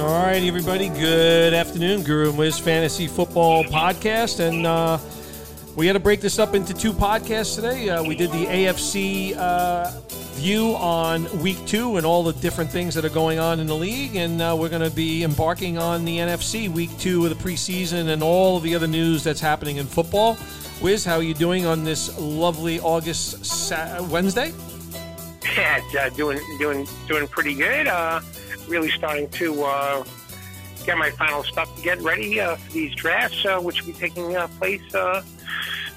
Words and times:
All 0.00 0.08
right, 0.08 0.42
everybody. 0.42 0.88
Good 0.88 1.52
afternoon, 1.52 2.04
Guru 2.04 2.30
and 2.30 2.38
Wiz 2.38 2.58
Fantasy 2.58 3.06
Football 3.06 3.64
Podcast, 3.64 4.40
and 4.40 4.66
uh, 4.66 4.98
we 5.76 5.86
had 5.86 5.92
to 5.92 6.00
break 6.00 6.22
this 6.22 6.38
up 6.38 6.54
into 6.54 6.72
two 6.72 6.94
podcasts 6.94 7.54
today. 7.54 7.90
Uh, 7.90 8.02
we 8.02 8.14
did 8.14 8.32
the 8.32 8.46
AFC 8.46 9.36
uh, 9.36 9.90
view 10.36 10.74
on 10.76 11.42
Week 11.42 11.58
Two 11.66 11.98
and 11.98 12.06
all 12.06 12.22
the 12.22 12.32
different 12.32 12.70
things 12.70 12.94
that 12.94 13.04
are 13.04 13.10
going 13.10 13.38
on 13.38 13.60
in 13.60 13.66
the 13.66 13.76
league, 13.76 14.16
and 14.16 14.40
uh, 14.40 14.56
we're 14.58 14.70
going 14.70 14.80
to 14.80 14.90
be 14.96 15.22
embarking 15.22 15.76
on 15.76 16.06
the 16.06 16.16
NFC 16.16 16.70
Week 16.70 16.96
Two 16.98 17.26
of 17.26 17.36
the 17.36 17.50
preseason 17.50 18.08
and 18.08 18.22
all 18.22 18.56
of 18.56 18.62
the 18.62 18.74
other 18.74 18.88
news 18.88 19.22
that's 19.22 19.40
happening 19.40 19.76
in 19.76 19.86
football. 19.86 20.38
Wiz, 20.80 21.04
how 21.04 21.16
are 21.16 21.22
you 21.22 21.34
doing 21.34 21.66
on 21.66 21.84
this 21.84 22.18
lovely 22.18 22.80
August 22.80 23.70
Wednesday? 24.08 24.54
Yeah, 25.56 25.80
uh, 25.98 26.08
doing 26.10 26.38
doing 26.58 26.86
doing 27.08 27.26
pretty 27.26 27.54
good. 27.54 27.88
Really 28.70 28.90
starting 28.90 29.28
to 29.30 29.64
uh, 29.64 30.04
get 30.86 30.96
my 30.96 31.10
final 31.10 31.42
stuff 31.42 31.74
to 31.76 31.82
get 31.82 32.00
ready 32.00 32.40
uh, 32.40 32.56
for 32.56 32.72
these 32.72 32.94
drafts, 32.94 33.44
uh, 33.44 33.58
which 33.58 33.80
will 33.80 33.92
be 33.92 33.98
taking 33.98 34.36
uh, 34.36 34.48
place. 34.58 34.94
Uh, 34.94 35.22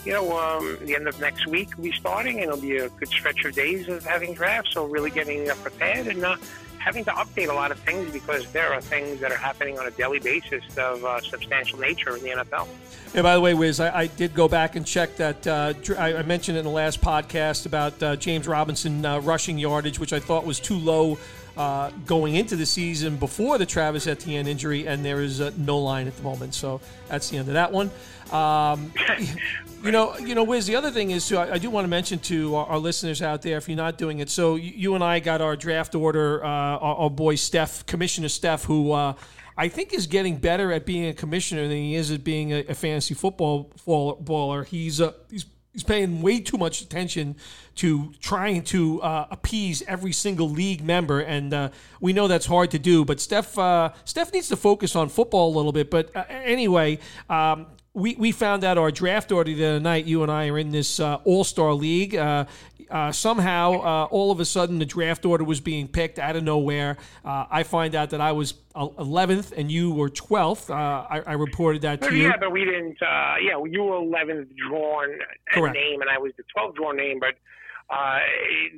you 0.06 0.12
know, 0.12 0.38
um, 0.38 0.78
the 0.82 0.96
end 0.96 1.08
of 1.08 1.20
next 1.22 1.48
week 1.48 1.70
we'll 1.78 1.92
be 1.92 1.98
starting, 1.98 2.40
and 2.40 2.46
it'll 2.46 2.58
be 2.58 2.78
a 2.78 2.90
good 2.90 3.10
stretch 3.10 3.46
of 3.46 3.54
days 3.54 3.88
of 3.88 4.04
having 4.06 4.34
drafts. 4.34 4.74
So 4.74 4.86
really 4.86 5.12
getting 5.12 5.50
uh, 5.50 5.56
prepared 5.56 6.08
and 6.08 6.26
uh, 6.26 6.36
having 6.84 7.06
to 7.06 7.12
update 7.12 7.50
a 7.50 7.54
lot 7.54 7.72
of 7.72 7.80
things 7.80 8.12
because 8.12 8.52
there 8.52 8.74
are 8.74 8.82
things 8.82 9.22
that 9.22 9.32
are 9.32 9.38
happening 9.38 9.80
on 9.80 9.88
a 9.88 9.92
daily 9.92 10.20
basis 10.20 10.64
of 10.78 11.06
uh, 11.06 11.22
substantial 11.22 11.80
nature 11.80 12.18
in 12.18 12.24
the 12.24 12.30
NFL. 12.30 12.68
And 13.14 13.24
by 13.24 13.36
the 13.36 13.42
way, 13.42 13.54
Wiz, 13.54 13.80
I, 13.80 14.02
I 14.02 14.08
did 14.08 14.34
go 14.34 14.50
back 14.50 14.76
and 14.76 14.86
check 14.86 15.16
that. 15.16 15.48
Uh, 15.48 15.74
I, 15.98 16.16
I 16.16 16.24
mentioned 16.24 16.58
in 16.58 16.66
the 16.66 16.72
last 16.72 17.00
podcast 17.00 17.66
about 17.66 18.04
uh, 18.04 18.16
James 18.18 18.48
Robinson 18.48 19.06
uh, 19.06 19.20
rushing 19.22 19.58
yardage, 19.58 20.00
which 20.00 20.12
I 20.12 20.20
thought 20.20 20.46
was 20.46 20.60
too 20.60 20.78
low 20.78 21.18
uh, 21.58 21.92
going 22.06 22.36
into 22.36 22.56
the 22.56 22.66
season 22.66 23.18
before 23.18 23.58
the 23.58 23.66
Travis 23.66 24.08
Etienne 24.08 24.48
injury, 24.48 24.88
and 24.88 25.04
there 25.06 25.22
is 25.22 25.40
uh, 25.40 25.52
no 25.58 25.80
line 25.80 26.08
at 26.08 26.16
the 26.18 26.24
moment. 26.24 26.54
So 26.54 26.82
that's 27.08 27.30
the 27.30 27.38
end 27.38 27.48
of 27.48 27.54
that 27.54 27.72
one. 27.72 27.92
Um, 28.32 28.92
you 29.84 29.92
know, 29.92 30.18
you 30.18 30.34
know, 30.34 30.44
Wiz. 30.44 30.66
The 30.66 30.76
other 30.76 30.90
thing 30.90 31.12
is, 31.12 31.28
too, 31.28 31.38
I, 31.38 31.54
I 31.54 31.58
do 31.60 31.70
want 31.70 31.86
to 31.86 31.90
mention 31.90 32.20
to 32.20 32.56
our, 32.56 32.66
our 32.66 32.80
listeners 32.80 33.22
out 33.22 33.42
there, 33.42 33.58
if 33.58 33.68
you're 33.68 33.78
not 33.78 33.98
doing 33.98 34.20
it, 34.20 34.30
so 34.30 34.56
you, 34.56 34.72
you 34.76 34.96
and 34.96 35.04
I 35.04 35.20
got 35.20 35.42
our 35.42 35.56
draft 35.56 35.94
order. 35.94 36.44
Uh, 36.44 36.48
our, 36.48 36.96
our 36.96 37.10
boy 37.10 37.36
Steph, 37.36 37.86
Commissioner 37.86 38.30
Steph, 38.30 38.64
who 38.64 38.92
uh, 38.92 39.14
I 39.56 39.68
think 39.68 39.94
is 39.94 40.08
getting 40.08 40.38
better 40.38 40.72
at 40.72 40.86
being 40.86 41.06
a 41.06 41.14
commissioner 41.14 41.68
than 41.68 41.78
he 41.78 41.96
is 41.96 42.10
at 42.10 42.24
being 42.24 42.52
a, 42.52 42.60
a 42.70 42.74
fantasy 42.74 43.14
football 43.14 43.72
baller. 43.86 44.66
He's 44.66 45.00
uh, 45.00 45.14
he's 45.30 45.46
he's 45.74 45.84
paying 45.84 46.22
way 46.22 46.40
too 46.40 46.58
much 46.58 46.82
attention 46.82 47.36
to 47.76 48.14
trying 48.22 48.64
to 48.64 49.02
uh, 49.02 49.28
appease 49.32 49.84
every 49.88 50.12
single 50.12 50.50
league 50.50 50.84
member, 50.84 51.20
and 51.20 51.54
uh, 51.54 51.70
we 52.00 52.14
know 52.14 52.28
that's 52.28 52.46
hard 52.46 52.72
to 52.72 52.80
do. 52.80 53.04
But 53.04 53.20
Steph 53.20 53.58
uh, 53.58 53.92
Steph 54.06 54.32
needs 54.32 54.48
to 54.50 54.56
focus 54.56 54.96
on 54.96 55.10
football 55.10 55.54
a 55.54 55.56
little 55.56 55.72
bit. 55.72 55.90
But 55.90 56.16
uh, 56.16 56.24
anyway. 56.30 57.00
Um, 57.30 57.68
we, 57.94 58.16
we 58.16 58.32
found 58.32 58.64
out 58.64 58.78
our 58.78 58.92
draft 58.92 59.32
order 59.32 59.54
the 59.54 59.66
other 59.66 59.80
night. 59.80 60.06
You 60.06 60.24
and 60.24 60.32
I 60.32 60.48
are 60.48 60.58
in 60.58 60.72
this 60.72 61.00
uh, 61.00 61.16
All 61.26 61.44
Star 61.44 61.74
League. 61.74 62.16
Uh, 62.16 62.46
uh, 62.90 63.12
somehow, 63.12 63.74
uh, 63.82 64.08
all 64.12 64.32
of 64.32 64.40
a 64.40 64.46
sudden, 64.46 64.78
the 64.78 64.86
draft 64.86 65.26
order 65.26 65.44
was 65.44 65.60
being 65.60 65.88
picked 65.88 66.20
out 66.20 66.36
of 66.36 66.44
nowhere. 66.44 66.98
Uh, 67.26 67.46
I 67.50 67.64
find 67.64 67.96
out 67.96 68.12
that 68.12 68.22
I 68.22 68.32
was 68.34 68.54
11th 68.76 69.54
and 69.56 69.72
you 69.72 69.92
were 69.92 70.10
12th. 70.10 70.70
Uh, 70.70 70.74
I, 71.10 71.22
I 71.26 71.34
reported 71.34 71.82
that 71.84 72.02
to 72.02 72.08
But 72.08 72.16
you. 72.16 72.24
yeah, 72.24 72.38
but 72.40 72.52
we 72.52 72.66
didn't. 72.66 73.02
Uh, 73.02 73.36
yeah, 73.42 73.64
you 73.70 73.84
were 73.84 73.96
11th 74.00 74.48
drawn 74.56 75.10
Correct. 75.52 75.76
name, 75.76 76.02
and 76.02 76.10
I 76.10 76.18
was 76.18 76.34
the 76.38 76.44
12th 76.56 76.76
drawn 76.76 76.98
name. 76.98 77.20
But 77.20 77.36
uh, 77.90 78.20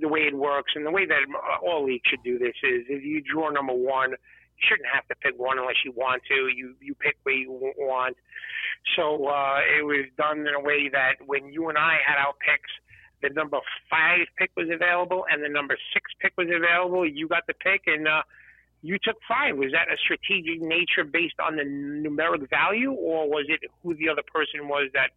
the 0.01 0.07
way 0.07 0.21
it 0.21 0.35
works, 0.35 0.73
and 0.75 0.85
the 0.85 0.91
way 0.91 1.05
that 1.05 1.19
all 1.65 1.85
leagues 1.85 2.03
should 2.09 2.23
do 2.23 2.37
this 2.37 2.55
is, 2.63 2.83
if 2.89 3.03
you 3.03 3.21
draw 3.21 3.49
number 3.49 3.73
one, 3.73 4.11
you 4.11 4.63
shouldn't 4.69 4.87
have 4.93 5.05
to 5.07 5.15
pick 5.15 5.37
one 5.37 5.57
unless 5.59 5.75
you 5.83 5.91
want 5.95 6.21
to. 6.29 6.47
You 6.55 6.75
you 6.79 6.95
pick 6.95 7.17
where 7.23 7.35
you 7.35 7.51
want. 7.77 8.15
So 8.95 9.27
uh, 9.27 9.59
it 9.79 9.83
was 9.83 10.05
done 10.17 10.39
in 10.39 10.53
a 10.53 10.59
way 10.59 10.89
that 10.89 11.15
when 11.25 11.51
you 11.51 11.69
and 11.69 11.77
I 11.77 11.97
had 12.05 12.17
our 12.17 12.33
picks, 12.33 12.71
the 13.21 13.29
number 13.29 13.57
five 13.89 14.27
pick 14.37 14.51
was 14.55 14.67
available 14.71 15.25
and 15.31 15.43
the 15.43 15.49
number 15.49 15.75
six 15.93 16.11
pick 16.21 16.33
was 16.37 16.47
available. 16.53 17.07
You 17.07 17.27
got 17.27 17.47
the 17.47 17.53
pick, 17.55 17.83
and 17.87 18.07
uh, 18.07 18.21
you 18.81 18.97
took 19.01 19.17
five. 19.27 19.57
Was 19.57 19.71
that 19.71 19.91
a 19.91 19.97
strategic 19.97 20.61
nature 20.61 21.03
based 21.03 21.39
on 21.43 21.55
the 21.55 21.63
numeric 21.63 22.49
value, 22.49 22.91
or 22.91 23.27
was 23.27 23.45
it 23.49 23.61
who 23.81 23.95
the 23.95 24.09
other 24.09 24.23
person 24.31 24.67
was 24.67 24.89
that 24.93 25.09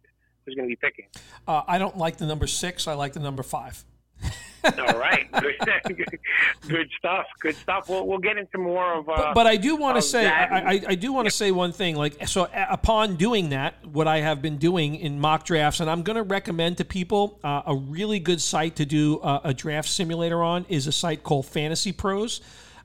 was 0.45 0.55
going 0.55 0.67
to 0.67 0.71
be 0.71 0.75
picking? 0.75 1.05
Uh, 1.47 1.61
I 1.67 1.77
don't 1.77 1.97
like 1.97 2.17
the 2.17 2.25
number 2.25 2.47
six. 2.47 2.87
I 2.87 2.93
like 2.93 3.13
the 3.13 3.19
number 3.19 3.43
five. 3.43 3.85
All 4.63 4.99
right, 4.99 5.31
good, 5.39 5.55
good 6.67 6.89
stuff. 6.97 7.25
Good 7.39 7.55
stuff. 7.55 7.87
We'll, 7.87 8.05
we'll 8.05 8.17
get 8.19 8.37
into 8.37 8.57
more 8.57 8.93
of. 8.93 9.07
Uh, 9.07 9.15
But, 9.15 9.33
but 9.33 9.47
I 9.47 9.55
do 9.55 9.77
want 9.77 9.95
to 9.95 10.01
say. 10.01 10.27
I, 10.27 10.73
I, 10.73 10.81
I 10.89 10.95
do 10.95 11.13
want 11.13 11.27
to 11.27 11.31
say 11.31 11.51
one 11.51 11.71
thing. 11.71 11.95
Like, 11.95 12.27
so 12.27 12.49
upon 12.53 13.15
doing 13.15 13.49
that, 13.49 13.85
what 13.85 14.07
I 14.07 14.19
have 14.19 14.41
been 14.41 14.57
doing 14.57 14.95
in 14.95 15.19
mock 15.19 15.45
drafts, 15.45 15.79
and 15.79 15.89
I'm 15.89 16.03
going 16.03 16.17
to 16.17 16.23
recommend 16.23 16.77
to 16.79 16.85
people 16.85 17.39
uh, 17.43 17.61
a 17.67 17.75
really 17.75 18.19
good 18.19 18.41
site 18.41 18.75
to 18.77 18.85
do 18.85 19.19
uh, 19.19 19.39
a 19.45 19.53
draft 19.53 19.87
simulator 19.87 20.43
on 20.43 20.65
is 20.67 20.87
a 20.87 20.91
site 20.91 21.23
called 21.23 21.45
Fantasy 21.45 21.93
Pros, 21.93 22.41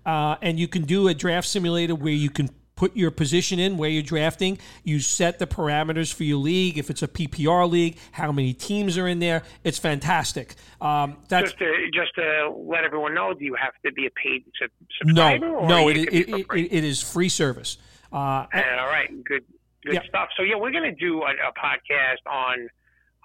uh, 0.06 0.37
and 0.43 0.61
you 0.61 0.69
can 0.69 0.83
do 0.84 1.09
a 1.09 1.15
draft 1.15 1.49
simulator 1.49 1.97
where 1.97 2.12
you 2.12 2.31
can 2.31 2.51
put 2.76 2.96
your 2.96 3.10
position 3.10 3.58
in 3.58 3.76
where 3.76 3.88
you're 3.90 4.02
drafting. 4.02 4.58
You 4.82 4.98
set 5.00 5.38
the 5.38 5.46
parameters 5.46 6.12
for 6.12 6.24
your 6.24 6.38
league. 6.38 6.76
If 6.78 6.90
it's 6.90 7.02
a 7.02 7.08
PPR 7.08 7.70
league, 7.70 7.98
how 8.12 8.32
many 8.32 8.52
teams 8.52 8.98
are 8.98 9.06
in 9.06 9.18
there? 9.20 9.42
It's 9.62 9.78
fantastic. 9.78 10.54
Um, 10.80 11.16
that's 11.28 11.50
just 11.52 11.58
to 11.58 11.90
just 11.92 12.14
to 12.16 12.50
let 12.56 12.84
everyone 12.84 13.14
know, 13.14 13.32
do 13.34 13.44
you 13.44 13.54
have 13.54 13.72
to 13.84 13.92
be 13.92 14.06
a 14.06 14.10
paid 14.10 14.44
sub- 14.60 14.70
no, 15.06 15.34
or 15.56 15.68
no. 15.68 15.88
It, 15.88 15.96
it, 15.98 16.28
it, 16.28 16.46
it 16.52 16.84
is 16.84 17.00
free 17.02 17.28
service. 17.28 17.78
Uh, 18.12 18.46
And, 18.52 18.80
all 18.80 18.86
right, 18.86 19.08
good 19.24 19.44
good 19.84 19.94
Yeah. 19.94 20.00
stuff. 20.08 20.28
So 20.36 20.42
yeah, 20.42 20.56
we're 20.56 20.70
going 20.72 20.84
to 20.84 20.92
do 20.98 21.22
a, 21.22 21.30
a 21.30 21.52
podcast 21.52 22.26
on 22.30 22.68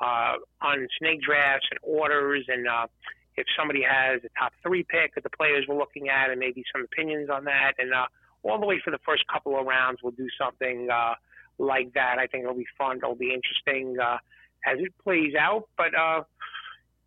uh, 0.01 0.37
on 0.61 0.87
snake 0.99 1.21
drafts 1.21 1.67
and 1.71 1.79
orders, 1.83 2.45
and 2.47 2.67
uh, 2.67 2.87
if 3.35 3.45
somebody 3.57 3.81
has 3.81 4.21
a 4.23 4.29
top 4.39 4.53
three 4.63 4.83
pick 4.83 5.17
of 5.17 5.23
the 5.23 5.29
players 5.29 5.65
we're 5.67 5.77
looking 5.77 6.07
at, 6.09 6.29
and 6.29 6.39
maybe 6.39 6.63
some 6.73 6.83
opinions 6.83 7.29
on 7.29 7.43
that, 7.45 7.73
and 7.79 7.93
uh, 7.93 8.05
all 8.43 8.59
the 8.59 8.65
way 8.65 8.79
for 8.83 8.91
the 8.91 8.99
first 9.05 9.23
couple 9.31 9.59
of 9.59 9.65
rounds, 9.65 9.99
we'll 10.03 10.11
do 10.13 10.27
something 10.41 10.87
uh, 10.91 11.13
like 11.57 11.93
that. 11.93 12.17
I 12.19 12.27
think 12.27 12.43
it'll 12.43 12.55
be 12.55 12.67
fun. 12.77 12.97
It'll 12.97 13.15
be 13.15 13.33
interesting 13.33 13.97
uh, 13.99 14.17
as 14.65 14.79
it 14.79 14.93
plays 15.03 15.33
out, 15.39 15.67
but. 15.77 15.93
Uh, 15.95 16.23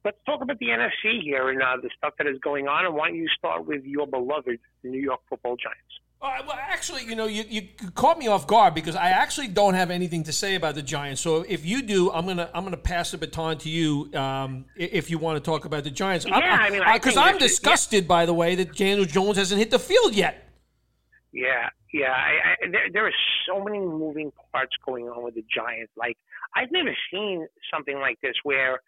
Let's 0.05 0.19
talk 0.27 0.43
about 0.43 0.59
the 0.59 0.67
NFC 0.67 1.23
here 1.23 1.49
and 1.51 1.63
uh, 1.63 1.77
the 1.81 1.89
stuff 1.97 2.15
that 2.19 2.27
is 2.27 2.37
going 2.41 2.67
on. 2.67 2.87
And 2.87 2.95
why 2.97 3.07
don't 3.07 3.17
you 3.17 3.29
start 3.39 3.67
with 3.67 3.85
your 3.85 4.09
beloved 4.09 4.59
New 4.83 4.99
York 5.01 5.21
Football 5.31 5.55
Giants? 5.55 5.81
Uh, 6.21 6.43
well, 6.45 6.59
actually, 6.61 7.05
you 7.05 7.15
know, 7.15 7.27
you, 7.27 7.45
you 7.49 7.69
caught 7.95 8.19
me 8.19 8.27
off 8.27 8.49
guard 8.49 8.75
because 8.75 8.97
I 8.97 9.11
actually 9.11 9.47
don't 9.47 9.75
have 9.75 9.93
anything 9.93 10.25
to 10.25 10.33
say 10.33 10.57
about 10.57 10.75
the 10.75 10.83
Giants. 10.83 11.21
So 11.21 11.45
if 11.49 11.65
you 11.65 11.83
do, 11.83 12.11
I'm 12.11 12.27
gonna 12.27 12.51
I'm 12.53 12.65
gonna 12.65 12.77
pass 12.77 13.13
the 13.13 13.19
baton 13.19 13.59
to 13.59 13.69
you 13.69 14.11
um, 14.15 14.65
if 14.77 15.09
you 15.09 15.19
want 15.19 15.37
to 15.37 15.41
talk 15.49 15.67
about 15.67 15.85
the 15.85 15.91
Giants. 15.93 16.27
Yeah, 16.27 16.35
I 16.35 16.71
mean, 16.71 16.83
I 16.83 16.95
because 16.99 17.17
I'm 17.17 17.35
this 17.39 17.53
is- 17.53 17.59
disgusted 17.61 18.09
by 18.09 18.27
the 18.27 18.35
way 18.35 18.57
that 18.57 18.75
Daniel 18.77 19.05
Jones 19.05 19.37
hasn't 19.37 19.61
hit 19.61 19.71
the 19.71 19.79
field 19.79 20.17
yet. 20.17 20.49
Yeah, 21.33 21.71
yeah. 21.93 22.13
I, 22.13 22.31
I, 22.67 22.71
there, 22.71 22.89
there 22.93 23.07
are 23.07 23.13
so 23.49 23.63
many 23.65 23.79
moving 23.79 24.33
parts 24.53 24.73
going 24.85 25.09
on 25.09 25.25
with 25.25 25.35
the 25.35 25.45
Giants. 25.55 25.93
Like 25.97 26.17
I've 26.55 26.71
never 26.71 26.95
seen 27.11 27.47
something 27.73 27.99
like 27.99 28.19
this 28.23 28.35
where 28.43 28.81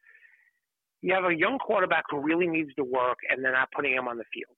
you 1.00 1.14
have 1.14 1.24
a 1.24 1.34
young 1.34 1.58
quarterback 1.58 2.04
who 2.10 2.18
really 2.20 2.46
needs 2.46 2.70
to 2.76 2.84
work, 2.84 3.18
and 3.28 3.44
they're 3.44 3.52
not 3.52 3.68
putting 3.74 3.92
him 3.94 4.08
on 4.08 4.16
the 4.18 4.24
field. 4.32 4.56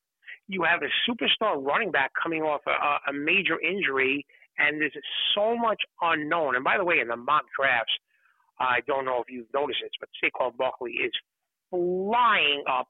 You 0.49 0.63
have 0.63 0.81
a 0.83 0.91
superstar 1.11 1.61
running 1.65 1.91
back 1.91 2.13
coming 2.23 2.43
off 2.43 2.61
a, 2.67 3.11
a- 3.11 3.13
major 3.13 3.59
injury, 3.61 4.25
and 4.59 4.81
there's 4.81 4.95
so 5.35 5.57
much 5.57 5.81
unknown. 6.03 6.55
And 6.55 6.65
by 6.65 6.79
the 6.79 6.85
way, 6.85 7.01
in 7.01 7.09
the 7.09 7.17
mock 7.17 7.45
drafts, 7.59 7.93
I 8.61 8.79
don't 8.87 9.05
know 9.05 9.21
if 9.21 9.27
you've 9.29 9.53
noticed 9.53 9.81
this, 9.83 9.91
but 9.99 10.09
Saquon 10.23 10.57
Barkley 10.57 10.93
is 10.93 11.13
flying 11.71 12.63
up 12.71 12.87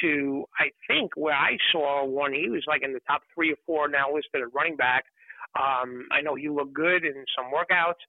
to 0.00 0.44
I 0.58 0.70
think 0.88 1.12
where 1.16 1.34
I 1.34 1.56
saw 1.72 2.04
one, 2.04 2.32
he 2.32 2.48
was 2.48 2.64
like 2.66 2.82
in 2.82 2.92
the 2.92 3.00
top 3.06 3.22
three 3.34 3.52
or 3.52 3.56
four 3.66 3.88
now 3.88 4.12
listed 4.14 4.42
at 4.42 4.54
running 4.54 4.76
back. 4.76 5.04
Um, 5.58 6.06
I 6.12 6.20
know 6.20 6.34
he 6.34 6.48
looked 6.48 6.74
good 6.74 7.04
in 7.04 7.24
some 7.36 7.46
workouts. 7.52 8.02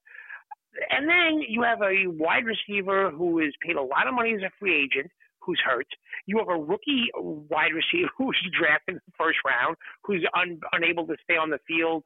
And 0.90 1.08
then 1.08 1.42
you 1.48 1.62
have 1.62 1.80
a 1.82 2.06
wide 2.06 2.44
receiver 2.44 3.10
who 3.10 3.40
is 3.40 3.52
paid 3.64 3.76
a 3.76 3.82
lot 3.82 4.06
of 4.06 4.14
money 4.14 4.34
as 4.34 4.42
a 4.42 4.50
free 4.60 4.76
agent, 4.76 5.10
who's 5.40 5.60
hurt. 5.64 5.86
You 6.26 6.38
have 6.38 6.48
a 6.48 6.60
rookie 6.60 7.08
wide 7.16 7.72
receiver 7.72 8.10
who's 8.18 8.38
drafted 8.58 8.96
in 8.96 9.00
the 9.06 9.12
first 9.18 9.38
round, 9.44 9.76
who's 10.04 10.24
un, 10.36 10.60
unable 10.72 11.06
to 11.06 11.16
stay 11.24 11.36
on 11.36 11.50
the 11.50 11.58
field. 11.66 12.04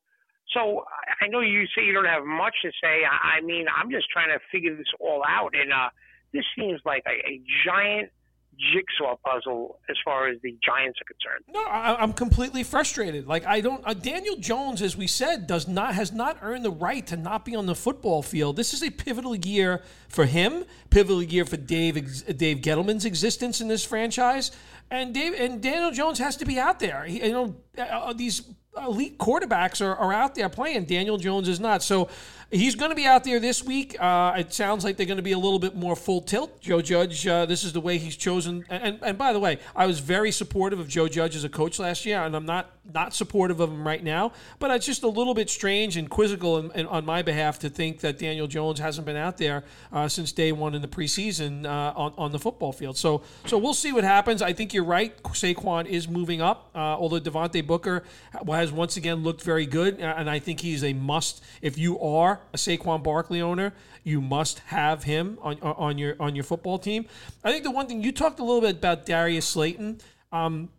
So 0.55 0.85
I 1.21 1.29
know 1.29 1.41
you 1.41 1.65
say 1.75 1.85
you 1.85 1.93
don't 1.93 2.05
have 2.05 2.25
much 2.25 2.55
to 2.63 2.71
say. 2.83 3.03
I 3.05 3.39
I 3.39 3.41
mean, 3.41 3.67
I'm 3.69 3.91
just 3.91 4.11
trying 4.11 4.29
to 4.31 4.41
figure 4.51 4.77
this 4.77 4.91
all 5.01 5.23
out, 5.27 5.55
and 5.55 5.73
uh, 5.73 5.89
this 6.33 6.45
seems 6.59 6.81
like 6.85 7.05
a, 7.07 7.15
a 7.29 7.41
giant 7.65 8.11
jigsaw 8.73 9.17
puzzle 9.25 9.79
as 9.91 9.97
far 10.05 10.29
as 10.29 10.39
the 10.43 10.57
Giants 10.63 10.99
are 11.01 11.05
concerned. 11.05 11.45
No, 11.53 11.61
I, 11.61 12.01
I'm 12.01 12.13
completely 12.13 12.63
frustrated. 12.63 13.27
Like 13.27 13.45
I 13.47 13.61
don't. 13.61 13.83
Uh, 13.87 13.95
Daniel 13.95 14.37
Jones, 14.37 14.83
as 14.83 14.97
we 14.97 15.07
said, 15.07 15.47
does 15.47 15.67
not 15.67 15.95
has 15.95 16.13
not 16.13 16.39
earned 16.43 16.65
the 16.65 16.71
right 16.71 17.07
to 17.09 17.17
not 17.17 17.45
be 17.45 17.57
on 17.57 17.67
the 17.67 17.75
football 17.75 18.23
field. 18.23 18.57
This 18.57 18.73
is 18.73 18.83
a 18.83 18.91
pivotal 18.91 19.35
year 19.35 19.83
for 20.09 20.27
him. 20.27 20.65
Pivotal 20.91 21.23
year 21.23 21.45
for 21.45 21.57
Dave 21.57 21.95
Dave 22.37 22.59
Gettleman's 22.59 23.05
existence 23.05 23.61
in 23.61 23.69
this 23.69 23.85
franchise. 23.85 24.53
And 24.91 25.15
Dave 25.15 25.33
and 25.35 25.63
Daniel 25.63 25.91
Jones 25.91 26.19
has 26.19 26.37
to 26.37 26.45
be 26.45 26.59
out 26.59 26.79
there. 26.79 27.05
He, 27.05 27.25
you 27.25 27.33
know, 27.33 27.57
uh, 27.79 28.13
these 28.13 28.43
elite 28.77 29.19
quarterbacks 29.19 29.85
are, 29.85 29.97
are 29.97 30.13
out 30.13 30.35
there 30.35 30.49
playing. 30.49 30.85
Daniel 30.85 31.17
Jones 31.17 31.49
is 31.49 31.61
not. 31.61 31.83
So 31.83 32.09
he's 32.53 32.75
going 32.75 32.91
to 32.91 32.95
be 32.95 33.07
out 33.07 33.25
there 33.25 33.41
this 33.41 33.65
week. 33.65 33.97
Uh, 33.99 34.35
it 34.37 34.53
sounds 34.53 34.85
like 34.85 34.97
they're 34.97 35.07
going 35.07 35.17
to 35.17 35.23
be 35.23 35.33
a 35.33 35.39
little 35.39 35.59
bit 35.59 35.75
more 35.75 35.97
full 35.97 36.21
tilt. 36.21 36.61
Joe 36.61 36.83
Judge, 36.83 37.27
uh, 37.27 37.47
this 37.47 37.65
is 37.65 37.73
the 37.73 37.81
way 37.81 37.99
he's 37.99 38.15
chosen. 38.15 38.65
And, 38.69 38.99
and 39.03 39.17
by 39.17 39.33
the 39.33 39.41
way, 39.41 39.59
I 39.75 39.87
was 39.87 39.99
very 40.01 40.31
supportive 40.31 40.79
of 40.79 40.87
Joe 40.87 41.09
Judge 41.09 41.35
as 41.35 41.45
a 41.45 41.49
coach 41.49 41.79
last 41.79 42.05
year, 42.05 42.23
and 42.23 42.37
I'm 42.37 42.47
not 42.47 42.71
not 42.93 43.15
supportive 43.15 43.61
of 43.61 43.71
him 43.71 43.87
right 43.87 44.03
now. 44.03 44.33
But 44.59 44.73
it's 44.73 44.85
just 44.85 45.03
a 45.05 45.09
little 45.09 45.35
bit 45.35 45.49
strange 45.49 45.97
and 45.97 46.11
quizzical 46.11 46.59
in, 46.59 46.71
in, 46.73 46.87
on 46.87 47.05
my 47.05 47.23
behalf 47.23 47.61
to 47.61 47.71
think 47.71 48.01
that 48.01 48.19
Daniel 48.19 48.49
Jones 48.49 48.81
hasn't 48.81 49.07
been 49.07 49.17
out 49.17 49.39
there 49.39 49.63
uh, 49.93 50.09
since 50.09 50.33
day 50.33 50.51
one 50.51 50.75
in 50.75 50.83
the 50.83 50.89
preseason 50.89 51.65
uh, 51.65 51.93
on, 51.97 52.13
on 52.19 52.33
the 52.33 52.39
football 52.39 52.73
field. 52.73 52.97
So 52.97 53.23
so 53.47 53.57
we'll 53.57 53.75
see 53.75 53.93
what 53.93 54.05
happens. 54.05 54.43
I 54.43 54.53
think 54.53 54.75
you're 54.75 54.85
right. 54.85 55.21
Saquon 55.23 55.87
is 55.87 56.09
moving 56.09 56.43
up, 56.43 56.71
uh, 56.75 56.79
although 56.79 57.21
Devontae 57.21 57.67
Booker 57.67 58.03
has 58.47 58.73
once 58.73 58.97
again 58.97 59.23
looked 59.23 59.43
very 59.43 59.65
good, 59.65 59.99
and 60.01 60.29
I 60.29 60.39
think 60.39 60.61
he's 60.61 60.85
a 60.85 60.93
must. 60.93 61.43
If 61.63 61.79
you 61.79 61.99
are 62.01 62.42
a 62.53 62.57
Saquon 62.57 63.03
Barkley 63.03 63.41
owner, 63.41 63.73
you 64.05 64.21
must 64.21 64.61
have 64.61 65.05
him 65.05 65.39
on, 65.43 65.59
on 65.61 65.99
your 65.99 66.17
on 66.21 66.35
your 66.35 66.45
football 66.45 66.79
team. 66.79 67.07
I 67.45 67.53
think 67.53 67.65
the 67.65 67.71
one 67.71 67.87
thing 67.87 68.03
you 68.03 68.13
talked 68.13 68.41
a 68.41 68.45
little 68.45 68.61
bit 68.61 68.77
about 68.77 69.07
Darius 69.07 69.47
Slayton. 69.47 70.01
Um, 70.33 70.71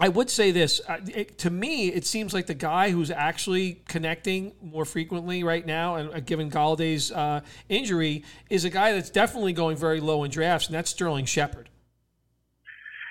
I 0.00 0.08
would 0.08 0.30
say 0.30 0.52
this 0.52 0.80
uh, 0.88 0.98
it, 1.12 1.38
to 1.38 1.50
me, 1.50 1.88
it 1.88 2.06
seems 2.06 2.32
like 2.32 2.46
the 2.46 2.54
guy 2.54 2.90
who's 2.90 3.10
actually 3.10 3.82
connecting 3.88 4.52
more 4.62 4.84
frequently 4.84 5.42
right 5.42 5.66
now, 5.66 5.96
and 5.96 6.10
uh, 6.14 6.20
given 6.20 6.50
Golladay's 6.50 7.10
uh, 7.10 7.40
injury, 7.68 8.24
is 8.48 8.64
a 8.64 8.70
guy 8.70 8.92
that's 8.92 9.10
definitely 9.10 9.52
going 9.52 9.76
very 9.76 10.00
low 10.00 10.22
in 10.22 10.30
drafts, 10.30 10.68
and 10.68 10.74
that's 10.74 10.90
Sterling 10.90 11.24
Shepard. 11.24 11.68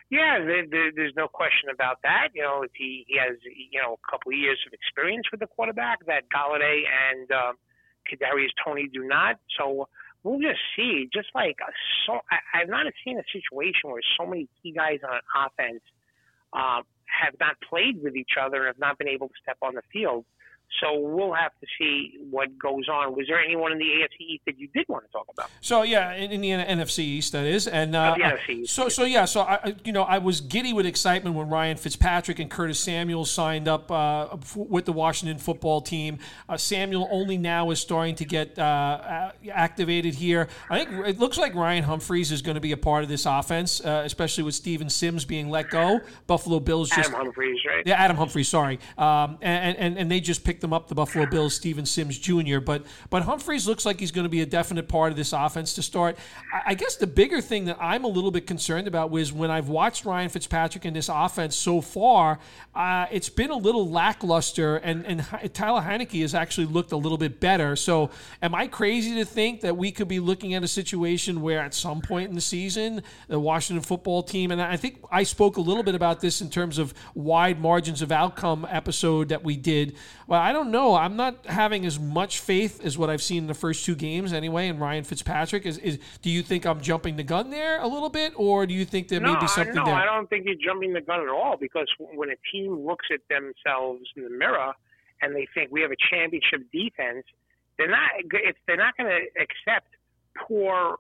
Yeah, 0.10 0.40
there, 0.40 0.66
there, 0.72 0.92
there's 0.96 1.14
no 1.18 1.28
question 1.28 1.70
about 1.74 2.00
that. 2.04 2.30
You 2.34 2.44
know, 2.44 2.64
he, 2.74 3.04
he 3.08 3.18
has 3.20 3.36
you 3.44 3.82
know 3.82 3.98
a 4.02 4.12
couple 4.12 4.32
of 4.32 4.38
years 4.38 4.60
of 4.66 4.72
experience 4.72 5.26
with 5.32 5.42
the 5.42 5.48
quarterback 5.48 6.06
that 6.06 6.24
Golladay 6.34 6.84
and 6.88 7.30
uh, 7.30 7.52
Kadarius 8.12 8.50
Toney 8.64 8.90
do 8.92 9.04
not. 9.04 9.38
So 9.58 9.88
we'll 10.24 10.40
just 10.40 10.60
see. 10.76 11.10
Just 11.14 11.30
like 11.36 11.58
so, 12.06 12.20
I, 12.32 12.62
I've 12.62 12.70
not 12.70 12.86
seen 13.04 13.20
a 13.20 13.24
situation 13.32 13.90
where 13.90 14.02
so 14.20 14.26
many 14.26 14.48
key 14.62 14.72
guys 14.72 15.00
on 15.04 15.20
offense 15.36 15.82
uh, 16.54 16.82
have 17.06 17.36
not 17.40 17.56
played 17.68 18.02
with 18.02 18.16
each 18.16 18.34
other 18.40 18.58
and 18.58 18.68
have 18.68 18.80
not 18.80 18.98
been 18.98 19.08
able 19.08 19.28
to 19.28 19.34
step 19.42 19.58
on 19.62 19.76
the 19.76 19.84
field. 19.92 20.26
So 20.82 21.00
we'll 21.00 21.34
have 21.34 21.52
to 21.60 21.68
see 21.80 22.18
what 22.30 22.58
goes 22.60 22.88
on. 22.88 23.16
Was 23.16 23.26
there 23.28 23.40
anyone 23.40 23.72
in 23.72 23.80
the 23.80 23.86
AFC 23.86 24.20
East 24.20 24.44
that 24.46 24.60
you 24.60 24.68
did 24.76 24.86
want 24.88 25.06
to 25.06 25.12
talk 25.12 25.26
about? 25.32 25.50
So 25.60 25.82
yeah, 25.82 26.14
in, 26.14 26.32
in 26.32 26.42
the 26.42 26.50
NFC 26.50 27.00
East, 27.00 27.32
that 27.32 27.46
is, 27.46 27.68
and 27.68 27.96
uh, 27.96 28.16
oh, 28.16 28.22
NFC 28.22 28.50
East. 28.62 28.74
so 28.74 28.88
so 28.90 29.04
yeah, 29.04 29.26
so 29.26 29.42
I 29.42 29.76
you 29.84 29.92
know 29.92 30.04
I 30.04 30.20
was 30.20 30.40
giddy 30.40 30.74
with 30.74 30.86
excitement 30.86 31.36
when 31.36 31.50
Ryan 31.50 31.78
Fitzpatrick 31.78 32.38
and 32.40 32.52
Curtis 32.52 32.80
Samuel 32.80 33.26
signed 33.26 33.68
up 33.68 33.92
uh, 33.92 34.38
with 34.56 34.86
the 34.86 34.94
Washington 34.94 35.40
football 35.40 35.82
team. 35.82 36.20
Uh, 36.48 36.58
Samuel 36.58 37.08
only 37.10 37.38
now 37.38 37.72
is 37.72 37.80
starting 37.80 38.16
to 38.16 38.26
get 38.26 38.60
uh, 38.60 39.32
activated 39.52 40.16
here. 40.16 40.48
I 40.70 40.84
think 40.84 41.08
it 41.08 41.18
looks 41.18 41.40
like 41.40 41.56
Ryan 41.56 41.86
Humphries 41.86 42.32
is 42.32 42.44
going 42.44 42.56
to 42.56 42.62
be 42.62 42.72
a 42.72 42.78
part 42.78 43.04
of 43.04 43.10
this 43.10 43.26
offense, 43.26 43.84
uh, 43.84 44.04
especially 44.06 44.44
with 44.44 44.54
Steven 44.54 44.90
Sims 44.90 45.26
being 45.26 45.50
let 45.50 45.70
go. 45.70 46.02
Buffalo 46.28 46.60
Bills 46.60 46.90
just 46.90 47.10
Adam 47.10 47.14
Humphries, 47.14 47.60
right? 47.68 47.84
Yeah, 47.86 47.96
Adam 47.96 48.18
Humphries. 48.18 48.48
Sorry, 48.48 48.80
um, 48.98 49.40
and, 49.42 49.76
and 49.78 49.98
and 49.98 50.12
they 50.12 50.20
just 50.20 50.44
picked 50.44 50.57
picked 50.58 50.64
them 50.64 50.74
up, 50.74 50.88
the 50.88 50.96
Buffalo 50.96 51.28
Bills, 51.28 51.54
Steven 51.54 51.86
Sims 51.86 52.18
Jr. 52.18 52.60
But 52.60 52.84
but 53.12 53.22
Humphries 53.22 53.68
looks 53.68 53.86
like 53.86 54.00
he's 54.00 54.10
going 54.10 54.26
to 54.26 54.30
be 54.30 54.42
a 54.42 54.46
definite 54.46 54.88
part 54.88 55.12
of 55.12 55.16
this 55.16 55.32
offense 55.32 55.76
to 55.76 55.84
start. 55.84 56.18
I, 56.52 56.72
I 56.72 56.74
guess 56.74 56.96
the 56.96 57.06
bigger 57.06 57.42
thing 57.42 57.66
that 57.66 57.78
I'm 57.80 58.04
a 58.04 58.08
little 58.08 58.32
bit 58.32 58.48
concerned 58.48 58.88
about 58.88 59.12
was 59.12 59.32
when 59.32 59.52
I've 59.52 59.70
watched 59.70 60.04
Ryan 60.04 60.30
Fitzpatrick 60.30 60.84
in 60.84 60.96
this 60.96 61.10
offense 61.14 61.56
so 61.56 61.80
far, 61.80 62.40
uh, 62.74 63.06
it's 63.12 63.30
been 63.30 63.52
a 63.52 63.56
little 63.56 63.88
lackluster, 63.88 64.78
and 64.78 65.06
and 65.06 65.24
Taylor 65.54 65.82
Heinicke 65.82 66.22
has 66.22 66.34
actually 66.34 66.66
looked 66.66 66.92
a 66.92 66.98
little 66.98 67.20
bit 67.20 67.40
better. 67.40 67.76
So 67.76 68.10
am 68.42 68.56
I 68.56 68.66
crazy 68.66 69.14
to 69.16 69.26
think 69.26 69.62
that 69.62 69.78
we 69.78 69.92
could 69.92 70.08
be 70.08 70.20
looking 70.20 70.56
at 70.56 70.64
a 70.64 70.68
situation 70.68 71.44
where 71.44 71.60
at 71.60 71.76
some 71.76 72.02
point 72.02 72.30
in 72.30 72.36
the 72.36 72.42
season 72.42 73.04
the 73.28 73.40
Washington 73.40 73.84
football 73.84 74.24
team, 74.24 74.50
and 74.50 74.60
I 74.60 74.76
think 74.76 75.04
I 75.12 75.22
spoke 75.22 75.58
a 75.58 75.62
little 75.62 75.84
bit 75.84 75.94
about 75.94 76.20
this 76.20 76.42
in 76.42 76.50
terms 76.50 76.80
of 76.80 76.96
wide 77.14 77.62
margins 77.62 78.02
of 78.02 78.12
outcome 78.12 78.66
episode 78.72 79.30
that 79.30 79.44
we 79.44 79.56
did. 79.56 79.96
Well, 80.28 80.42
I 80.42 80.52
don't 80.52 80.72
know. 80.72 80.94
I'm 80.94 81.16
not 81.16 81.46
having 81.46 81.86
as 81.86 81.98
much 81.98 82.42
faith 82.42 82.84
as 82.84 82.98
what 82.98 83.10
I've 83.10 83.22
seen 83.22 83.44
in 83.44 83.48
the 83.48 83.54
first 83.54 83.86
two 83.86 83.96
games 83.96 84.34
anyway. 84.34 84.68
And 84.68 84.80
Ryan 84.80 85.06
Fitzpatrick 85.06 85.66
is, 85.66 85.78
is. 85.78 86.00
Do 86.22 86.30
you 86.30 86.44
think 86.44 86.66
I'm 86.66 86.82
jumping 86.82 87.16
the 87.16 87.24
gun 87.24 87.50
there 87.50 87.80
a 87.80 87.88
little 87.88 88.10
bit, 88.10 88.34
or 88.36 88.66
do 88.66 88.74
you 88.74 88.84
think 88.84 89.08
there 89.08 89.22
no, 89.22 89.34
may 89.34 89.40
be 89.40 89.48
something 89.48 89.74
no, 89.74 89.86
there? 89.86 89.96
No, 89.96 90.02
I 90.02 90.06
don't 90.06 90.30
think 90.30 90.46
you're 90.46 90.56
jumping 90.56 90.92
the 90.92 91.00
gun 91.00 91.22
at 91.22 91.30
all. 91.30 91.56
Because 91.58 91.88
when 91.98 92.30
a 92.30 92.36
team 92.52 92.86
looks 92.86 93.06
at 93.12 93.22
themselves 93.30 94.04
in 94.18 94.24
the 94.24 94.30
mirror 94.30 94.74
and 95.22 95.34
they 95.34 95.48
think 95.54 95.72
we 95.72 95.82
have 95.82 95.92
a 95.92 96.02
championship 96.12 96.70
defense, 96.74 97.26
they're 97.78 97.90
not. 97.90 98.10
It's, 98.20 98.60
they're 98.68 98.76
not 98.76 98.98
going 98.98 99.10
to 99.10 99.42
accept 99.42 99.88
poor, 100.46 100.98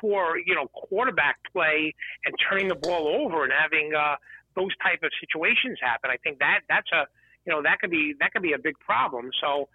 poor, 0.00 0.36
you 0.44 0.54
know, 0.54 0.66
quarterback 0.74 1.36
play 1.52 1.94
and 2.26 2.34
turning 2.50 2.66
the 2.66 2.74
ball 2.74 3.06
over 3.06 3.44
and 3.44 3.52
having 3.52 3.92
uh, 3.94 4.16
those 4.56 4.76
type 4.82 5.02
of 5.04 5.10
situations 5.20 5.78
happen. 5.80 6.10
I 6.10 6.16
think 6.16 6.40
that 6.40 6.60
that's 6.68 6.90
a 6.92 7.06
you 7.46 7.52
know 7.52 7.62
that 7.62 7.78
could 7.80 7.90
be 7.90 8.14
that 8.20 8.32
could 8.32 8.42
be 8.42 8.52
a 8.52 8.58
big 8.58 8.78
problem. 8.78 9.30
So 9.40 9.68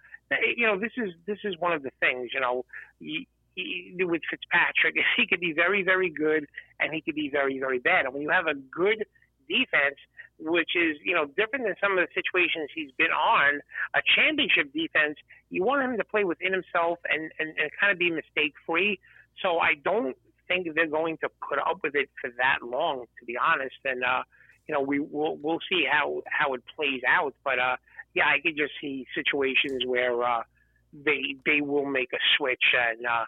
you 0.56 0.66
know 0.66 0.78
this 0.78 0.92
is 0.96 1.12
this 1.26 1.38
is 1.44 1.54
one 1.58 1.72
of 1.72 1.82
the 1.82 1.90
things 2.00 2.30
you 2.32 2.40
know. 2.40 2.64
He, 2.98 3.26
he, 3.56 3.92
with 3.98 4.22
Fitzpatrick, 4.30 4.94
he 5.16 5.26
could 5.26 5.40
be 5.40 5.52
very, 5.52 5.82
very 5.82 6.08
good, 6.08 6.46
and 6.78 6.94
he 6.94 7.00
could 7.00 7.16
be 7.16 7.28
very, 7.28 7.58
very 7.58 7.80
bad. 7.80 8.04
And 8.04 8.14
when 8.14 8.22
you 8.22 8.30
have 8.30 8.46
a 8.46 8.54
good 8.54 9.04
defense, 9.48 9.98
which 10.38 10.70
is 10.74 10.96
you 11.04 11.14
know 11.14 11.26
different 11.26 11.66
than 11.66 11.74
some 11.82 11.92
of 11.92 11.98
the 11.98 12.08
situations 12.14 12.70
he's 12.74 12.92
been 12.96 13.10
on, 13.12 13.60
a 13.94 14.00
championship 14.16 14.72
defense, 14.72 15.16
you 15.50 15.64
want 15.64 15.82
him 15.82 15.98
to 15.98 16.04
play 16.04 16.24
within 16.24 16.52
himself 16.52 16.98
and 17.08 17.30
and, 17.38 17.50
and 17.58 17.70
kind 17.78 17.92
of 17.92 17.98
be 17.98 18.10
mistake 18.10 18.54
free. 18.66 18.98
So 19.42 19.58
I 19.58 19.74
don't 19.84 20.16
think 20.48 20.66
they're 20.74 20.86
going 20.86 21.16
to 21.18 21.28
put 21.48 21.58
up 21.58 21.78
with 21.82 21.94
it 21.94 22.08
for 22.20 22.30
that 22.38 22.58
long, 22.66 23.04
to 23.18 23.24
be 23.24 23.36
honest. 23.36 23.76
And 23.84 24.02
uh, 24.02 24.22
you 24.70 24.76
know, 24.76 24.82
we 24.82 25.00
will 25.00 25.36
we'll 25.42 25.58
see 25.68 25.84
how 25.90 26.22
how 26.26 26.54
it 26.54 26.62
plays 26.76 27.02
out. 27.04 27.34
But 27.42 27.58
uh, 27.58 27.74
yeah, 28.14 28.26
I 28.28 28.38
could 28.40 28.56
just 28.56 28.72
see 28.80 29.04
situations 29.16 29.82
where 29.84 30.22
uh, 30.22 30.44
they 30.92 31.34
they 31.44 31.60
will 31.60 31.86
make 31.86 32.12
a 32.12 32.22
switch 32.36 32.62
and. 32.72 33.04
Uh, 33.04 33.24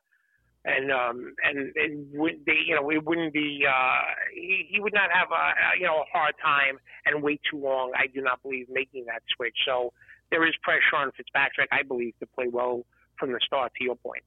and 0.64 0.92
um 0.92 1.34
and 1.42 1.72
and 1.74 2.06
would 2.12 2.34
they 2.46 2.60
you 2.64 2.72
know 2.72 2.88
it 2.88 3.04
wouldn't 3.04 3.32
be 3.32 3.66
uh 3.68 3.98
he, 4.32 4.68
he 4.70 4.78
would 4.78 4.94
not 4.94 5.10
have 5.12 5.26
a, 5.32 5.34
a 5.34 5.80
you 5.80 5.84
know 5.84 6.02
a 6.02 6.16
hard 6.16 6.36
time 6.40 6.78
and 7.04 7.20
wait 7.20 7.40
too 7.50 7.58
long 7.58 7.90
i 7.96 8.06
do 8.06 8.20
not 8.20 8.40
believe 8.44 8.68
making 8.70 9.04
that 9.06 9.22
switch 9.34 9.56
so 9.66 9.92
there 10.30 10.46
is 10.46 10.54
pressure 10.62 10.94
on 10.94 11.10
fitzpatrick 11.16 11.68
i 11.72 11.82
believe 11.82 12.14
to 12.20 12.26
play 12.26 12.46
well 12.46 12.84
from 13.18 13.32
the 13.32 13.40
start 13.44 13.72
to 13.76 13.82
your 13.82 13.96
point 13.96 14.22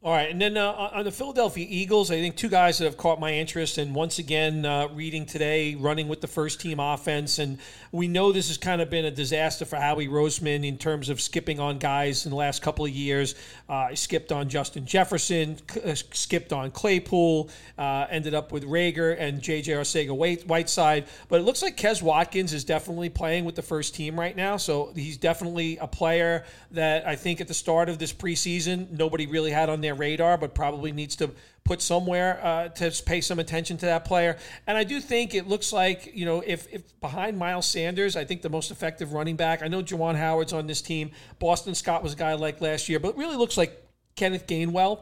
all 0.00 0.12
right, 0.12 0.30
and 0.30 0.40
then 0.40 0.56
uh, 0.56 0.90
on 0.94 1.04
the 1.04 1.10
Philadelphia 1.10 1.66
Eagles, 1.68 2.12
I 2.12 2.20
think 2.20 2.36
two 2.36 2.48
guys 2.48 2.78
that 2.78 2.84
have 2.84 2.96
caught 2.96 3.18
my 3.18 3.32
interest, 3.32 3.78
and 3.78 3.96
once 3.96 4.20
again, 4.20 4.64
uh, 4.64 4.86
reading 4.92 5.26
today, 5.26 5.74
running 5.74 6.06
with 6.06 6.20
the 6.20 6.28
first 6.28 6.60
team 6.60 6.78
offense, 6.78 7.40
and 7.40 7.58
we 7.90 8.06
know 8.06 8.30
this 8.30 8.46
has 8.46 8.58
kind 8.58 8.80
of 8.80 8.90
been 8.90 9.06
a 9.06 9.10
disaster 9.10 9.64
for 9.64 9.74
Howie 9.74 10.06
Roseman 10.06 10.64
in 10.64 10.78
terms 10.78 11.08
of 11.08 11.20
skipping 11.20 11.58
on 11.58 11.78
guys 11.78 12.26
in 12.26 12.30
the 12.30 12.36
last 12.36 12.62
couple 12.62 12.84
of 12.84 12.92
years. 12.92 13.34
Uh, 13.68 13.92
skipped 13.92 14.30
on 14.30 14.48
Justin 14.48 14.86
Jefferson, 14.86 15.56
uh, 15.84 15.94
skipped 15.94 16.52
on 16.52 16.70
Claypool, 16.70 17.50
uh, 17.76 18.06
ended 18.08 18.34
up 18.34 18.52
with 18.52 18.62
Reagor 18.62 19.16
and 19.18 19.42
J.J. 19.42 19.72
Arcega-Whiteside, 19.72 21.06
but 21.28 21.40
it 21.40 21.42
looks 21.42 21.60
like 21.60 21.76
Quez 21.76 22.02
Watkins 22.02 22.52
is 22.52 22.62
definitely 22.62 23.08
playing 23.08 23.44
with 23.44 23.56
the 23.56 23.62
first 23.62 23.96
team 23.96 24.18
right 24.18 24.36
now, 24.36 24.58
so 24.58 24.92
he's 24.94 25.16
definitely 25.16 25.76
a 25.78 25.88
player 25.88 26.44
that 26.70 27.04
I 27.04 27.16
think 27.16 27.40
at 27.40 27.48
the 27.48 27.54
start 27.54 27.88
of 27.88 27.98
this 27.98 28.12
preseason 28.12 28.92
nobody 28.92 29.26
really 29.26 29.50
had 29.50 29.68
on 29.68 29.80
their 29.80 29.87
radar, 29.94 30.36
but 30.38 30.54
probably 30.54 30.92
needs 30.92 31.16
to 31.16 31.30
put 31.64 31.82
somewhere 31.82 32.40
uh, 32.42 32.68
to 32.68 33.02
pay 33.04 33.20
some 33.20 33.38
attention 33.38 33.76
to 33.76 33.86
that 33.86 34.04
player. 34.04 34.38
And 34.66 34.78
I 34.78 34.84
do 34.84 35.00
think 35.00 35.34
it 35.34 35.46
looks 35.46 35.72
like, 35.72 36.10
you 36.14 36.24
know, 36.24 36.42
if, 36.46 36.72
if 36.72 36.98
behind 37.00 37.38
Miles 37.38 37.66
Sanders, 37.66 38.16
I 38.16 38.24
think 38.24 38.42
the 38.42 38.48
most 38.48 38.70
effective 38.70 39.12
running 39.12 39.36
back, 39.36 39.62
I 39.62 39.68
know 39.68 39.82
Juwan 39.82 40.16
Howard's 40.16 40.52
on 40.54 40.66
this 40.66 40.80
team. 40.80 41.10
Boston 41.38 41.74
Scott 41.74 42.02
was 42.02 42.14
a 42.14 42.16
guy 42.16 42.34
like 42.34 42.60
last 42.60 42.88
year, 42.88 42.98
but 42.98 43.16
really 43.16 43.36
looks 43.36 43.56
like 43.58 43.86
Kenneth 44.16 44.46
Gainwell. 44.46 45.00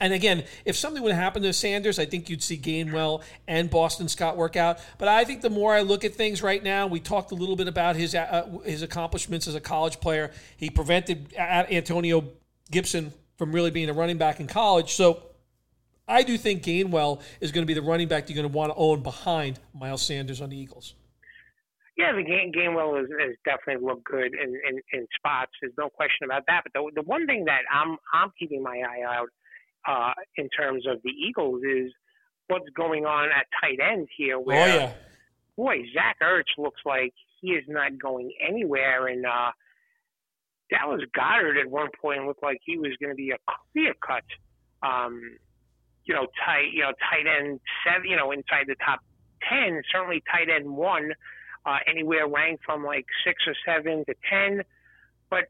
And 0.00 0.12
again, 0.12 0.44
if 0.64 0.76
something 0.76 1.02
would 1.02 1.14
happen 1.14 1.42
to 1.42 1.52
Sanders, 1.52 1.98
I 1.98 2.04
think 2.04 2.28
you'd 2.28 2.42
see 2.42 2.56
Gainwell 2.56 3.22
and 3.46 3.70
Boston 3.70 4.08
Scott 4.08 4.36
work 4.36 4.56
out. 4.56 4.78
But 4.98 5.08
I 5.08 5.24
think 5.24 5.40
the 5.40 5.50
more 5.50 5.74
I 5.74 5.82
look 5.82 6.04
at 6.04 6.14
things 6.14 6.42
right 6.42 6.62
now, 6.62 6.86
we 6.86 7.00
talked 7.00 7.30
a 7.32 7.34
little 7.34 7.56
bit 7.56 7.68
about 7.68 7.96
his 7.96 8.14
uh, 8.14 8.48
his 8.64 8.82
accomplishments 8.82 9.46
as 9.46 9.54
a 9.54 9.60
college 9.60 10.00
player. 10.00 10.32
He 10.56 10.70
prevented 10.70 11.32
Antonio 11.36 12.24
Gibson 12.70 13.12
from 13.36 13.52
really 13.52 13.70
being 13.70 13.88
a 13.88 13.92
running 13.92 14.18
back 14.18 14.40
in 14.40 14.46
college. 14.46 14.94
So 14.94 15.22
I 16.06 16.22
do 16.22 16.36
think 16.36 16.62
Gainwell 16.62 17.20
is 17.40 17.52
going 17.52 17.62
to 17.62 17.66
be 17.66 17.74
the 17.74 17.82
running 17.82 18.08
back 18.08 18.28
you're 18.28 18.36
going 18.36 18.50
to 18.50 18.56
want 18.56 18.72
to 18.72 18.76
own 18.76 19.02
behind 19.02 19.58
Miles 19.74 20.02
Sanders 20.02 20.40
on 20.40 20.50
the 20.50 20.56
Eagles. 20.56 20.94
Yeah, 21.96 22.12
the 22.12 22.24
game 22.24 22.50
Gainwell 22.52 22.98
has, 22.98 23.08
has 23.20 23.36
definitely 23.44 23.86
looked 23.86 24.04
good 24.04 24.34
in, 24.34 24.60
in, 24.68 24.80
in 24.92 25.06
spots. 25.16 25.52
There's 25.60 25.74
no 25.78 25.88
question 25.88 26.24
about 26.24 26.42
that. 26.48 26.62
But 26.64 26.72
the, 26.72 27.02
the 27.02 27.02
one 27.02 27.26
thing 27.26 27.44
that 27.44 27.62
I'm 27.72 27.96
I'm 28.12 28.32
keeping 28.38 28.62
my 28.62 28.82
eye 28.82 29.02
out 29.06 29.28
uh, 29.86 30.12
in 30.36 30.48
terms 30.48 30.86
of 30.88 31.00
the 31.04 31.10
Eagles 31.10 31.62
is 31.62 31.92
what's 32.48 32.68
going 32.76 33.04
on 33.04 33.28
at 33.30 33.46
tight 33.60 33.78
end 33.80 34.08
here. 34.16 34.40
Where, 34.40 34.60
oh 34.60 34.66
yeah, 34.66 34.92
boy, 35.56 35.84
Zach 35.94 36.16
Ertz 36.20 36.58
looks 36.58 36.80
like 36.84 37.14
he 37.40 37.50
is 37.50 37.64
not 37.68 37.96
going 37.96 38.32
anywhere. 38.46 39.06
And 39.06 39.24
uh, 39.24 39.52
Dallas 40.74 41.02
Goedert 41.16 41.60
at 41.60 41.70
one 41.70 41.88
point 42.00 42.26
looked 42.26 42.42
like 42.42 42.58
he 42.64 42.76
was 42.78 42.92
going 43.00 43.10
to 43.10 43.16
be 43.16 43.30
a 43.30 43.38
clear 43.72 43.94
cut, 44.04 44.24
um, 44.82 45.20
you 46.04 46.14
know, 46.14 46.26
tight, 46.44 46.72
you 46.72 46.82
know, 46.82 46.92
tight 47.10 47.26
end 47.26 47.60
seven, 47.86 48.10
you 48.10 48.16
know, 48.16 48.32
inside 48.32 48.66
the 48.66 48.74
top 48.84 49.00
ten, 49.48 49.82
certainly 49.92 50.22
tight 50.30 50.48
end 50.50 50.68
one, 50.68 51.12
uh, 51.64 51.78
anywhere 51.86 52.26
ranked 52.26 52.64
from 52.64 52.84
like 52.84 53.06
six 53.24 53.42
or 53.46 53.54
seven 53.64 54.04
to 54.06 54.14
ten. 54.28 54.62
But 55.30 55.44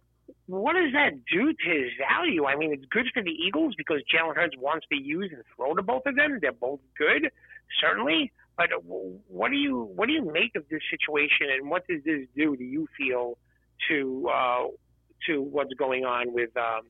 what 0.46 0.74
does 0.74 0.92
that 0.92 1.12
do 1.30 1.52
to 1.52 1.70
his 1.70 1.90
value? 1.98 2.44
I 2.44 2.56
mean, 2.56 2.72
it's 2.72 2.84
good 2.90 3.06
for 3.14 3.22
the 3.22 3.30
Eagles 3.30 3.74
because 3.76 4.02
Jalen 4.12 4.36
Hurts 4.36 4.56
wants 4.58 4.86
to 4.92 4.96
use 4.96 5.30
and 5.32 5.42
throw 5.56 5.74
to 5.74 5.82
both 5.82 6.02
of 6.06 6.16
them. 6.16 6.38
They're 6.40 6.52
both 6.52 6.80
good, 6.98 7.30
certainly. 7.80 8.32
But 8.56 8.70
what 8.84 9.50
do 9.50 9.56
you 9.56 9.90
what 9.96 10.06
do 10.06 10.12
you 10.12 10.24
make 10.32 10.54
of 10.54 10.68
this 10.68 10.82
situation, 10.90 11.48
and 11.50 11.68
what 11.68 11.86
does 11.88 12.04
this 12.04 12.26
do? 12.36 12.56
Do 12.56 12.62
you 12.62 12.86
feel 12.96 13.36
to 13.88 14.30
uh, 14.32 14.64
to 15.26 15.42
what's 15.42 15.72
going 15.74 16.04
on 16.04 16.32
with 16.32 16.56
um, 16.56 16.82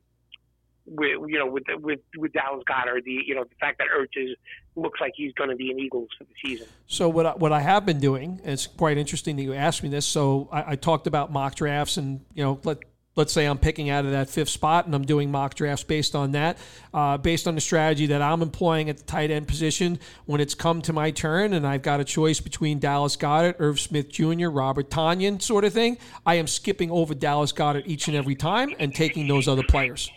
with 0.86 1.18
you 1.28 1.38
know 1.38 1.46
with 1.46 1.64
with 1.80 2.00
with 2.16 2.32
Dallas 2.32 2.62
Goedert, 2.68 3.04
the 3.04 3.18
you 3.26 3.34
know 3.34 3.44
the 3.44 3.54
fact 3.60 3.78
that 3.78 3.88
Ertz 3.96 4.16
is 4.16 4.36
looks 4.76 5.00
like 5.00 5.12
he's 5.16 5.32
going 5.32 5.50
to 5.50 5.56
be 5.56 5.70
an 5.70 5.78
Eagles 5.78 6.08
for 6.18 6.24
the 6.24 6.34
season. 6.44 6.66
So 6.86 7.08
what 7.08 7.26
I, 7.26 7.30
what 7.32 7.52
I 7.52 7.60
have 7.60 7.86
been 7.86 8.00
doing, 8.00 8.40
it's 8.44 8.66
quite 8.66 8.98
interesting 8.98 9.36
that 9.36 9.42
you 9.42 9.54
asked 9.54 9.82
me 9.82 9.88
this. 9.88 10.06
So 10.06 10.48
I, 10.52 10.72
I 10.72 10.76
talked 10.76 11.06
about 11.06 11.32
mock 11.32 11.54
drafts, 11.54 11.96
and 11.96 12.20
you 12.34 12.44
know 12.44 12.60
let 12.64 12.78
let's 13.16 13.32
say 13.32 13.46
I'm 13.46 13.58
picking 13.58 13.90
out 13.90 14.04
of 14.04 14.10
that 14.12 14.28
fifth 14.28 14.48
spot 14.48 14.86
and 14.86 14.94
I'm 14.94 15.04
doing 15.04 15.30
mock 15.30 15.54
drafts 15.54 15.84
based 15.84 16.14
on 16.14 16.32
that, 16.32 16.58
uh, 16.92 17.16
based 17.18 17.46
on 17.46 17.54
the 17.54 17.60
strategy 17.60 18.06
that 18.06 18.22
I'm 18.22 18.42
employing 18.42 18.88
at 18.90 18.98
the 18.98 19.04
tight 19.04 19.30
end 19.30 19.48
position. 19.48 19.98
When 20.26 20.40
it's 20.40 20.54
come 20.54 20.82
to 20.82 20.92
my 20.92 21.10
turn 21.10 21.52
and 21.52 21.66
I've 21.66 21.82
got 21.82 22.00
a 22.00 22.04
choice 22.04 22.40
between 22.40 22.78
Dallas 22.78 23.16
Goedert, 23.16 23.56
Irv 23.58 23.78
Smith 23.78 24.08
Jr., 24.10 24.48
Robert 24.48 24.90
Tonyan, 24.90 25.40
sort 25.40 25.64
of 25.64 25.72
thing, 25.72 25.98
I 26.26 26.36
am 26.36 26.46
skipping 26.46 26.90
over 26.90 27.14
Dallas 27.14 27.52
Goedert 27.52 27.86
each 27.86 28.08
and 28.08 28.16
every 28.16 28.34
time 28.34 28.74
and 28.78 28.94
taking 28.94 29.28
those 29.28 29.48
other 29.48 29.64
players. 29.68 30.10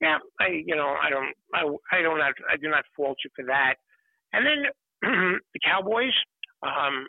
Yeah, 0.00 0.18
I 0.38 0.48
you 0.66 0.76
know 0.76 0.94
I 1.02 1.08
don't 1.08 1.32
I, 1.54 1.96
I 1.96 2.02
don't 2.02 2.20
have, 2.20 2.34
I 2.50 2.56
do 2.56 2.68
not 2.68 2.84
fault 2.94 3.16
you 3.24 3.30
for 3.34 3.46
that. 3.46 3.76
And 4.34 4.44
then 4.44 4.64
the 5.52 5.60
Cowboys. 5.64 6.12
Um, 6.62 7.06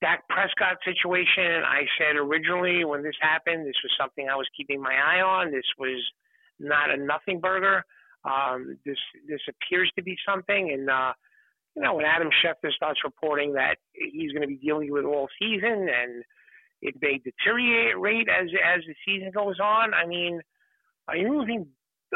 Dak 0.00 0.28
Prescott 0.28 0.78
situation, 0.84 1.62
I 1.66 1.82
said 1.98 2.16
originally 2.16 2.84
when 2.84 3.02
this 3.02 3.16
happened, 3.20 3.66
this 3.66 3.80
was 3.82 3.92
something 3.98 4.28
I 4.28 4.36
was 4.36 4.46
keeping 4.56 4.80
my 4.80 4.94
eye 4.94 5.20
on. 5.20 5.50
This 5.50 5.66
was 5.78 6.00
not 6.60 6.90
a 6.90 6.96
nothing 6.96 7.40
burger. 7.40 7.84
Um, 8.24 8.78
this 8.84 8.98
this 9.28 9.40
appears 9.48 9.90
to 9.96 10.02
be 10.02 10.16
something, 10.26 10.72
and 10.72 10.90
uh, 10.90 11.12
you 11.74 11.82
know 11.82 11.94
when 11.94 12.04
Adam 12.04 12.28
Schefter 12.44 12.72
starts 12.72 13.00
reporting 13.04 13.52
that 13.54 13.76
he's 13.92 14.32
going 14.32 14.42
to 14.42 14.48
be 14.48 14.56
dealing 14.56 14.92
with 14.92 15.04
all 15.04 15.28
season, 15.38 15.88
and 15.88 16.24
it 16.82 16.94
may 17.00 17.18
deteriorate 17.18 18.28
as 18.28 18.48
as 18.64 18.82
the 18.86 18.94
season 19.04 19.30
goes 19.32 19.58
on. 19.60 19.94
I 19.94 20.06
mean, 20.06 20.40
are 21.08 21.16
you 21.16 21.28
moving? 21.28 21.66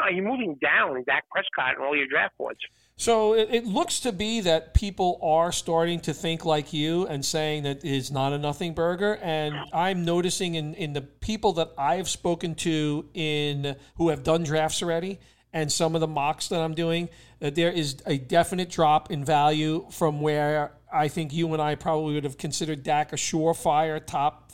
Are 0.01 0.11
you 0.11 0.23
moving 0.23 0.55
down 0.55 1.03
Dak 1.05 1.25
Prescott 1.29 1.75
and 1.75 1.85
all 1.85 1.95
your 1.95 2.07
draft 2.07 2.37
boards? 2.37 2.59
So 2.95 3.33
it, 3.33 3.49
it, 3.51 3.65
looks 3.65 3.99
to 4.01 4.11
be 4.11 4.41
that 4.41 4.73
people 4.73 5.19
are 5.21 5.51
starting 5.51 5.99
to 6.01 6.13
think 6.13 6.45
like 6.45 6.73
you 6.73 7.07
and 7.07 7.25
saying 7.25 7.63
that 7.63 7.83
it's 7.83 8.11
not 8.11 8.33
a 8.33 8.37
nothing 8.37 8.73
burger. 8.73 9.17
And 9.21 9.55
I'm 9.73 10.05
noticing 10.05 10.55
in, 10.55 10.73
in 10.75 10.93
the 10.93 11.01
people 11.01 11.53
that 11.53 11.71
I've 11.77 12.07
spoken 12.07 12.55
to 12.55 13.09
in 13.13 13.75
who 13.95 14.09
have 14.09 14.23
done 14.23 14.43
drafts 14.43 14.81
already 14.81 15.19
and 15.53 15.71
some 15.71 15.95
of 15.95 16.01
the 16.01 16.07
mocks 16.07 16.47
that 16.49 16.59
I'm 16.59 16.73
doing, 16.73 17.09
that 17.39 17.55
there 17.55 17.71
is 17.71 17.97
a 18.05 18.17
definite 18.17 18.69
drop 18.69 19.11
in 19.11 19.23
value 19.23 19.85
from 19.91 20.21
where 20.21 20.73
I 20.91 21.07
think 21.07 21.33
you 21.33 21.51
and 21.53 21.61
I 21.61 21.75
probably 21.75 22.15
would 22.15 22.23
have 22.23 22.37
considered 22.37 22.83
Dak 22.83 23.13
a 23.13 23.15
surefire 23.15 24.03
top 24.03 24.51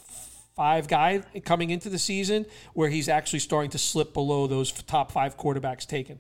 five 0.60 0.90
guy 0.90 1.24
coming 1.46 1.70
into 1.70 1.88
the 1.88 1.98
season, 1.98 2.46
where 2.74 2.90
he's 2.90 3.08
actually 3.08 3.40
starting 3.40 3.72
to 3.72 3.78
slip 3.78 4.14
below 4.14 4.46
those 4.46 4.74
top 4.74 5.10
five 5.10 5.38
quarterbacks 5.38 5.86
taken. 5.86 6.20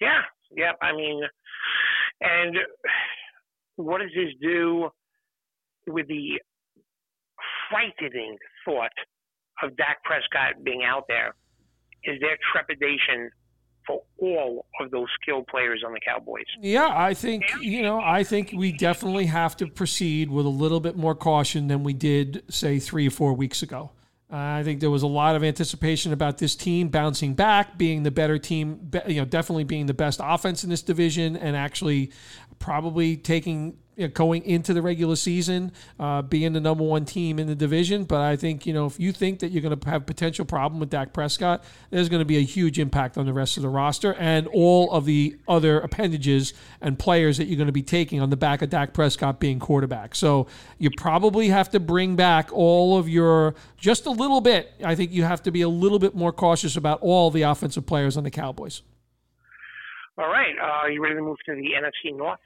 Yeah, 0.00 0.22
yeah. 0.56 0.72
I 0.82 0.90
mean, 0.96 1.22
and 2.20 2.56
what 3.76 4.00
does 4.00 4.10
this 4.16 4.34
do 4.42 4.88
with 5.86 6.08
the 6.08 6.40
frightening 7.70 8.36
thought 8.64 8.90
of 9.62 9.76
Dak 9.76 10.02
Prescott 10.02 10.64
being 10.64 10.82
out 10.82 11.04
there? 11.06 11.36
Is 12.02 12.20
there 12.20 12.36
trepidation 12.52 13.30
for 13.86 14.02
all 14.18 14.66
of 14.80 14.90
those 14.90 15.08
skilled 15.20 15.46
players 15.46 15.82
on 15.86 15.92
the 15.92 16.00
Cowboys? 16.00 16.44
Yeah, 16.60 16.90
I 16.92 17.14
think 17.14 17.44
you 17.60 17.82
know, 17.82 18.00
I 18.00 18.24
think 18.24 18.52
we 18.56 18.72
definitely 18.72 19.26
have 19.26 19.56
to 19.58 19.66
proceed 19.66 20.30
with 20.30 20.46
a 20.46 20.50
little 20.50 20.80
bit 20.80 20.96
more 20.96 21.14
caution 21.14 21.68
than 21.68 21.84
we 21.84 21.92
did, 21.92 22.42
say, 22.48 22.78
three 22.78 23.06
or 23.06 23.10
four 23.10 23.34
weeks 23.34 23.62
ago. 23.62 23.90
Uh, 24.32 24.36
I 24.36 24.62
think 24.62 24.80
there 24.80 24.90
was 24.90 25.02
a 25.02 25.08
lot 25.08 25.36
of 25.36 25.44
anticipation 25.44 26.10
about 26.14 26.38
this 26.38 26.56
team 26.56 26.88
bouncing 26.88 27.34
back, 27.34 27.76
being 27.76 28.02
the 28.02 28.10
better 28.10 28.38
team, 28.38 28.90
you 29.06 29.16
know, 29.16 29.26
definitely 29.26 29.64
being 29.64 29.84
the 29.84 29.92
best 29.92 30.20
offense 30.22 30.64
in 30.64 30.70
this 30.70 30.80
division, 30.80 31.36
and 31.36 31.54
actually 31.54 32.12
probably 32.62 33.16
taking 33.16 33.76
you 33.96 34.04
know, 34.04 34.12
going 34.14 34.42
into 34.44 34.72
the 34.72 34.80
regular 34.80 35.16
season, 35.16 35.70
uh, 36.00 36.22
being 36.22 36.54
the 36.54 36.60
number 36.60 36.82
one 36.82 37.04
team 37.04 37.38
in 37.38 37.46
the 37.46 37.54
division. 37.54 38.04
But 38.04 38.20
I 38.20 38.36
think 38.36 38.64
you 38.66 38.72
know 38.72 38.86
if 38.86 38.98
you 38.98 39.12
think 39.12 39.40
that 39.40 39.50
you're 39.50 39.60
going 39.60 39.78
to 39.78 39.90
have 39.90 40.06
potential 40.06 40.46
problem 40.46 40.80
with 40.80 40.88
Dak 40.88 41.12
Prescott, 41.12 41.62
there's 41.90 42.08
going 42.08 42.20
to 42.20 42.26
be 42.26 42.38
a 42.38 42.42
huge 42.42 42.78
impact 42.78 43.18
on 43.18 43.26
the 43.26 43.32
rest 43.32 43.58
of 43.58 43.62
the 43.62 43.68
roster 43.68 44.14
and 44.14 44.46
all 44.46 44.90
of 44.92 45.04
the 45.04 45.36
other 45.46 45.80
appendages 45.80 46.54
and 46.80 46.98
players 46.98 47.36
that 47.36 47.46
you're 47.46 47.58
going 47.58 47.66
to 47.66 47.72
be 47.72 47.82
taking 47.82 48.20
on 48.20 48.30
the 48.30 48.36
back 48.36 48.62
of 48.62 48.70
Dak 48.70 48.94
Prescott 48.94 49.40
being 49.40 49.58
quarterback. 49.58 50.14
So 50.14 50.46
you 50.78 50.90
probably 50.96 51.48
have 51.48 51.68
to 51.70 51.80
bring 51.80 52.16
back 52.16 52.50
all 52.52 52.96
of 52.96 53.08
your 53.08 53.54
just 53.76 54.06
a 54.06 54.10
little 54.10 54.40
bit. 54.40 54.72
I 54.82 54.94
think 54.94 55.12
you 55.12 55.24
have 55.24 55.42
to 55.42 55.50
be 55.50 55.62
a 55.62 55.68
little 55.68 55.98
bit 55.98 56.14
more 56.14 56.32
cautious 56.32 56.76
about 56.76 57.00
all 57.02 57.30
the 57.30 57.42
offensive 57.42 57.84
players 57.84 58.16
on 58.16 58.24
the 58.24 58.30
Cowboys. 58.30 58.82
All 60.18 60.28
right. 60.28 60.54
Uh, 60.60 60.64
are 60.64 60.90
you 60.90 61.02
ready 61.02 61.14
to 61.14 61.22
move 61.22 61.38
to 61.46 61.54
the 61.54 61.70
NFC 61.72 62.16
North? 62.16 62.38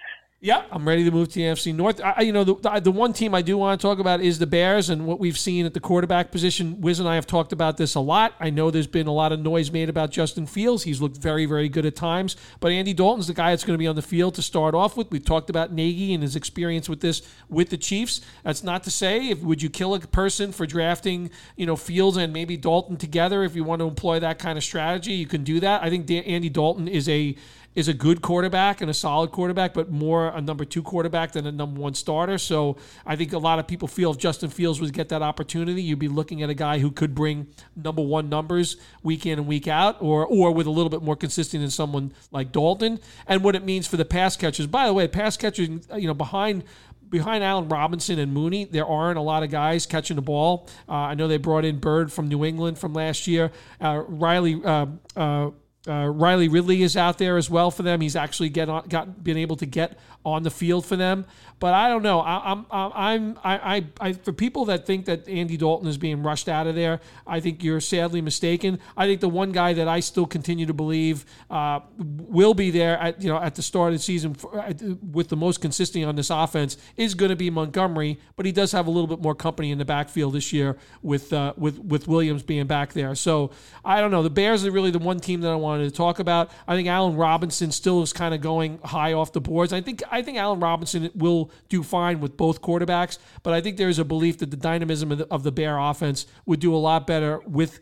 Yeah, 0.46 0.62
I'm 0.70 0.86
ready 0.86 1.02
to 1.02 1.10
move 1.10 1.26
to 1.30 1.34
the 1.34 1.40
NFC 1.40 1.74
North. 1.74 2.00
I, 2.00 2.20
you 2.20 2.32
know, 2.32 2.44
the, 2.44 2.78
the 2.78 2.92
one 2.92 3.12
team 3.12 3.34
I 3.34 3.42
do 3.42 3.58
want 3.58 3.80
to 3.80 3.84
talk 3.84 3.98
about 3.98 4.20
is 4.20 4.38
the 4.38 4.46
Bears 4.46 4.90
and 4.90 5.04
what 5.04 5.18
we've 5.18 5.36
seen 5.36 5.66
at 5.66 5.74
the 5.74 5.80
quarterback 5.80 6.30
position. 6.30 6.80
Wiz 6.80 7.00
and 7.00 7.08
I 7.08 7.16
have 7.16 7.26
talked 7.26 7.52
about 7.52 7.78
this 7.78 7.96
a 7.96 8.00
lot. 8.00 8.32
I 8.38 8.50
know 8.50 8.70
there's 8.70 8.86
been 8.86 9.08
a 9.08 9.12
lot 9.12 9.32
of 9.32 9.40
noise 9.40 9.72
made 9.72 9.88
about 9.88 10.12
Justin 10.12 10.46
Fields. 10.46 10.84
He's 10.84 11.00
looked 11.00 11.16
very, 11.16 11.46
very 11.46 11.68
good 11.68 11.84
at 11.84 11.96
times. 11.96 12.36
But 12.60 12.70
Andy 12.70 12.94
Dalton's 12.94 13.26
the 13.26 13.34
guy 13.34 13.50
that's 13.50 13.64
going 13.64 13.74
to 13.74 13.78
be 13.78 13.88
on 13.88 13.96
the 13.96 14.02
field 14.02 14.36
to 14.36 14.42
start 14.42 14.72
off 14.72 14.96
with. 14.96 15.10
We've 15.10 15.24
talked 15.24 15.50
about 15.50 15.72
Nagy 15.72 16.14
and 16.14 16.22
his 16.22 16.36
experience 16.36 16.88
with 16.88 17.00
this 17.00 17.22
with 17.48 17.70
the 17.70 17.76
Chiefs. 17.76 18.20
That's 18.44 18.62
not 18.62 18.84
to 18.84 18.90
say 18.92 19.30
if 19.30 19.40
would 19.40 19.62
you 19.62 19.68
kill 19.68 19.96
a 19.96 19.98
person 19.98 20.52
for 20.52 20.64
drafting, 20.64 21.28
you 21.56 21.66
know, 21.66 21.74
Fields 21.74 22.16
and 22.18 22.32
maybe 22.32 22.56
Dalton 22.56 22.98
together 22.98 23.42
if 23.42 23.56
you 23.56 23.64
want 23.64 23.80
to 23.80 23.88
employ 23.88 24.20
that 24.20 24.38
kind 24.38 24.56
of 24.56 24.62
strategy, 24.62 25.14
you 25.14 25.26
can 25.26 25.42
do 25.42 25.58
that. 25.58 25.82
I 25.82 25.90
think 25.90 26.08
Andy 26.08 26.50
Dalton 26.50 26.86
is 26.86 27.08
a 27.08 27.34
is 27.76 27.88
a 27.88 27.94
good 27.94 28.22
quarterback 28.22 28.80
and 28.80 28.90
a 28.90 28.94
solid 28.94 29.30
quarterback, 29.30 29.74
but 29.74 29.90
more 29.90 30.28
a 30.28 30.40
number 30.40 30.64
two 30.64 30.82
quarterback 30.82 31.32
than 31.32 31.46
a 31.46 31.52
number 31.52 31.78
one 31.78 31.92
starter. 31.92 32.38
So 32.38 32.78
I 33.04 33.16
think 33.16 33.34
a 33.34 33.38
lot 33.38 33.58
of 33.58 33.66
people 33.68 33.86
feel 33.86 34.10
if 34.10 34.16
Justin 34.16 34.48
Fields 34.48 34.80
would 34.80 34.94
get 34.94 35.10
that 35.10 35.20
opportunity, 35.20 35.82
you'd 35.82 35.98
be 35.98 36.08
looking 36.08 36.42
at 36.42 36.48
a 36.48 36.54
guy 36.54 36.78
who 36.78 36.90
could 36.90 37.14
bring 37.14 37.48
number 37.76 38.00
one 38.00 38.30
numbers 38.30 38.78
week 39.02 39.26
in 39.26 39.38
and 39.38 39.46
week 39.46 39.68
out, 39.68 40.00
or 40.00 40.26
or 40.26 40.52
with 40.52 40.66
a 40.66 40.70
little 40.70 40.88
bit 40.88 41.02
more 41.02 41.14
consistent 41.14 41.62
than 41.62 41.70
someone 41.70 42.12
like 42.32 42.50
Dalton. 42.50 42.98
And 43.26 43.44
what 43.44 43.54
it 43.54 43.62
means 43.62 43.86
for 43.86 43.98
the 43.98 44.06
pass 44.06 44.36
catchers. 44.36 44.66
By 44.66 44.86
the 44.86 44.94
way, 44.94 45.06
pass 45.06 45.36
catchers, 45.36 45.68
you 45.68 46.06
know, 46.06 46.14
behind 46.14 46.64
behind 47.10 47.44
Allen 47.44 47.68
Robinson 47.68 48.18
and 48.18 48.32
Mooney, 48.32 48.64
there 48.64 48.86
aren't 48.86 49.18
a 49.18 49.22
lot 49.22 49.42
of 49.42 49.50
guys 49.50 49.84
catching 49.84 50.16
the 50.16 50.22
ball. 50.22 50.66
Uh, 50.88 50.94
I 50.94 51.14
know 51.14 51.28
they 51.28 51.36
brought 51.36 51.66
in 51.66 51.78
Byrd 51.78 52.10
from 52.10 52.28
New 52.28 52.42
England 52.42 52.78
from 52.78 52.94
last 52.94 53.26
year. 53.26 53.52
Uh, 53.82 54.02
Riley. 54.08 54.60
Uh, 54.64 55.50
uh 55.86 56.06
Riley 56.06 56.48
Ridley 56.48 56.82
is 56.82 56.96
out 56.96 57.18
there 57.18 57.36
as 57.36 57.48
well 57.48 57.70
for 57.70 57.82
them. 57.82 58.00
He's 58.00 58.16
actually 58.16 58.48
get 58.48 58.68
on, 58.68 58.86
got 58.88 59.22
been 59.22 59.36
able 59.36 59.56
to 59.56 59.66
get 59.66 59.98
on 60.24 60.42
the 60.42 60.50
field 60.50 60.84
for 60.84 60.96
them. 60.96 61.24
But 61.58 61.72
I 61.72 61.88
don't 61.88 62.02
know. 62.02 62.20
I, 62.20 62.52
am 62.52 62.66
I'm, 62.70 62.92
I'm 62.94 63.38
I, 63.42 63.76
I, 63.76 63.84
I, 64.08 64.12
for 64.12 64.32
people 64.32 64.66
that 64.66 64.84
think 64.84 65.06
that 65.06 65.26
Andy 65.26 65.56
Dalton 65.56 65.88
is 65.88 65.96
being 65.96 66.22
rushed 66.22 66.50
out 66.50 66.66
of 66.66 66.74
there, 66.74 67.00
I 67.26 67.40
think 67.40 67.64
you're 67.64 67.80
sadly 67.80 68.20
mistaken. 68.20 68.78
I 68.94 69.06
think 69.06 69.22
the 69.22 69.28
one 69.28 69.52
guy 69.52 69.72
that 69.72 69.88
I 69.88 70.00
still 70.00 70.26
continue 70.26 70.66
to 70.66 70.74
believe 70.74 71.24
uh, 71.48 71.80
will 71.96 72.52
be 72.52 72.70
there 72.70 72.98
at 72.98 73.22
you 73.22 73.30
know 73.30 73.38
at 73.38 73.54
the 73.54 73.62
start 73.62 73.94
of 73.94 73.98
the 73.98 74.02
season 74.02 74.34
for, 74.34 74.58
uh, 74.58 74.72
with 75.12 75.28
the 75.28 75.36
most 75.36 75.62
consistency 75.62 76.04
on 76.04 76.14
this 76.16 76.28
offense 76.28 76.76
is 76.96 77.14
going 77.14 77.30
to 77.30 77.36
be 77.36 77.48
Montgomery. 77.48 78.18
But 78.34 78.44
he 78.44 78.52
does 78.52 78.72
have 78.72 78.86
a 78.86 78.90
little 78.90 79.06
bit 79.06 79.22
more 79.22 79.34
company 79.34 79.70
in 79.70 79.78
the 79.78 79.86
backfield 79.86 80.34
this 80.34 80.52
year 80.52 80.76
with 81.02 81.32
uh, 81.32 81.54
with 81.56 81.78
with 81.78 82.06
Williams 82.06 82.42
being 82.42 82.66
back 82.66 82.92
there. 82.92 83.14
So 83.14 83.50
I 83.82 84.02
don't 84.02 84.10
know. 84.10 84.22
The 84.22 84.28
Bears 84.28 84.66
are 84.66 84.70
really 84.70 84.90
the 84.90 84.98
one 84.98 85.20
team 85.20 85.40
that 85.40 85.52
I 85.52 85.56
wanted 85.76 85.90
to 85.90 85.96
talk 85.96 86.18
about. 86.18 86.50
I 86.66 86.74
think 86.74 86.88
Allen 86.88 87.16
Robinson 87.16 87.70
still 87.70 88.02
is 88.02 88.12
kind 88.12 88.34
of 88.34 88.40
going 88.40 88.78
high 88.84 89.12
off 89.12 89.32
the 89.32 89.40
boards. 89.40 89.72
I 89.72 89.80
think 89.80 90.02
I 90.10 90.22
think 90.22 90.38
Allen 90.38 90.60
Robinson 90.60 91.10
will 91.14 91.50
do 91.68 91.82
fine 91.82 92.20
with 92.20 92.36
both 92.36 92.62
quarterbacks, 92.62 93.18
but 93.42 93.52
I 93.52 93.60
think 93.60 93.76
there's 93.76 93.98
a 93.98 94.04
belief 94.04 94.38
that 94.38 94.50
the 94.50 94.56
dynamism 94.56 95.12
of 95.12 95.18
the, 95.18 95.26
of 95.28 95.42
the 95.42 95.52
Bear 95.52 95.78
offense 95.78 96.26
would 96.46 96.60
do 96.60 96.74
a 96.74 96.78
lot 96.78 97.06
better 97.06 97.40
with 97.46 97.80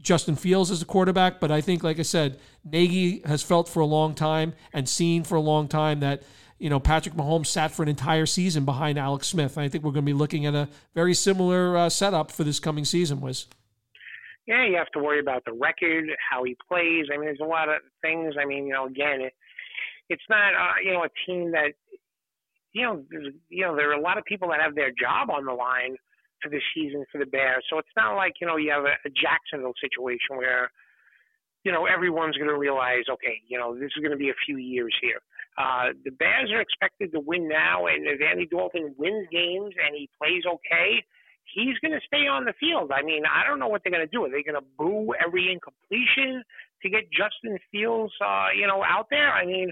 Justin 0.00 0.36
Fields 0.36 0.70
as 0.70 0.82
a 0.82 0.86
quarterback. 0.86 1.40
But 1.40 1.50
I 1.50 1.60
think, 1.60 1.82
like 1.82 1.98
I 1.98 2.02
said, 2.02 2.38
Nagy 2.64 3.22
has 3.24 3.42
felt 3.42 3.68
for 3.68 3.80
a 3.80 3.86
long 3.86 4.14
time 4.14 4.54
and 4.72 4.88
seen 4.88 5.24
for 5.24 5.36
a 5.36 5.40
long 5.40 5.68
time 5.68 6.00
that 6.00 6.22
you 6.58 6.70
know, 6.70 6.78
Patrick 6.78 7.14
Mahomes 7.14 7.48
sat 7.48 7.72
for 7.72 7.82
an 7.82 7.88
entire 7.88 8.26
season 8.26 8.64
behind 8.64 8.96
Alex 8.96 9.26
Smith. 9.26 9.58
I 9.58 9.68
think 9.68 9.84
we're 9.84 9.90
going 9.90 10.04
to 10.04 10.10
be 10.10 10.12
looking 10.12 10.46
at 10.46 10.54
a 10.54 10.68
very 10.94 11.12
similar 11.12 11.76
uh, 11.76 11.88
setup 11.90 12.30
for 12.30 12.44
this 12.44 12.60
coming 12.60 12.84
season, 12.84 13.20
Wiz. 13.20 13.46
Yeah, 14.46 14.66
you 14.66 14.76
have 14.76 14.90
to 14.92 14.98
worry 14.98 15.20
about 15.20 15.44
the 15.46 15.52
record, 15.52 16.04
how 16.30 16.44
he 16.44 16.56
plays. 16.68 17.06
I 17.12 17.16
mean, 17.16 17.26
there's 17.26 17.40
a 17.40 17.44
lot 17.44 17.68
of 17.68 17.76
things. 18.02 18.34
I 18.40 18.44
mean, 18.44 18.66
you 18.66 18.74
know, 18.74 18.86
again, 18.86 19.22
it, 19.22 19.32
it's 20.10 20.22
not, 20.28 20.54
uh, 20.54 20.74
you 20.84 20.92
know, 20.92 21.04
a 21.04 21.08
team 21.26 21.52
that, 21.52 21.72
you 22.72 22.82
know, 22.82 23.02
you 23.48 23.62
know, 23.64 23.74
there 23.74 23.90
are 23.90 23.98
a 23.98 24.00
lot 24.00 24.18
of 24.18 24.24
people 24.24 24.48
that 24.48 24.60
have 24.60 24.74
their 24.74 24.90
job 24.90 25.30
on 25.30 25.46
the 25.46 25.52
line 25.52 25.96
for 26.44 26.50
this 26.50 26.62
season 26.74 27.04
for 27.10 27.18
the 27.18 27.26
Bears. 27.26 27.64
So 27.70 27.78
it's 27.78 27.96
not 27.96 28.14
like 28.14 28.34
you 28.40 28.46
know 28.46 28.56
you 28.56 28.70
have 28.70 28.84
a, 28.84 28.94
a 29.08 29.10
Jacksonville 29.10 29.74
situation 29.80 30.36
where 30.36 30.70
you 31.64 31.72
know 31.72 31.86
everyone's 31.86 32.36
going 32.36 32.52
to 32.52 32.58
realize, 32.58 33.08
okay, 33.10 33.40
you 33.48 33.58
know, 33.58 33.74
this 33.74 33.90
is 33.96 34.02
going 34.02 34.12
to 34.12 34.20
be 34.20 34.28
a 34.28 34.44
few 34.44 34.58
years 34.58 34.94
here. 35.00 35.20
Uh, 35.56 35.96
the 36.04 36.10
Bears 36.10 36.50
are 36.52 36.60
expected 36.60 37.12
to 37.12 37.20
win 37.20 37.48
now, 37.48 37.86
and 37.86 38.06
if 38.06 38.20
Andy 38.20 38.46
Dalton 38.46 38.94
wins 38.98 39.26
games 39.32 39.72
and 39.80 39.96
he 39.96 40.10
plays 40.20 40.42
okay, 40.46 41.02
he's 41.54 41.78
going 41.78 41.92
to 41.92 42.00
stay 42.06 42.26
on 42.26 42.44
the 42.44 42.54
field. 42.58 42.90
I 42.92 43.02
mean, 43.02 43.22
I 43.24 43.46
don't 43.46 43.58
know 43.58 43.68
what 43.68 43.82
they're 43.84 43.92
going 43.92 44.06
to 44.06 44.10
do. 44.10 44.24
Are 44.24 44.30
they 44.30 44.42
going 44.42 44.60
to 44.60 44.66
boo 44.76 45.14
every 45.24 45.50
incompletion 45.52 46.42
to 46.82 46.90
get 46.90 47.04
Justin 47.10 47.58
Fields, 47.70 48.12
uh, 48.20 48.48
you 48.56 48.66
know, 48.66 48.82
out 48.82 49.06
there? 49.10 49.32
I 49.32 49.46
mean, 49.46 49.70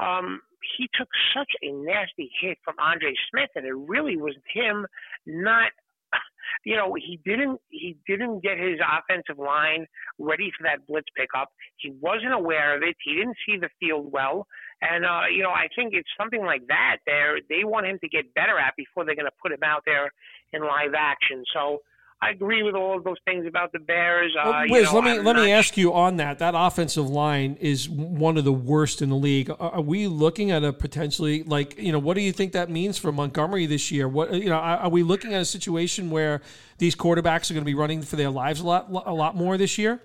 um, 0.00 0.40
he 0.78 0.88
took 0.98 1.08
such 1.36 1.50
a 1.62 1.72
nasty 1.72 2.30
hit 2.40 2.58
from 2.64 2.74
Andre 2.78 3.14
Smith, 3.30 3.50
and 3.54 3.66
it 3.66 3.76
really 3.76 4.16
was 4.16 4.34
him 4.52 4.86
not 5.26 5.70
you 6.64 6.76
know, 6.76 6.94
he 6.94 7.20
didn't 7.24 7.60
he 7.68 7.96
didn't 8.06 8.42
get 8.42 8.58
his 8.58 8.78
offensive 8.80 9.38
line 9.38 9.86
ready 10.18 10.50
for 10.56 10.64
that 10.64 10.86
blitz 10.86 11.06
pickup. 11.16 11.50
He 11.76 11.92
wasn't 12.00 12.32
aware 12.32 12.76
of 12.76 12.82
it. 12.82 12.96
He 13.04 13.14
didn't 13.14 13.36
see 13.46 13.56
the 13.58 13.68
field 13.78 14.10
well. 14.12 14.46
And 14.82 15.04
uh, 15.04 15.22
you 15.34 15.42
know, 15.42 15.50
I 15.50 15.68
think 15.76 15.92
it's 15.92 16.08
something 16.18 16.44
like 16.44 16.66
that. 16.68 16.98
They 17.06 17.22
they 17.48 17.64
want 17.64 17.86
him 17.86 17.98
to 18.00 18.08
get 18.08 18.32
better 18.34 18.58
at 18.58 18.74
before 18.76 19.04
they're 19.04 19.14
going 19.14 19.26
to 19.26 19.38
put 19.42 19.52
him 19.52 19.62
out 19.62 19.82
there 19.84 20.10
in 20.52 20.62
live 20.62 20.94
action. 20.96 21.44
So 21.52 21.80
I 22.22 22.30
agree 22.30 22.62
with 22.62 22.74
all 22.74 22.98
of 22.98 23.04
those 23.04 23.16
things 23.24 23.46
about 23.46 23.72
the 23.72 23.78
Bears. 23.78 24.36
Uh, 24.38 24.50
well, 24.50 24.62
Wiz, 24.68 24.70
you 24.70 24.82
know, 24.82 24.92
let 24.92 25.04
me 25.04 25.18
I'm 25.18 25.24
let 25.24 25.36
me 25.36 25.52
ask 25.52 25.76
you 25.78 25.94
on 25.94 26.16
that. 26.16 26.38
That 26.38 26.54
offensive 26.54 27.08
line 27.08 27.56
is 27.60 27.88
one 27.88 28.36
of 28.36 28.44
the 28.44 28.52
worst 28.52 29.00
in 29.00 29.08
the 29.08 29.16
league. 29.16 29.50
Are 29.58 29.80
we 29.80 30.06
looking 30.06 30.50
at 30.50 30.62
a 30.62 30.72
potentially 30.72 31.42
like 31.44 31.78
you 31.78 31.92
know 31.92 31.98
what 31.98 32.14
do 32.14 32.20
you 32.20 32.32
think 32.32 32.52
that 32.52 32.68
means 32.68 32.98
for 32.98 33.10
Montgomery 33.10 33.64
this 33.64 33.90
year? 33.90 34.06
What 34.06 34.34
you 34.34 34.50
know 34.50 34.56
are 34.56 34.90
we 34.90 35.02
looking 35.02 35.32
at 35.32 35.40
a 35.40 35.46
situation 35.46 36.10
where 36.10 36.42
these 36.76 36.94
quarterbacks 36.94 37.50
are 37.50 37.54
going 37.54 37.64
to 37.64 37.70
be 37.70 37.74
running 37.74 38.02
for 38.02 38.16
their 38.16 38.30
lives 38.30 38.60
a 38.60 38.66
lot 38.66 38.90
a 38.90 39.14
lot 39.14 39.34
more 39.34 39.56
this 39.56 39.78
year? 39.78 40.02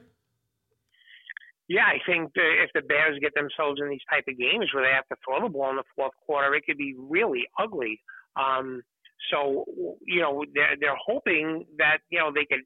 Yeah, 1.67 1.85
I 1.85 1.97
think 2.05 2.31
if 2.35 2.69
the 2.75 2.81
Bears 2.81 3.17
get 3.21 3.33
themselves 3.33 3.81
in 3.81 3.89
these 3.89 4.05
type 4.09 4.25
of 4.29 4.37
games 4.37 4.69
where 4.73 4.85
they 4.85 4.93
have 4.93 5.07
to 5.09 5.17
throw 5.25 5.41
the 5.41 5.51
ball 5.51 5.71
in 5.71 5.77
the 5.77 5.83
fourth 5.95 6.13
quarter, 6.25 6.53
it 6.53 6.63
could 6.65 6.77
be 6.77 6.93
really 6.97 7.45
ugly. 7.57 8.01
Um, 8.35 8.83
so, 9.31 9.65
you 10.05 10.21
know, 10.21 10.43
they're, 10.53 10.75
they're 10.79 11.01
hoping 11.03 11.65
that, 11.79 11.99
you 12.09 12.19
know, 12.19 12.31
they 12.33 12.45
could 12.45 12.61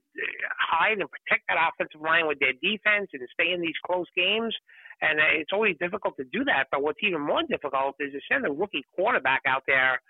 hide 0.59 0.97
and 0.99 1.09
protect 1.09 1.47
that 1.47 1.55
offensive 1.55 2.01
line 2.01 2.27
with 2.27 2.39
their 2.39 2.53
defense 2.61 3.07
and 3.13 3.21
stay 3.31 3.53
in 3.53 3.61
these 3.61 3.77
close 3.85 4.07
games. 4.17 4.53
And 5.01 5.19
it's 5.39 5.53
always 5.53 5.77
difficult 5.79 6.17
to 6.17 6.25
do 6.33 6.43
that. 6.45 6.65
But 6.71 6.83
what's 6.83 6.99
even 7.01 7.21
more 7.21 7.43
difficult 7.49 7.95
is 7.99 8.11
to 8.11 8.19
send 8.29 8.45
a 8.45 8.51
rookie 8.51 8.83
quarterback 8.95 9.41
out 9.47 9.63
there 9.65 10.01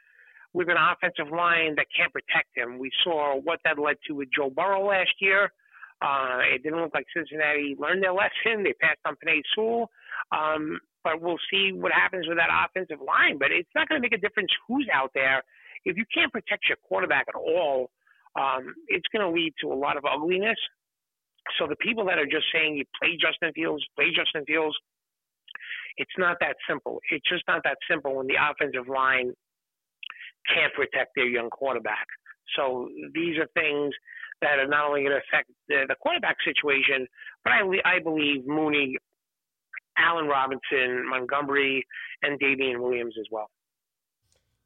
with 0.54 0.70
an 0.70 0.78
offensive 0.78 1.32
line 1.32 1.76
that 1.76 1.86
can't 1.96 2.12
protect 2.12 2.50
him. 2.56 2.80
We 2.80 2.90
saw 3.04 3.36
what 3.40 3.60
that 3.66 3.78
led 3.78 3.98
to 4.08 4.16
with 4.16 4.30
Joe 4.36 4.50
Burrow 4.50 4.88
last 4.88 5.14
year. 5.20 5.52
Uh, 6.02 6.40
it 6.54 6.64
didn't 6.64 6.80
look 6.80 6.94
like 6.94 7.06
Cincinnati 7.16 7.76
learned 7.78 8.04
their 8.04 8.14
lesson. 8.14 8.64
They 8.64 8.74
passed 8.74 9.00
on 9.06 9.16
Penei 9.16 9.42
Sewell. 9.54 9.90
Um, 10.32 10.80
but 11.04 11.22
we'll 11.22 11.40
see 11.52 11.72
what 11.74 11.92
happens 11.92 12.28
with 12.28 12.38
that 12.38 12.50
offensive 12.52 13.00
line. 13.00 13.38
But 13.38 13.52
it's 13.52 13.70
not 13.76 13.88
going 13.88 14.02
to 14.02 14.06
make 14.06 14.14
a 14.14 14.22
difference 14.22 14.52
who's 14.68 14.88
out 14.94 15.12
there 15.14 15.44
if 15.86 15.98
you 15.98 16.06
can't 16.14 16.32
protect 16.32 16.68
your 16.68 16.78
quarterback 16.88 17.26
at 17.30 17.36
all, 17.36 17.90
um, 18.36 18.74
it's 18.88 19.08
going 19.14 19.26
to 19.26 19.32
lead 19.32 19.54
to 19.62 19.72
a 19.72 19.76
lot 19.76 19.98
of 19.98 20.04
ugliness. 20.06 20.58
So 21.58 21.68
the 21.68 21.76
people 21.78 22.06
that 22.06 22.20
are 22.20 22.26
just 22.26 22.46
saying 22.54 22.76
you 22.76 22.86
play 23.02 23.18
Justin 23.20 23.52
Fields, 23.54 23.84
play 23.96 24.08
Justin 24.16 24.46
Fields, 24.46 24.76
it's 25.98 26.12
not 26.18 26.38
that 26.42 26.56
simple. 26.68 27.00
It's 27.12 27.28
just 27.28 27.44
not 27.48 27.62
that 27.64 27.78
simple 27.90 28.16
when 28.16 28.28
the 28.28 28.38
offensive 28.40 28.88
line 28.88 29.34
can't 30.54 30.74
protect 30.74 31.12
their 31.16 31.28
young 31.28 31.50
quarterback. 31.50 32.08
So 32.56 32.90
these 33.14 33.38
are 33.38 33.48
things 33.54 33.94
that 34.42 34.60
are 34.60 34.68
not 34.68 34.88
only 34.88 35.02
going 35.02 35.12
to 35.12 35.18
affect 35.18 35.50
the, 35.68 35.86
the 35.88 35.96
quarterback 36.00 36.38
situation, 36.44 37.08
but 37.44 37.54
I, 37.54 37.62
I 37.86 38.00
believe 38.00 38.48
Mooney, 38.48 38.98
Allen 39.98 40.28
Robinson, 40.28 41.08
Montgomery, 41.10 41.86
and 42.22 42.40
Damien 42.40 42.82
Williams 42.82 43.16
as 43.20 43.26
well. 43.32 43.50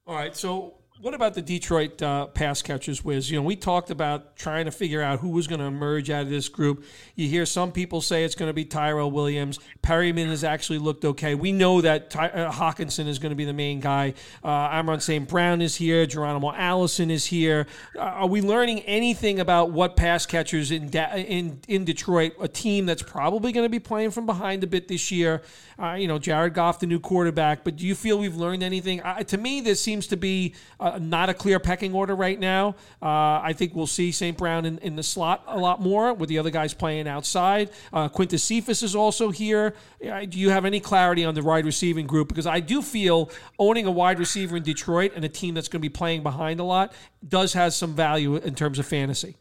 All 0.05 0.15
right. 0.15 0.36
So 0.36 0.75
what 1.01 1.13
about 1.13 1.34
the 1.34 1.41
Detroit 1.41 2.01
uh, 2.01 2.27
pass 2.27 2.62
catchers, 2.62 3.03
Wiz? 3.03 3.29
You 3.29 3.38
know, 3.38 3.43
we 3.43 3.56
talked 3.56 3.89
about 3.89 4.38
trying 4.38 4.65
to 4.65 4.71
figure 4.71 5.01
out 5.01 5.19
who 5.19 5.29
was 5.29 5.47
going 5.47 5.60
to 5.60 5.65
emerge 5.65 6.10
out 6.10 6.21
of 6.21 6.29
this 6.29 6.47
group. 6.47 6.86
You 7.15 7.27
hear 7.27 7.45
some 7.45 7.71
people 7.71 7.99
say 7.99 8.23
it's 8.23 8.36
going 8.36 8.47
to 8.49 8.53
be 8.53 8.63
Tyrell 8.63 9.12
Williams. 9.12 9.60
Perriman 9.82 10.27
has 10.27 10.43
actually 10.43 10.77
looked 10.77 11.03
okay. 11.03 11.36
We 11.36 11.51
know 11.51 11.82
that 11.82 12.10
Ty- 12.10 12.29
uh, 12.29 12.51
Hockenson 12.51 13.08
is 13.08 13.19
going 13.19 13.32
to 13.32 13.36
be 13.36 13.43
the 13.43 13.53
main 13.53 13.82
guy. 13.82 14.13
Uh, 14.43 14.47
Amon 14.47 15.01
St. 15.01 15.27
Brown 15.27 15.62
is 15.62 15.75
here. 15.75 16.06
Geronimo 16.06 16.53
Allison 16.53 17.12
is 17.12 17.25
here. 17.25 17.67
Uh, 17.97 18.01
are 18.01 18.27
we 18.27 18.41
learning 18.41 18.79
anything 18.82 19.39
about 19.39 19.71
what 19.71 19.97
pass 19.97 20.25
catchers 20.25 20.71
in, 20.71 20.89
in, 20.89 21.60
in 21.67 21.86
Detroit, 21.86 22.34
a 22.39 22.47
team 22.47 22.86
that's 22.86 23.03
probably 23.03 23.51
going 23.51 23.65
to 23.65 23.69
be 23.69 23.79
playing 23.79 24.12
from 24.12 24.25
behind 24.25 24.63
a 24.63 24.67
bit 24.67 24.88
this 24.88 25.12
year? 25.12 25.41
Uh, 25.77 25.95
you 25.95 26.08
know, 26.08 26.19
Jared 26.19 26.53
Goff, 26.53 26.79
the 26.79 26.86
new 26.86 26.99
quarterback. 26.99 27.63
But 27.63 27.77
do 27.77 27.86
you 27.86 27.95
feel 27.95 28.19
we've 28.19 28.38
learned 28.38 28.63
anything? 28.63 29.01
to 29.27 29.38
me, 29.38 29.60
this 29.60 29.82
seems 29.82 30.08
to 30.08 30.17
be 30.17 30.53
uh, 30.93 30.99
not 30.99 31.29
a 31.29 31.34
clear 31.34 31.60
pecking 31.60 31.93
order 31.93 32.15
right 32.15 32.39
now. 32.39 32.75
Uh, 33.01 33.41
I 33.41 33.53
think 33.56 33.75
we'll 33.75 33.88
see 33.88 34.12
St. 34.12 34.38
Brown 34.38 34.65
in, 34.65 34.77
in, 34.79 34.95
the 34.95 35.03
slot 35.03 35.43
a 35.47 35.58
lot 35.58 35.82
more 35.82 36.13
with 36.13 36.29
the 36.29 36.38
other 36.38 36.49
guys 36.49 36.73
playing 36.73 37.08
outside. 37.08 37.69
Uh, 37.91 38.10
Quintez 38.10 38.41
Cephus 38.41 38.84
is 38.84 38.95
also 38.95 39.32
here. 39.32 39.73
do 40.01 40.39
you 40.39 40.49
have 40.49 40.65
any 40.65 40.79
clarity 40.79 41.25
on 41.25 41.34
the 41.34 41.41
wide 41.41 41.65
receiving 41.65 42.06
group? 42.06 42.27
Because 42.27 42.47
I 42.47 42.60
do 42.60 42.82
feel 42.82 43.32
owning 43.58 43.86
a 43.86 43.91
wide 43.91 44.19
receiver 44.19 44.58
in 44.58 44.63
Detroit 44.63 45.13
and 45.15 45.25
a 45.25 45.29
team 45.29 45.56
that's 45.56 45.67
going 45.67 45.82
to 45.82 45.88
be 45.88 45.89
playing 45.89 46.23
behind 46.23 46.60
a 46.60 46.63
lot 46.63 46.93
does 47.27 47.53
have 47.53 47.73
some 47.73 47.95
value 47.95 48.36
in 48.36 48.56
terms 48.56 48.79
of 48.79 48.86
fantasy. 48.86 49.38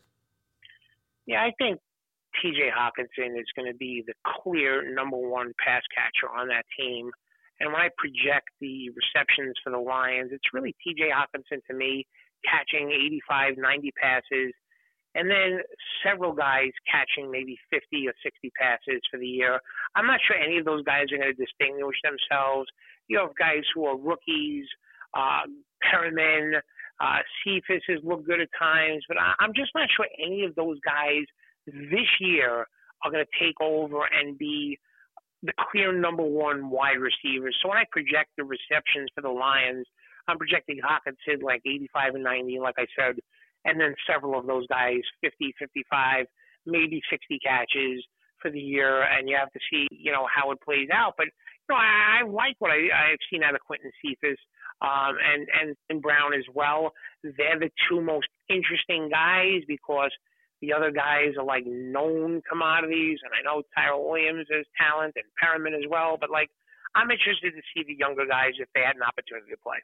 Yeah, 1.27 1.43
I 1.43 1.53
think 1.59 1.81
TJ 2.43 2.71
Hockenson 2.73 3.39
is 3.39 3.47
going 3.55 3.71
to 3.71 3.77
be 3.77 4.03
the 4.07 4.15
clear 4.43 4.93
number 4.93 5.17
one 5.17 5.53
pass 5.65 5.83
catcher 5.95 6.33
on 6.33 6.49
that 6.49 6.65
team. 6.79 7.11
And 7.61 7.73
when 7.73 7.81
I 7.81 7.89
project 7.97 8.49
the 8.61 8.91
receptions 8.91 9.55
for 9.63 9.71
the 9.71 9.79
Lions, 9.79 10.31
it's 10.33 10.53
really 10.53 10.75
TJ 10.83 11.11
Hockenson 11.13 11.65
to 11.69 11.75
me 11.75 12.07
catching 12.45 12.91
85, 12.91 13.55
90 13.57 13.93
passes, 14.01 14.53
and 15.15 15.31
then 15.31 15.61
several 16.05 16.33
guys 16.33 16.71
catching 16.91 17.31
maybe 17.31 17.57
50 17.71 18.09
or 18.09 18.15
60 18.23 18.51
passes 18.59 19.01
for 19.11 19.19
the 19.19 19.27
year. 19.27 19.61
I'm 19.95 20.07
not 20.07 20.21
sure 20.27 20.37
any 20.37 20.59
of 20.59 20.65
those 20.65 20.83
guys 20.85 21.13
are 21.13 21.19
going 21.19 21.35
to 21.35 21.39
distinguish 21.39 21.97
themselves. 22.03 22.69
You 23.09 23.19
have 23.19 23.37
guys 23.39 23.63
who 23.75 23.85
are 23.85 23.97
rookies, 23.97 24.65
uh, 25.15 25.47
Perriman, 25.85 26.59
uh, 27.01 27.19
Cephus 27.45 27.83
has 27.89 27.99
looked 28.03 28.27
good 28.27 28.41
at 28.41 28.49
times, 28.59 29.05
but 29.07 29.19
I, 29.19 29.35
I'm 29.39 29.53
just 29.55 29.71
not 29.75 29.89
sure 29.95 30.07
any 30.19 30.45
of 30.45 30.55
those 30.55 30.79
guys 30.85 31.25
this 31.67 32.09
year 32.21 32.67
are 33.05 33.11
going 33.11 33.25
to 33.25 33.45
take 33.45 33.61
over 33.61 34.03
and 34.11 34.37
be– 34.37 34.79
the 35.43 35.53
clear 35.71 35.93
number 35.93 36.23
one 36.23 36.71
wide 36.71 36.99
receiver. 36.99 37.51
So 37.63 37.69
when 37.69 37.79
I 37.79 37.85
project 37.91 38.31
the 38.37 38.45
receptions 38.45 39.11
for 39.15 39.23
the 39.23 39.31
Lions, 39.31 39.87
I'm 40.29 40.39
projecting 40.39 40.79
Hockenson 40.79 41.43
like 41.43 41.63
85 41.67 42.15
and 42.15 42.25
90, 42.25 42.59
like 42.61 42.77
I 42.79 42.87
said, 42.97 43.17
and 43.65 43.81
then 43.81 43.95
several 44.07 44.39
of 44.39 44.47
those 44.47 44.67
guys 44.69 45.01
50, 45.21 45.55
55, 45.59 46.27
maybe 46.67 47.01
60 47.11 47.39
catches 47.45 48.05
for 48.41 48.51
the 48.51 48.61
year, 48.61 49.03
and 49.03 49.29
you 49.29 49.37
have 49.37 49.51
to 49.53 49.61
see, 49.71 49.87
you 49.91 50.13
know, 50.13 50.27
how 50.33 50.51
it 50.51 50.61
plays 50.61 50.89
out. 50.93 51.15
But 51.17 51.27
you 51.27 51.71
know, 51.71 51.77
I, 51.77 52.21
I 52.21 52.29
like 52.29 52.57
what 52.59 52.71
I, 52.71 52.91
I've 52.91 53.23
seen 53.31 53.43
out 53.43 53.55
of 53.55 53.61
Quintez 53.69 53.95
Cephus 54.03 54.39
um, 54.83 55.15
and 55.23 55.47
and 55.61 55.77
and 55.89 56.03
Brown 56.03 56.35
as 56.35 56.45
well. 56.53 56.93
They're 57.23 57.59
the 57.59 57.71
two 57.89 58.01
most 58.01 58.27
interesting 58.49 59.09
guys 59.11 59.63
because 59.69 60.11
the 60.63 60.73
other 60.73 60.93
guys 60.93 61.35
are 61.37 61.45
like 61.45 61.67
known 61.67 62.41
commodities, 62.49 63.19
and 63.25 63.33
I 63.35 63.43
know 63.43 63.63
Tyrell 63.77 64.09
Williams 64.09 64.47
has 64.51 64.65
talent 64.81 65.15
and 65.17 65.27
Perriman 65.37 65.77
as 65.77 65.91
well. 65.91 66.17
But 66.19 66.31
like, 66.31 66.51
I'm 66.95 67.11
interested 67.11 67.53
to 67.53 67.63
see 67.75 67.85
the 67.85 67.99
younger 67.99 68.25
guys 68.25 68.53
if 68.59 68.69
they 68.73 68.81
had 68.81 68.95
an 68.97 69.03
opportunity 69.03 69.51
to 69.51 69.59
play. 69.59 69.79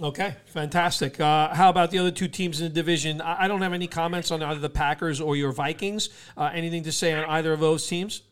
Okay, 0.00 0.36
fantastic. 0.46 1.18
Uh, 1.20 1.54
how 1.54 1.70
about 1.70 1.90
the 1.90 1.98
other 1.98 2.10
two 2.10 2.28
teams 2.28 2.60
in 2.60 2.68
the 2.68 2.74
division? 2.74 3.20
I, 3.20 3.48
don't 3.48 3.62
have 3.62 3.72
any 3.72 3.86
comments 3.86 4.30
on 4.30 4.42
either 4.42 4.60
the 4.60 4.70
Packers 4.70 5.20
or 5.20 5.36
your 5.36 5.52
Vikings. 5.52 6.08
Uh, 6.36 6.50
anything 6.52 6.82
to 6.84 6.92
say 6.92 7.12
on 7.12 7.24
either 7.24 7.52
of 7.52 7.60
those 7.60 7.86
teams? 7.86 8.22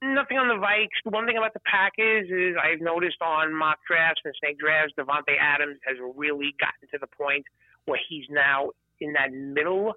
Nothing 0.00 0.38
on 0.38 0.48
the 0.48 0.54
Vikes. 0.54 1.12
One 1.12 1.26
thing 1.26 1.36
about 1.36 1.54
the 1.54 1.60
Packers 1.60 2.28
is 2.30 2.56
I've 2.56 2.80
noticed 2.80 3.20
on 3.20 3.54
mock 3.54 3.78
drafts 3.86 4.22
and 4.24 4.34
snake 4.40 4.58
drafts, 4.58 4.94
Davante 4.98 5.36
Adams 5.38 5.78
has 5.86 5.96
really 6.16 6.54
gotten 6.58 6.88
to 6.92 6.98
the 6.98 7.06
point 7.06 7.44
where 7.84 8.00
he's 8.08 8.24
now 8.30 8.70
in 9.00 9.12
that 9.12 9.32
middle 9.32 9.94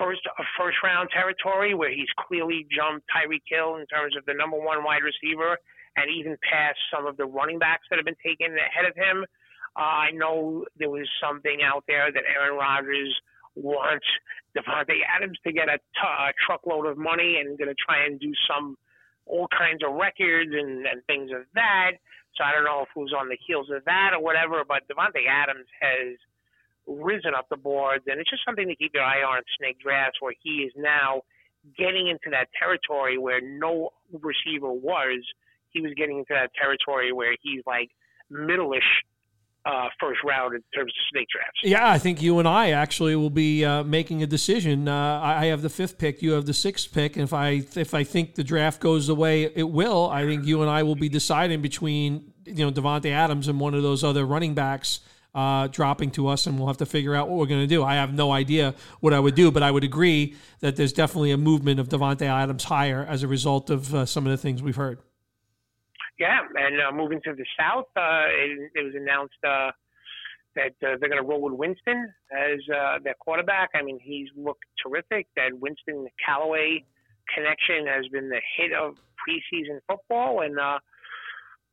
first 0.00 0.24
a 0.26 0.44
first 0.58 0.78
round 0.82 1.10
territory 1.12 1.74
where 1.74 1.90
he's 1.90 2.08
clearly 2.26 2.66
jumped 2.72 3.06
Tyreek 3.12 3.44
Hill 3.46 3.76
in 3.76 3.86
terms 3.86 4.16
of 4.16 4.24
the 4.24 4.34
number 4.34 4.58
one 4.58 4.82
wide 4.82 5.04
receiver, 5.04 5.58
and 5.96 6.10
even 6.10 6.36
past 6.42 6.78
some 6.92 7.06
of 7.06 7.16
the 7.16 7.26
running 7.26 7.58
backs 7.58 7.84
that 7.90 7.96
have 7.96 8.06
been 8.06 8.22
taken 8.24 8.56
ahead 8.56 8.88
of 8.88 8.96
him. 8.96 9.24
Uh, 9.76 10.08
I 10.08 10.10
know 10.10 10.64
there 10.78 10.90
was 10.90 11.06
something 11.22 11.60
out 11.62 11.84
there 11.86 12.10
that 12.10 12.24
Aaron 12.26 12.58
Rodgers 12.58 13.14
wants 13.54 14.06
Davante 14.56 14.98
Adams 15.06 15.38
to 15.46 15.52
get 15.52 15.68
a, 15.68 15.78
t- 15.78 16.18
a 16.26 16.32
truckload 16.46 16.86
of 16.86 16.98
money 16.98 17.38
and 17.38 17.58
going 17.58 17.68
to 17.68 17.78
try 17.78 18.04
and 18.06 18.18
do 18.18 18.32
some 18.48 18.76
all 19.26 19.46
kinds 19.56 19.82
of 19.86 19.94
records 19.94 20.50
and, 20.52 20.86
and 20.86 21.04
things 21.06 21.30
of 21.30 21.46
that. 21.54 21.92
So 22.34 22.44
I 22.44 22.52
don't 22.52 22.64
know 22.64 22.82
if 22.82 22.88
it 22.94 22.98
was 22.98 23.14
on 23.14 23.28
the 23.28 23.38
heels 23.46 23.68
of 23.70 23.84
that 23.84 24.10
or 24.14 24.22
whatever, 24.22 24.62
but 24.66 24.86
Davante 24.90 25.26
Adams 25.28 25.66
has 25.80 26.18
risen 26.90 27.32
up 27.36 27.48
the 27.48 27.56
boards, 27.56 28.04
and 28.06 28.20
it's 28.20 28.30
just 28.30 28.42
something 28.44 28.66
to 28.68 28.74
keep 28.74 28.92
your 28.94 29.04
eye 29.04 29.22
on 29.22 29.42
snake 29.58 29.78
drafts, 29.80 30.18
where 30.20 30.34
he 30.42 30.66
is 30.68 30.72
now 30.76 31.22
getting 31.78 32.08
into 32.08 32.30
that 32.30 32.48
territory 32.58 33.18
where 33.18 33.40
no 33.40 33.90
receiver 34.12 34.72
was. 34.72 35.22
He 35.70 35.80
was 35.80 35.92
getting 35.96 36.18
into 36.18 36.34
that 36.34 36.50
territory 36.60 37.12
where 37.12 37.36
he's 37.42 37.62
like 37.66 37.90
middle-ish 38.28 39.04
uh, 39.66 39.88
first 40.00 40.20
round 40.24 40.54
in 40.54 40.62
terms 40.74 40.92
of 40.92 41.02
snake 41.12 41.28
drafts. 41.32 41.60
Yeah, 41.62 41.88
I 41.88 41.98
think 41.98 42.22
you 42.22 42.38
and 42.38 42.48
I 42.48 42.70
actually 42.70 43.14
will 43.14 43.30
be 43.30 43.64
uh, 43.64 43.84
making 43.84 44.22
a 44.22 44.26
decision. 44.26 44.88
Uh, 44.88 45.20
I 45.22 45.46
have 45.46 45.62
the 45.62 45.68
fifth 45.68 45.98
pick, 45.98 46.22
you 46.22 46.32
have 46.32 46.46
the 46.46 46.54
sixth 46.54 46.92
pick, 46.92 47.16
and 47.16 47.24
if 47.24 47.32
I 47.32 47.62
if 47.76 47.92
I 47.94 48.04
think 48.04 48.34
the 48.34 48.44
draft 48.44 48.80
goes 48.80 49.06
the 49.06 49.14
way 49.14 49.44
it 49.44 49.70
will, 49.70 50.08
I 50.08 50.24
think 50.24 50.46
you 50.46 50.62
and 50.62 50.70
I 50.70 50.82
will 50.82 50.96
be 50.96 51.08
deciding 51.08 51.60
between 51.60 52.32
you 52.46 52.64
know 52.64 52.70
Davante 52.70 53.10
Adams 53.10 53.48
and 53.48 53.60
one 53.60 53.74
of 53.74 53.82
those 53.82 54.02
other 54.02 54.24
running 54.24 54.54
backs. 54.54 55.00
Uh, 55.32 55.68
dropping 55.68 56.10
to 56.10 56.26
us, 56.26 56.48
and 56.48 56.58
we'll 56.58 56.66
have 56.66 56.78
to 56.78 56.86
figure 56.86 57.14
out 57.14 57.28
what 57.28 57.38
we're 57.38 57.46
going 57.46 57.60
to 57.60 57.66
do. 57.68 57.84
I 57.84 57.94
have 57.94 58.12
no 58.12 58.32
idea 58.32 58.74
what 58.98 59.14
I 59.14 59.20
would 59.20 59.36
do, 59.36 59.52
but 59.52 59.62
I 59.62 59.70
would 59.70 59.84
agree 59.84 60.34
that 60.58 60.74
there's 60.74 60.92
definitely 60.92 61.30
a 61.30 61.36
movement 61.36 61.78
of 61.78 61.88
Davante 61.88 62.22
Adams 62.22 62.64
higher 62.64 63.06
as 63.08 63.22
a 63.22 63.28
result 63.28 63.70
of 63.70 63.94
uh, 63.94 64.06
some 64.06 64.26
of 64.26 64.32
the 64.32 64.36
things 64.36 64.60
we've 64.60 64.74
heard. 64.74 64.98
Yeah, 66.18 66.40
and 66.56 66.80
uh, 66.80 66.90
moving 66.92 67.20
to 67.26 67.32
the 67.32 67.44
south, 67.56 67.86
uh, 67.96 68.26
it, 68.26 68.72
it 68.74 68.82
was 68.82 68.94
announced 68.96 69.38
uh, 69.46 69.70
that 70.56 70.74
uh, 70.82 70.98
they're 70.98 71.08
going 71.08 71.22
to 71.22 71.28
roll 71.28 71.42
with 71.42 71.52
Winston 71.52 72.12
as 72.32 72.58
their 73.04 73.14
quarterback. 73.20 73.70
I 73.74 73.82
mean, 73.82 74.00
he's 74.02 74.28
looked 74.36 74.64
terrific. 74.84 75.28
That 75.36 75.56
Winston 75.60 76.08
Callaway 76.26 76.84
connection 77.32 77.86
has 77.86 78.08
been 78.08 78.28
the 78.28 78.40
hit 78.56 78.72
of 78.72 78.96
preseason 79.20 79.78
football, 79.88 80.40
and 80.40 80.58
uh, 80.58 80.78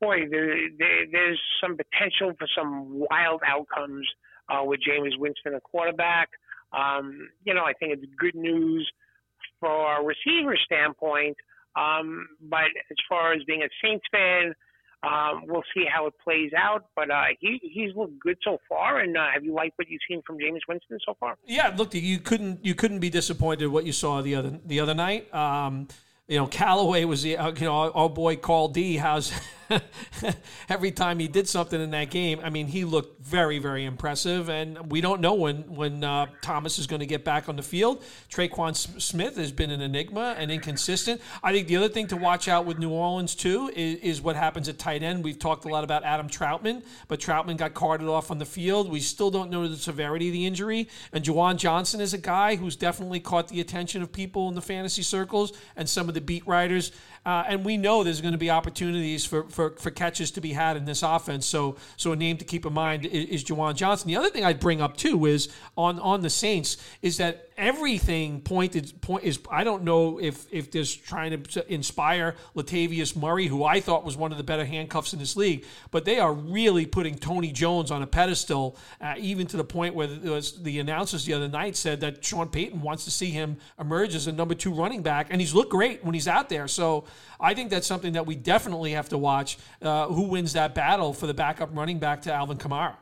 boy, 0.02 0.28
there, 0.30 0.56
there, 0.78 1.06
there's 1.12 1.42
some 1.62 1.78
potential 1.78 2.34
for 2.38 2.48
some 2.58 3.06
wild 3.10 3.42
outcomes 3.46 4.08
uh, 4.50 4.64
with 4.64 4.80
Jameis 4.88 5.18
Winston, 5.18 5.56
a 5.56 5.62
quarterback. 5.62 6.30
Um, 6.72 7.30
you 7.44 7.54
know, 7.54 7.64
I 7.64 7.74
think 7.74 7.94
it's 7.94 8.06
good 8.18 8.36
news 8.36 8.90
for 9.60 9.98
a 9.98 10.04
receiver 10.04 10.58
standpoint 10.64 11.38
um, 11.78 12.28
but 12.42 12.72
as 12.90 12.98
far 13.08 13.34
as 13.34 13.44
being 13.44 13.62
a 13.62 13.70
Saints 13.84 14.06
fan, 14.12 14.54
um, 15.04 15.44
we'll 15.48 15.64
see 15.76 15.86
how 15.92 16.08
it 16.08 16.14
plays 16.24 16.52
out. 16.58 16.86
But 16.96 17.12
uh, 17.12 17.26
he 17.40 17.60
he's 17.62 17.96
looked 17.96 18.20
good 18.20 18.38
so 18.44 18.58
far. 18.68 19.00
And 19.00 19.16
uh, 19.16 19.28
have 19.34 19.44
you 19.44 19.54
liked 19.54 19.78
what 19.78 19.88
you've 19.88 20.02
seen 20.10 20.22
from 20.26 20.38
Jameis 20.38 20.62
Winston 20.68 20.98
so 21.06 21.16
far? 21.20 21.38
Yeah, 21.46 21.74
look, 21.78 21.94
you 21.94 22.20
couldn't 22.20 22.66
you 22.66 22.74
couldn't 22.74 23.00
be 23.00 23.10
disappointed 23.10 23.68
what 23.68 23.86
you 23.86 23.92
saw 23.92 24.22
the 24.22 24.36
other 24.36 24.60
the 24.66 24.80
other 24.80 24.96
night. 24.96 25.32
Um, 25.34 25.88
you 26.28 26.38
know, 26.38 26.48
Callaway 26.48 27.06
was 27.06 27.22
the 27.22 27.38
uh, 27.38 27.52
you 27.52 27.66
know 27.66 27.92
our, 27.92 28.10
boy 28.10 28.38
Carl 28.38 28.70
D. 28.70 28.98
How's 28.98 29.32
every 30.70 30.92
time 30.92 31.20
he 31.20 31.28
did 31.28 31.48
something 31.48 31.80
in 31.80 31.92
that 31.92 32.10
game, 32.10 32.40
I 32.44 32.50
mean, 32.50 32.68
he 32.68 32.86
looked 32.86 33.22
very, 33.24 33.60
very 33.60 33.86
impressive. 33.86 34.50
And 34.50 34.92
we 34.92 35.02
don't 35.02 35.22
know 35.22 35.34
when 35.34 35.76
when 35.76 36.04
uh, 36.04 36.28
Thomas 36.42 36.80
is 36.80 36.88
going 36.88 37.00
to 37.00 37.06
get 37.06 37.24
back 37.24 37.50
on 37.50 37.56
the 37.56 37.64
field. 37.64 38.04
Tre'Quan 38.32 38.76
Smith 39.02 39.36
has 39.38 39.52
been 39.52 39.72
an 39.72 39.82
enigma 39.82 40.36
and 40.38 40.52
inconsistent. 40.52 41.22
I 41.44 41.52
think 41.52 41.68
the 41.68 41.78
other 41.78 41.90
thing 41.90 42.08
to 42.08 42.18
watch 42.18 42.48
out 42.48 42.66
with 42.66 42.80
New 42.80 42.92
Orleans 42.92 43.36
too 43.36 43.72
is, 43.76 44.00
is 44.00 44.22
what 44.22 44.36
happens 44.36 44.70
at 44.70 44.78
tight 44.78 45.04
end. 45.04 45.24
We've 45.24 45.40
talked 45.40 45.66
a 45.66 45.70
lot 45.70 45.84
about 45.84 46.04
Adam 46.04 46.30
Trautman, 46.30 46.84
but 47.08 47.20
Trautman 47.20 47.58
got 47.58 47.74
carted 47.74 48.08
off 48.08 48.32
on 48.32 48.38
the 48.38 48.46
field. 48.46 48.92
We 48.92 49.00
still 49.00 49.32
don't 49.32 49.50
know 49.50 49.68
the 49.68 49.76
severity 49.76 50.28
of 50.28 50.34
the 50.34 50.46
injury. 50.46 50.88
And 51.12 51.24
Juwan 51.24 51.58
Johnson 51.58 52.02
is 52.02 52.14
a 52.14 52.18
guy 52.18 52.56
who's 52.56 52.76
definitely 52.76 53.20
caught 53.20 53.48
the 53.48 53.62
attention 53.62 54.02
of 54.02 54.12
people 54.12 54.48
in 54.50 54.56
the 54.56 54.62
fantasy 54.62 55.04
circles 55.04 55.54
and 55.76 55.88
some 55.88 56.08
of 56.08 56.14
the 56.14 56.22
beat 56.22 56.46
writers. 56.48 56.92
Uh, 57.28 57.44
and 57.50 57.66
we 57.66 57.76
know 57.76 58.06
there's 58.06 58.22
going 58.22 58.32
to 58.32 58.38
be 58.38 58.50
opportunities 58.50 59.26
for, 59.26 59.44
for, 59.50 59.72
for 59.72 59.92
catches 59.92 60.32
to 60.32 60.40
be 60.40 60.54
had 60.54 60.78
in 60.78 60.86
this 60.86 61.04
offense. 61.04 61.46
So 61.46 61.76
so 61.98 62.13
a 62.13 62.16
name 62.16 62.38
to 62.38 62.46
keep 62.46 62.66
in 62.66 62.72
mind 62.72 63.06
is, 63.06 63.26
is 63.26 63.44
Juwan 63.44 63.76
Johnson. 63.76 64.08
The 64.08 64.16
other 64.16 64.30
thing 64.30 64.46
I'd 64.46 64.62
bring 64.62 64.80
up 64.80 64.96
too 64.96 65.26
is 65.26 65.50
on 65.76 66.00
on 66.00 66.22
the 66.22 66.30
Saints 66.30 66.78
is 67.02 67.18
that 67.18 67.47
everything 67.58 68.41
pointed 68.41 69.02
point 69.02 69.24
is 69.24 69.39
I 69.50 69.63
don't 69.63 69.84
know 69.84 70.20
if 70.20 70.46
if 70.52 70.72
there's 70.72 70.96
trying 70.96 71.41
to 71.41 71.74
inspire 71.74 72.36
Latavius 72.56 73.15
Murray, 73.15 73.48
who 73.48 73.63
I 73.63 73.80
thought 73.80 74.06
was 74.06 74.15
one 74.15 74.32
of 74.32 74.38
the 74.38 74.43
better 74.43 74.65
handcuffs 74.65 75.13
in 75.13 75.20
this 75.20 75.36
league, 75.36 75.65
but 75.91 76.06
they 76.06 76.20
are 76.20 76.32
really 76.32 76.86
putting 76.86 77.15
Tony 77.15 77.52
Jones 77.52 77.89
on 77.89 78.04
a 78.04 78.08
pedestal, 78.08 78.78
uh, 79.02 79.15
even 79.17 79.48
to 79.48 79.58
the 79.58 79.63
point 79.63 79.96
where 79.96 80.08
the 80.08 80.80
announcers 80.80 81.26
the 81.26 81.34
other 81.34 81.48
night 81.48 81.76
said 81.76 82.02
that 82.02 82.24
Sean 82.24 82.50
Payton 82.50 82.82
wants 82.82 83.06
to 83.06 83.12
see 83.12 83.32
him 83.32 83.58
emerge 83.80 84.13
as 84.13 84.28
a 84.28 84.32
number 84.32 84.54
two 84.54 84.74
running 84.74 85.02
back, 85.02 85.28
and 85.32 85.41
he's 85.41 85.54
looked 85.54 85.72
great 85.72 86.04
when 86.04 86.13
he's 86.13 86.28
out 86.28 86.50
there. 86.50 86.67
So 86.67 87.06
I 87.39 87.54
think 87.54 87.72
that's 87.72 87.88
something 87.88 88.13
that 88.13 88.26
we 88.26 88.36
definitely 88.36 88.91
have 88.91 89.10
to 89.10 89.17
watch. 89.17 89.58
Uh, 89.82 90.08
who 90.08 90.24
wins 90.24 90.54
that 90.54 90.76
battle 90.76 91.13
for 91.13 91.28
the 91.28 91.34
backup 91.34 91.76
running 91.76 92.00
back 92.00 92.22
to 92.24 92.34
Alvin 92.34 92.58
Kamara? 92.58 92.96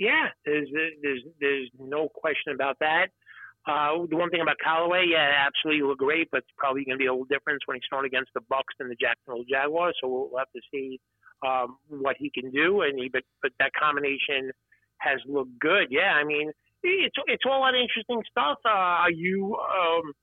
Yeah, 0.00 0.32
there's 0.46 0.66
there's 1.02 1.22
there's 1.40 1.68
no 1.78 2.08
question 2.08 2.54
about 2.54 2.78
that. 2.80 3.08
Uh, 3.68 4.08
the 4.08 4.16
one 4.16 4.30
thing 4.30 4.40
about 4.40 4.56
Callaway, 4.64 5.04
yeah, 5.12 5.44
absolutely 5.44 5.86
look 5.86 5.98
great, 5.98 6.26
but 6.32 6.38
it's 6.38 6.56
probably 6.56 6.86
going 6.86 6.96
to 6.96 6.98
be 6.98 7.04
a 7.04 7.12
little 7.12 7.28
difference 7.28 7.60
when 7.66 7.76
he's 7.76 7.84
thrown 7.92 8.06
against 8.06 8.32
the 8.34 8.40
Bucs 8.50 8.72
and 8.80 8.90
the 8.90 8.96
Jacksonville 8.96 9.44
Jaguars. 9.44 9.94
So 10.00 10.08
we'll 10.08 10.38
have 10.38 10.48
to 10.56 10.62
see 10.72 10.98
um, 11.46 11.76
what 11.88 12.16
he 12.18 12.30
can 12.32 12.50
do. 12.50 12.80
And 12.80 12.98
he, 12.98 13.10
but 13.12 13.24
but 13.42 13.52
that 13.60 13.72
combination 13.76 14.50
has 15.04 15.20
looked 15.28 15.58
good. 15.60 15.88
Yeah, 15.90 16.16
I 16.16 16.24
mean, 16.24 16.50
it's 16.82 17.16
it's 17.26 17.44
all 17.44 17.60
that 17.68 17.76
interesting 17.76 18.24
stuff. 18.30 18.56
Uh, 18.64 19.04
are 19.04 19.12
you, 19.12 19.52
um, 19.52 20.16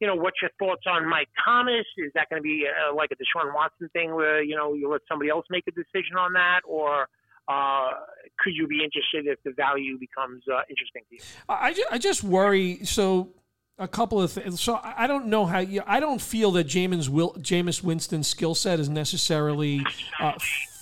you 0.00 0.06
know, 0.06 0.16
what's 0.16 0.36
your 0.42 0.52
thoughts 0.58 0.84
on 0.86 1.08
Mike 1.08 1.32
Thomas? 1.42 1.88
Is 1.96 2.12
that 2.14 2.28
going 2.28 2.40
to 2.40 2.44
be 2.44 2.68
uh, 2.68 2.94
like 2.94 3.08
a 3.08 3.16
Deshaun 3.16 3.54
Watson 3.54 3.88
thing 3.94 4.14
where 4.14 4.42
you 4.42 4.54
know 4.54 4.74
you 4.74 4.92
let 4.92 5.00
somebody 5.08 5.30
else 5.30 5.46
make 5.48 5.64
a 5.66 5.72
decision 5.72 6.20
on 6.20 6.34
that, 6.34 6.60
or 6.68 7.08
uh, 7.48 7.90
could 8.38 8.54
you 8.54 8.66
be 8.66 8.82
interested 8.82 9.26
if 9.26 9.38
the 9.44 9.52
value 9.52 9.98
becomes 9.98 10.42
uh, 10.52 10.60
interesting 10.68 11.02
to 11.10 11.14
you? 11.16 11.20
I, 11.48 11.72
just, 11.72 11.88
I 11.90 11.98
just 11.98 12.24
worry. 12.24 12.84
So 12.84 13.30
a 13.78 13.88
couple 13.88 14.20
of 14.20 14.32
things. 14.32 14.60
So 14.60 14.78
I 14.82 15.06
don't 15.06 15.26
know 15.26 15.46
how 15.46 15.58
you. 15.58 15.82
I 15.86 16.00
don't 16.00 16.20
feel 16.20 16.52
that 16.52 16.66
Jameis 16.66 17.08
Will 17.08 17.34
Jameis 17.34 17.82
Winston's 17.82 18.28
skill 18.28 18.54
set 18.54 18.80
is 18.80 18.88
necessarily 18.88 19.84
uh, 20.20 20.32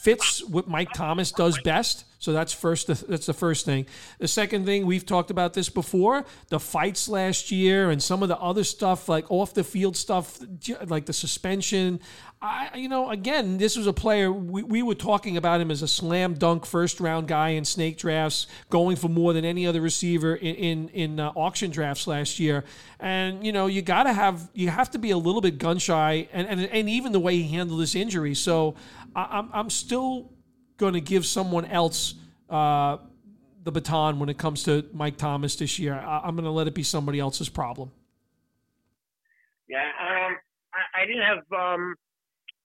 fits 0.03 0.45
what 0.45 0.67
Mike 0.69 0.93
Thomas 0.93 1.31
does 1.31 1.61
best. 1.61 2.05
So 2.19 2.33
that's 2.33 2.53
first. 2.53 2.87
That's 2.87 3.27
the 3.27 3.33
first 3.33 3.65
thing. 3.65 3.87
The 4.21 4.29
second 4.29 4.65
thing 4.65 4.87
we've 4.87 5.05
talked 5.05 5.33
about 5.33 5.55
this 5.55 5.69
before: 5.69 6.25
the 6.49 6.61
fights 6.61 7.09
last 7.09 7.51
year 7.51 7.91
and 7.91 8.01
some 8.01 8.23
of 8.23 8.29
the 8.29 8.39
other 8.39 8.63
stuff, 8.63 9.09
like 9.09 9.29
off 9.29 9.55
the 9.55 9.65
field 9.65 9.97
stuff, 9.97 10.39
like 10.87 11.07
the 11.07 11.13
suspension. 11.13 11.99
I, 12.41 12.77
you 12.77 12.89
know, 12.89 13.11
again, 13.11 13.59
this 13.59 13.77
was 13.77 13.87
a 13.87 13.93
player 13.93 14.31
we, 14.33 14.65
we 14.65 14.83
were 14.83 14.97
talking 14.97 15.37
about 15.37 15.61
him 15.61 15.71
as 15.71 15.83
a 15.83 15.89
slam 15.89 16.35
dunk 16.35 16.67
first 16.67 16.99
round 17.01 17.29
guy 17.29 17.51
in 17.51 17.65
snake 17.65 17.99
drafts, 17.99 18.49
going 18.69 18.97
for 18.97 19.09
more 19.09 19.33
than 19.33 19.45
any 19.45 19.67
other 19.67 19.81
receiver 19.81 20.37
in 20.37 20.55
in, 20.55 20.89
in 20.91 21.21
uh, 21.21 21.33
auction 21.35 21.73
drafts 21.73 22.07
last 22.07 22.39
year. 22.39 22.65
And 23.01 23.45
you 23.45 23.51
know, 23.51 23.67
you 23.67 23.83
got 23.83 24.05
to 24.05 24.13
have 24.13 24.49
you 24.55 24.69
have 24.69 24.91
to 24.93 24.99
be 24.99 25.11
a 25.11 25.19
little 25.19 25.41
bit 25.41 25.59
gun 25.59 25.79
shy, 25.79 26.29
and, 26.33 26.47
and 26.47 26.61
and 26.61 26.89
even 26.89 27.11
the 27.11 27.21
way 27.21 27.37
he 27.37 27.49
handled 27.49 27.81
this 27.81 27.97
injury. 27.97 28.35
So 28.35 28.77
I, 29.15 29.39
I'm 29.39 29.51
I'm 29.53 29.71
still 29.71 30.33
going 30.77 30.95
to 30.95 31.01
give 31.01 31.27
someone 31.27 31.65
else 31.67 32.15
uh, 32.51 32.99
the 33.63 33.73
baton 33.73 34.19
when 34.19 34.29
it 34.29 34.39
comes 34.39 34.65
to 34.65 34.85
Mike 34.93 35.17
Thomas 35.17 35.57
this 35.57 35.79
year. 35.79 35.95
I, 35.95 36.27
am 36.27 36.35
going 36.35 36.45
to 36.45 36.51
let 36.51 36.67
it 36.67 36.75
be 36.75 36.83
somebody 36.83 37.21
else's 37.21 37.49
problem. 37.49 37.93
Yeah, 39.69 39.79
um, 40.01 40.37
I, 40.75 41.03
I, 41.03 41.07
didn't 41.07 41.23
have. 41.23 41.59
Um, 41.59 41.95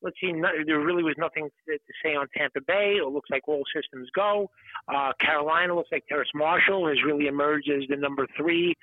let's 0.01 0.17
see, 0.19 0.31
no, 0.31 0.49
there 0.65 0.79
really 0.79 1.03
was 1.03 1.15
nothing 1.17 1.49
to, 1.67 1.73
to, 1.73 1.93
say 2.03 2.15
on 2.15 2.27
Tampa 2.35 2.59
Bay. 2.67 2.97
It 2.99 3.07
looks 3.07 3.29
like 3.29 3.47
all 3.47 3.63
systems 3.73 4.09
go. 4.15 4.49
Uh, 4.87 5.11
Carolina 5.21 5.75
looks 5.75 5.89
like 5.91 6.05
Terrace 6.07 6.29
Marshall 6.35 6.87
has 6.87 6.97
really 7.05 7.27
emerged 7.27 7.69
as 7.69 7.87
the 7.89 7.95
number 7.95 8.27
three 8.35 8.73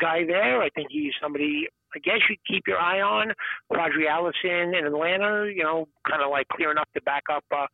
guy 0.00 0.24
there. 0.26 0.62
I 0.62 0.70
think 0.70 0.88
he's 0.90 1.12
somebody 1.22 1.68
I 1.94 1.98
guess 2.00 2.18
you 2.28 2.36
keep 2.46 2.64
your 2.66 2.78
eye 2.78 3.00
on 3.00 3.32
Qadree 3.72 4.08
Ollison 4.08 4.78
in 4.78 4.86
Atlanta. 4.86 5.50
You 5.54 5.62
know, 5.62 5.88
kind 6.08 6.22
of 6.22 6.30
like 6.30 6.48
clearing 6.48 6.78
up 6.78 6.88
the 6.94 7.00
back 7.02 7.24
up 7.32 7.44
uh, 7.50 7.66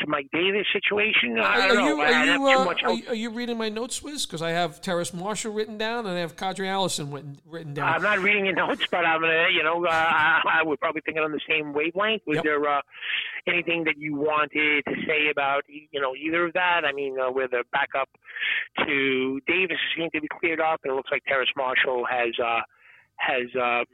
to 0.00 0.06
Mike 0.06 0.28
Davis 0.32 0.66
situation. 0.72 1.38
I 1.38 1.68
don't 1.68 1.70
are, 1.70 1.80
know. 1.80 1.86
You, 1.86 2.00
are, 2.00 2.24
you, 2.24 2.46
uh, 2.46 2.66
are, 2.66 2.92
you, 2.92 3.08
are, 3.08 3.14
you, 3.14 3.30
reading 3.30 3.58
my 3.58 3.68
notes, 3.68 4.02
Wiz? 4.02 4.26
Because 4.26 4.42
I 4.42 4.50
have 4.50 4.80
Terrace 4.80 5.14
Marshall 5.14 5.52
written 5.52 5.78
down 5.78 6.06
and 6.06 6.16
I 6.16 6.20
have 6.20 6.36
Ollison 6.36 7.12
written, 7.12 7.38
written 7.46 7.74
down. 7.74 7.88
I'm 7.88 8.02
not 8.02 8.18
reading 8.20 8.46
your 8.46 8.54
notes, 8.54 8.84
but 8.90 9.04
I'm 9.04 9.20
gonna. 9.20 9.46
You 9.52 9.62
know, 9.62 9.84
uh, 9.84 9.90
I, 9.90 10.60
I 10.60 10.62
would 10.62 10.80
probably 10.80 11.02
thinking 11.04 11.22
on 11.22 11.32
the 11.32 11.40
same 11.48 11.72
wavelength. 11.72 12.22
Was 12.26 12.36
yep. 12.36 12.44
there 12.44 12.68
uh, 12.68 12.80
anything 13.46 13.84
that 13.84 13.98
you 13.98 14.16
wanted 14.16 14.84
to 14.86 14.94
say 15.06 15.28
about 15.30 15.62
you 15.68 16.00
know 16.00 16.14
either 16.14 16.46
of 16.46 16.52
that? 16.54 16.82
I 16.84 16.92
mean, 16.92 17.18
uh, 17.18 17.30
where 17.30 17.48
the 17.48 17.64
backup 17.72 18.08
to 18.86 19.40
Davis 19.46 19.78
seems 19.96 20.10
to 20.12 20.20
be 20.20 20.28
cleared 20.40 20.60
up, 20.60 20.80
and 20.84 20.92
it 20.92 20.96
looks 20.96 21.10
like 21.10 21.24
Terrace 21.24 21.50
Marshall 21.56 22.04
has. 22.08 22.32
Uh, 22.42 22.60
has 23.20 23.54
uh, 23.54 23.84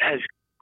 has 0.00 0.20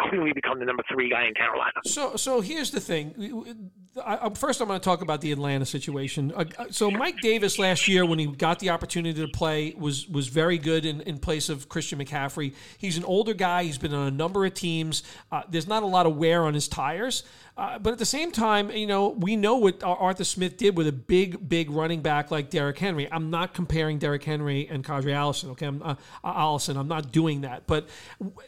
clearly 0.08 0.32
become 0.32 0.58
the 0.58 0.64
number 0.64 0.82
three 0.90 1.10
guy 1.10 1.26
in 1.26 1.34
Carolina. 1.34 1.72
So, 1.84 2.16
so 2.16 2.40
here's 2.40 2.70
the 2.70 2.80
thing. 2.80 3.70
I, 4.04 4.30
first, 4.30 4.60
I'm 4.60 4.68
going 4.68 4.78
to 4.78 4.84
talk 4.84 5.02
about 5.02 5.20
the 5.20 5.32
Atlanta 5.32 5.66
situation. 5.66 6.32
Uh, 6.34 6.44
so, 6.70 6.90
Mike 6.90 7.20
Davis 7.20 7.58
last 7.58 7.88
year, 7.88 8.06
when 8.06 8.18
he 8.18 8.26
got 8.26 8.60
the 8.60 8.70
opportunity 8.70 9.20
to 9.20 9.28
play, 9.28 9.74
was 9.76 10.08
was 10.08 10.28
very 10.28 10.58
good 10.58 10.86
in, 10.86 11.00
in 11.02 11.18
place 11.18 11.48
of 11.48 11.68
Christian 11.68 11.98
McCaffrey. 11.98 12.54
He's 12.78 12.96
an 12.96 13.04
older 13.04 13.34
guy. 13.34 13.64
He's 13.64 13.78
been 13.78 13.92
on 13.92 14.06
a 14.06 14.10
number 14.12 14.46
of 14.46 14.54
teams. 14.54 15.02
Uh, 15.32 15.42
there's 15.48 15.66
not 15.66 15.82
a 15.82 15.86
lot 15.86 16.06
of 16.06 16.16
wear 16.16 16.44
on 16.44 16.54
his 16.54 16.68
tires. 16.68 17.24
Uh, 17.60 17.78
but 17.78 17.92
at 17.92 17.98
the 17.98 18.06
same 18.06 18.32
time, 18.32 18.70
you 18.70 18.86
know, 18.86 19.08
we 19.08 19.36
know 19.36 19.56
what 19.56 19.84
Arthur 19.84 20.24
Smith 20.24 20.56
did 20.56 20.78
with 20.78 20.88
a 20.88 20.92
big, 20.92 21.46
big 21.46 21.70
running 21.70 22.00
back 22.00 22.30
like 22.30 22.48
Derrick 22.48 22.78
Henry. 22.78 23.06
I'm 23.12 23.28
not 23.28 23.52
comparing 23.52 23.98
Derrick 23.98 24.24
Henry 24.24 24.66
and 24.66 24.82
Qadree 24.82 25.14
Allison. 25.14 25.50
Okay, 25.50 25.66
I'm, 25.66 25.82
uh, 25.82 25.94
Ollison. 26.24 26.78
I'm 26.78 26.88
not 26.88 27.12
doing 27.12 27.42
that. 27.42 27.66
But 27.66 27.90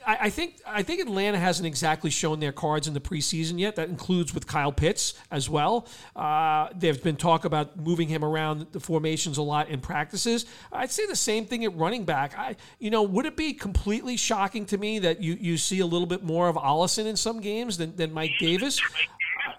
I, 0.06 0.16
I, 0.22 0.30
think 0.30 0.62
I 0.66 0.82
think 0.82 1.02
Atlanta 1.02 1.38
hasn't 1.38 1.66
exactly 1.66 2.08
shown 2.08 2.40
their 2.40 2.52
cards 2.52 2.88
in 2.88 2.94
the 2.94 3.00
preseason 3.00 3.58
yet. 3.58 3.76
That 3.76 3.90
includes 3.90 4.32
with 4.32 4.46
Kyle 4.46 4.72
Pitts 4.72 5.12
as 5.30 5.46
well. 5.50 5.88
Uh, 6.16 6.70
there's 6.74 6.96
been 6.96 7.16
talk 7.16 7.44
about 7.44 7.76
moving 7.76 8.08
him 8.08 8.24
around 8.24 8.66
the 8.72 8.80
formations 8.80 9.36
a 9.36 9.42
lot 9.42 9.68
in 9.68 9.82
practices. 9.82 10.46
I'd 10.72 10.90
say 10.90 11.04
the 11.04 11.16
same 11.16 11.44
thing 11.44 11.66
at 11.66 11.76
running 11.76 12.06
back. 12.06 12.38
I, 12.38 12.56
you 12.78 12.88
know, 12.88 13.02
would 13.02 13.26
it 13.26 13.36
be 13.36 13.52
completely 13.52 14.16
shocking 14.16 14.64
to 14.66 14.78
me 14.78 15.00
that 15.00 15.20
you 15.22 15.34
you 15.34 15.58
see 15.58 15.80
a 15.80 15.86
little 15.86 16.06
bit 16.06 16.24
more 16.24 16.48
of 16.48 16.56
Allison 16.56 17.06
in 17.06 17.16
some 17.16 17.42
games 17.42 17.76
than, 17.76 17.94
than 17.96 18.10
Mike 18.10 18.32
Davis? 18.40 18.80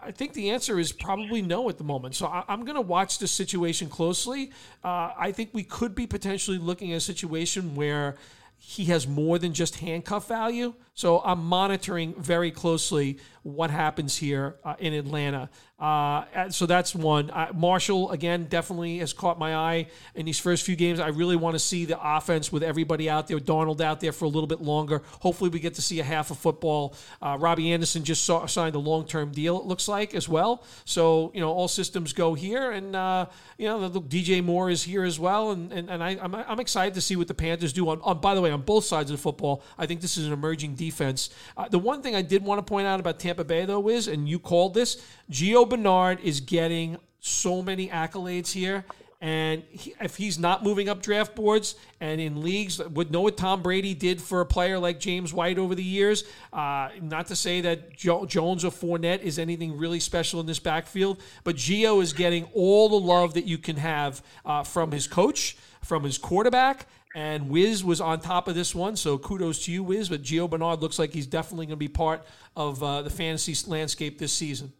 I 0.06 0.12
think 0.12 0.34
the 0.34 0.52
answer 0.52 0.80
is 0.80 0.92
probably 0.92 1.42
no 1.42 1.70
at 1.70 1.78
the 1.78 1.84
moment. 1.84 2.16
So 2.16 2.28
I, 2.28 2.44
am 2.48 2.66
going 2.66 2.76
to 2.76 2.82
watch 2.82 3.18
the 3.18 3.28
situation 3.28 3.90
closely. 3.90 4.52
Uh, 4.84 5.12
I 5.18 5.32
think 5.32 5.52
we 5.54 5.64
could 5.64 5.96
be 5.96 6.08
potentially 6.08 6.58
looking 6.58 6.92
at 6.92 6.98
a 6.98 7.02
situation 7.02 7.76
where 7.76 8.16
he 8.58 8.86
has 8.86 9.08
more 9.08 9.38
than 9.38 9.54
just 9.54 9.80
handcuff 9.80 10.28
value. 10.28 10.74
So 10.94 11.22
I'm 11.22 11.44
monitoring 11.44 12.14
very 12.16 12.52
closely 12.52 13.18
what 13.42 13.72
happens 13.72 14.16
here 14.18 14.56
uh, 14.64 14.76
in 14.80 14.94
Atlanta. 14.94 15.50
Uh, 15.84 16.50
so 16.50 16.66
that's 16.66 16.96
one. 16.96 17.30
Uh, 17.30 17.52
Marshall 17.54 18.12
again 18.12 18.46
definitely 18.46 19.00
has 19.00 19.12
caught 19.12 19.38
my 19.38 19.54
eye 19.54 19.88
in 20.16 20.26
these 20.26 20.40
first 20.40 20.66
few 20.66 20.78
games. 20.78 20.98
I 21.00 21.10
really 21.10 21.36
want 21.36 21.56
to 21.56 21.60
see 21.60 21.84
the 21.84 22.00
offense 22.02 22.54
with 22.54 22.64
everybody 22.64 23.10
out 23.10 23.28
there, 23.28 23.38
Darnold 23.38 23.82
out 23.82 24.00
there 24.00 24.14
for 24.14 24.24
a 24.24 24.30
little 24.30 24.48
bit 24.48 24.62
longer. 24.62 25.02
Hopefully, 25.20 25.50
we 25.50 25.60
get 25.60 25.74
to 25.74 25.82
see 25.82 26.00
a 26.00 26.04
half 26.04 26.32
of 26.32 26.38
football. 26.38 26.96
Uh, 27.22 27.36
Robbie 27.38 27.74
Anderson 27.74 28.06
just 28.06 28.24
saw, 28.24 28.46
signed 28.46 28.76
a 28.76 28.80
long 28.80 29.06
term 29.06 29.32
deal. 29.32 29.60
It 29.60 29.66
looks 29.66 29.90
like 29.90 30.16
as 30.16 30.30
well. 30.30 30.64
So 30.86 31.32
you 31.34 31.42
know, 31.42 31.52
all 31.52 31.68
systems 31.68 32.14
go 32.14 32.34
here, 32.34 32.72
and 32.72 32.96
uh, 32.96 33.26
you 33.58 33.68
know, 33.68 33.90
the, 33.90 34.00
the 34.00 34.24
DJ 34.24 34.42
Moore 34.42 34.70
is 34.70 34.84
here 34.84 35.04
as 35.04 35.20
well, 35.20 35.52
and 35.52 35.74
and, 35.74 35.90
and 35.90 36.02
I, 36.02 36.12
I'm, 36.22 36.34
I'm 36.34 36.60
excited 36.62 36.94
to 36.94 37.02
see 37.02 37.18
what 37.18 37.28
the 37.28 37.34
Panthers 37.34 37.74
do 37.74 37.90
on, 37.90 38.00
on. 38.04 38.22
By 38.22 38.36
the 38.36 38.42
way, 38.42 38.52
on 38.52 38.62
both 38.62 38.86
sides 38.86 39.12
of 39.12 39.18
the 39.18 39.22
football, 39.22 39.64
I 39.78 39.86
think 39.86 40.00
this 40.00 40.18
is 40.18 40.28
an 40.28 40.34
emerging 40.34 40.76
defense. 40.86 41.30
Uh, 41.58 41.68
the 41.70 41.80
one 41.80 42.02
thing 42.02 42.16
I 42.16 42.22
did 42.22 42.44
want 42.44 42.60
to 42.60 42.68
point 42.74 42.88
out 42.88 43.00
about 43.00 43.20
Tampa 43.20 43.44
Bay 43.44 43.66
though 43.66 43.88
is, 43.90 44.08
and 44.08 44.28
you 44.28 44.40
called 44.40 44.74
this, 44.74 44.90
Gio 45.32 45.68
Bernard 45.68 46.20
is 46.22 46.40
getting 46.40 46.98
so 47.20 47.62
many 47.62 47.88
accolades 47.88 48.52
here. 48.52 48.86
And 49.22 49.64
he, 49.70 49.94
if 50.02 50.18
he's 50.18 50.38
not 50.38 50.66
moving 50.66 50.90
up 50.90 51.02
draft 51.02 51.34
boards 51.34 51.76
and 52.02 52.20
in 52.20 52.42
leagues, 52.44 52.80
would 52.80 53.10
know 53.10 53.22
what 53.22 53.38
Tom 53.38 53.62
Brady 53.62 53.94
did 53.94 54.22
for 54.22 54.42
a 54.42 54.46
player 54.46 54.78
like 54.78 55.00
James 55.00 55.34
White 55.34 55.58
over 55.58 55.76
the 55.76 55.84
years. 55.98 56.26
Uh, 56.52 56.90
not 57.02 57.28
to 57.28 57.36
say 57.36 57.62
that 57.62 57.96
jo- 57.96 58.26
Jones 58.26 58.66
or 58.66 58.72
Fournette 58.72 59.22
is 59.22 59.40
anything 59.40 59.78
really 59.78 60.02
special 60.02 60.42
in 60.42 60.46
this 60.46 60.60
backfield, 60.60 61.22
but 61.46 61.56
Gio 61.56 62.04
is 62.04 62.12
getting 62.12 62.44
all 62.54 62.90
the 62.90 63.00
love 63.00 63.36
that 63.36 63.46
you 63.46 63.58
can 63.58 63.78
have 63.78 64.22
uh, 64.46 64.64
from 64.64 64.92
his 64.92 65.08
coach, 65.08 65.56
from 65.82 66.04
his 66.04 66.18
quarterback, 66.18 66.86
and 67.16 67.50
Wiz 67.50 67.84
was 67.84 68.02
on 68.02 68.20
top 68.20 68.48
of 68.48 68.56
this 68.56 68.74
one, 68.74 68.96
so 68.96 69.18
kudos 69.18 69.66
to 69.66 69.72
you, 69.72 69.84
Wiz. 69.84 70.10
But 70.10 70.24
Gio 70.24 70.50
Bernard 70.50 70.82
looks 70.82 70.98
like 70.98 71.12
he's 71.12 71.28
definitely 71.28 71.68
going 71.68 71.78
to 71.78 71.78
be 71.78 71.88
part 71.88 72.24
of 72.56 72.82
uh, 72.82 73.04
the 73.04 73.10
fantasy 73.10 73.56
landscape 73.70 74.18
this 74.18 74.34
season. 74.34 74.74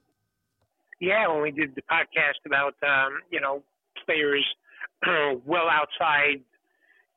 Yeah, 1.00 1.28
when 1.28 1.42
we 1.42 1.52
did 1.52 1.76
the 1.76 1.82
podcast 1.84 2.46
about 2.46 2.76
um, 2.82 3.20
you 3.30 3.40
know 3.40 3.62
players 4.06 4.46
well 5.46 5.70
outside 5.70 6.42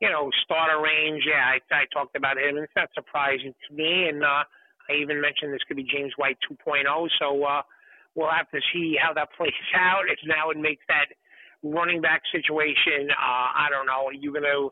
you 0.01 0.11
know 0.11 0.31
starter 0.45 0.83
range, 0.83 1.23
yeah, 1.27 1.57
I, 1.57 1.75
I 1.75 1.85
talked 1.93 2.17
about 2.17 2.37
him, 2.37 2.57
and 2.57 2.65
it's 2.65 2.77
not 2.77 2.91
surprising 2.95 3.55
to 3.69 3.75
me. 3.75 4.09
And 4.09 4.23
uh, 4.23 4.45
I 4.91 4.95
even 5.01 5.21
mentioned 5.21 5.53
this 5.53 5.63
could 5.67 5.77
be 5.77 5.85
James 5.85 6.13
White 6.17 6.39
2.0, 6.51 6.85
so 7.19 7.43
uh, 7.43 7.63
we'll 8.15 8.31
have 8.31 8.51
to 8.51 8.61
see 8.73 8.97
how 9.01 9.15
that 9.15 9.29
plays 9.37 9.53
out. 9.75 10.03
If 10.11 10.19
now 10.27 10.51
it 10.51 10.59
makes 10.59 10.85
that 10.89 11.07
running 11.63 12.03
back 12.03 12.23
situation, 12.31 13.09
uh, 13.11 13.49
I 13.57 13.69
don't 13.71 13.87
know. 13.87 14.07
Are 14.07 14.13
you 14.13 14.31
going 14.33 14.45
to 14.45 14.71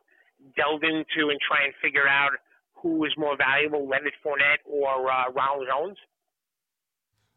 delve 0.57 0.83
into 0.83 1.30
and 1.30 1.38
try 1.40 1.64
and 1.64 1.74
figure 1.83 2.09
out 2.09 2.33
who 2.74 3.04
is 3.04 3.12
more 3.16 3.37
valuable, 3.37 3.88
Leonard 3.88 4.12
Fournette 4.24 4.61
or 4.66 5.11
uh, 5.11 5.30
Ronald 5.33 5.66
Jones? 5.68 5.98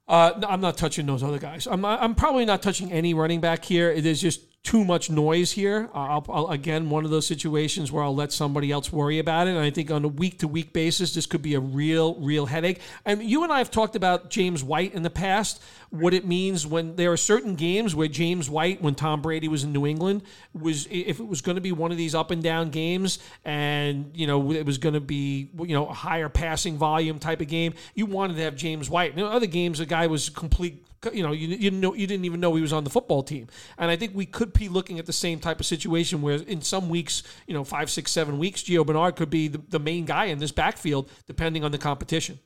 Uh, 0.08 0.34
no, 0.40 0.48
I'm 0.48 0.62
not 0.62 0.78
touching 0.78 1.06
those 1.06 1.24
other 1.24 1.40
guys. 1.40 1.68
I'm, 1.68 1.84
I'm 1.84 2.16
probably 2.16 2.46
not 2.46 2.62
touching 2.62 2.92
any 2.92 3.14
running 3.14 3.42
back 3.42 3.66
here. 3.66 3.90
It 3.90 4.06
is 4.06 4.22
just 4.22 4.57
too 4.68 4.84
much 4.84 5.10
noise 5.10 5.54
here. 5.54 5.90
Uh, 5.96 5.98
I'll, 5.98 6.26
I'll, 6.28 6.48
again, 6.48 6.90
one 6.90 7.06
of 7.06 7.10
those 7.10 7.26
situations 7.26 7.90
where 7.90 8.04
I'll 8.04 8.14
let 8.14 8.34
somebody 8.34 8.70
else 8.70 8.92
worry 8.92 9.18
about 9.18 9.48
it. 9.48 9.52
And 9.52 9.60
I 9.60 9.70
think 9.70 9.90
on 9.90 10.04
a 10.04 10.10
week 10.10 10.40
to 10.40 10.48
week 10.50 10.74
basis, 10.74 11.14
this 11.14 11.26
could 11.26 11.42
be 11.42 11.54
a 11.54 11.60
real, 11.62 12.16
real 12.16 12.46
headache. 12.46 12.82
And 13.06 13.24
you 13.24 13.46
and 13.46 13.54
I 13.54 13.60
have 13.60 13.72
talked 13.72 13.96
about 13.96 14.30
James 14.30 14.66
White 14.66 14.94
in 14.94 15.04
the 15.04 15.10
past, 15.10 15.64
what 15.90 16.14
it 16.14 16.26
means 16.26 16.68
when 16.68 16.98
there 16.98 17.14
are 17.14 17.18
certain 17.18 17.56
games 17.56 17.96
where 17.96 18.10
James 18.10 18.50
White, 18.50 18.82
when 18.82 18.94
Tom 18.94 19.22
Brady 19.22 19.48
was 19.48 19.64
in 19.64 19.72
New 19.72 19.88
England, 19.88 20.24
was 20.54 20.86
if 20.92 21.22
it 21.22 21.26
was 21.26 21.40
going 21.40 21.56
to 21.56 21.62
be 21.62 21.72
one 21.72 21.92
of 21.92 21.98
these 21.98 22.14
up 22.14 22.30
and 22.32 22.44
down 22.44 22.70
games, 22.70 23.20
and 23.46 24.12
you 24.14 24.28
know 24.28 24.52
it 24.52 24.66
was 24.66 24.80
going 24.80 24.96
to 24.96 25.00
be 25.00 25.50
you 25.60 25.74
know 25.74 25.88
a 25.88 25.94
higher 25.94 26.28
passing 26.28 26.76
volume 26.78 27.20
type 27.20 27.40
of 27.40 27.48
game, 27.48 27.74
you 27.96 28.06
wanted 28.06 28.36
to 28.36 28.44
have 28.44 28.58
James 28.58 28.90
White. 28.90 29.16
And 29.16 29.24
other 29.24 29.48
games, 29.48 29.80
the 29.80 29.86
guy 29.86 30.08
was 30.08 30.28
complete 30.28 30.84
you 31.14 31.24
know, 31.24 31.32
you, 31.32 31.48
you 31.48 31.58
didn't 31.58 31.82
know 31.82 31.94
you 31.94 32.08
didn't 32.08 32.26
even 32.26 32.40
know 32.40 32.56
he 32.56 32.62
was 32.62 32.74
on 32.74 32.84
the 32.84 32.90
football 32.90 33.24
team. 33.24 33.48
And 33.78 33.92
I 33.92 33.96
think 33.96 34.16
we 34.16 34.26
could 34.26 34.54
be 34.54 34.70
looking 34.70 35.00
at 35.00 35.06
the 35.06 35.14
same 35.14 35.40
type 35.40 35.60
of 35.60 35.66
situation 35.66 36.22
where 36.22 36.36
in 36.36 36.62
some 36.62 36.90
weeks, 36.90 37.24
you 37.48 37.54
know, 37.54 37.64
five, 37.64 37.90
six, 37.90 38.12
seven 38.12 38.38
weeks, 38.38 38.64
Gio 38.64 38.86
Bernard 38.86 39.16
could 39.16 39.30
be 39.30 39.48
the, 39.48 39.62
the 39.70 39.80
main 39.80 40.06
guy 40.06 40.26
in 40.26 40.40
this 40.40 40.52
backfield, 40.52 41.10
depending 41.26 41.64
on 41.64 41.72
the 41.72 41.78
competition. 41.78 42.40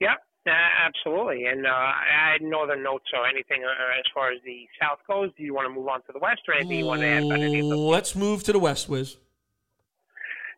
Yep, 0.00 0.18
uh, 0.46 0.50
absolutely. 0.84 1.46
And 1.46 1.66
uh, 1.66 1.70
I 1.70 2.32
had 2.32 2.42
no 2.42 2.64
other 2.64 2.76
notes 2.76 3.06
or 3.14 3.26
anything 3.26 3.64
uh, 3.64 3.98
as 3.98 4.04
far 4.12 4.30
as 4.32 4.38
the 4.44 4.66
South 4.80 4.98
goes. 5.08 5.30
Do 5.36 5.42
you 5.42 5.54
want 5.54 5.66
to 5.66 5.74
move 5.74 5.88
on 5.88 6.02
to 6.02 6.12
the 6.12 6.18
West 6.18 6.42
or 6.48 6.54
anything 6.54 6.78
you 6.78 6.86
want 6.86 7.00
to 7.00 7.08
add? 7.08 7.24
Let's 7.24 8.14
move 8.14 8.42
to 8.44 8.52
the 8.52 8.58
West, 8.58 8.88
Wiz. 8.88 9.16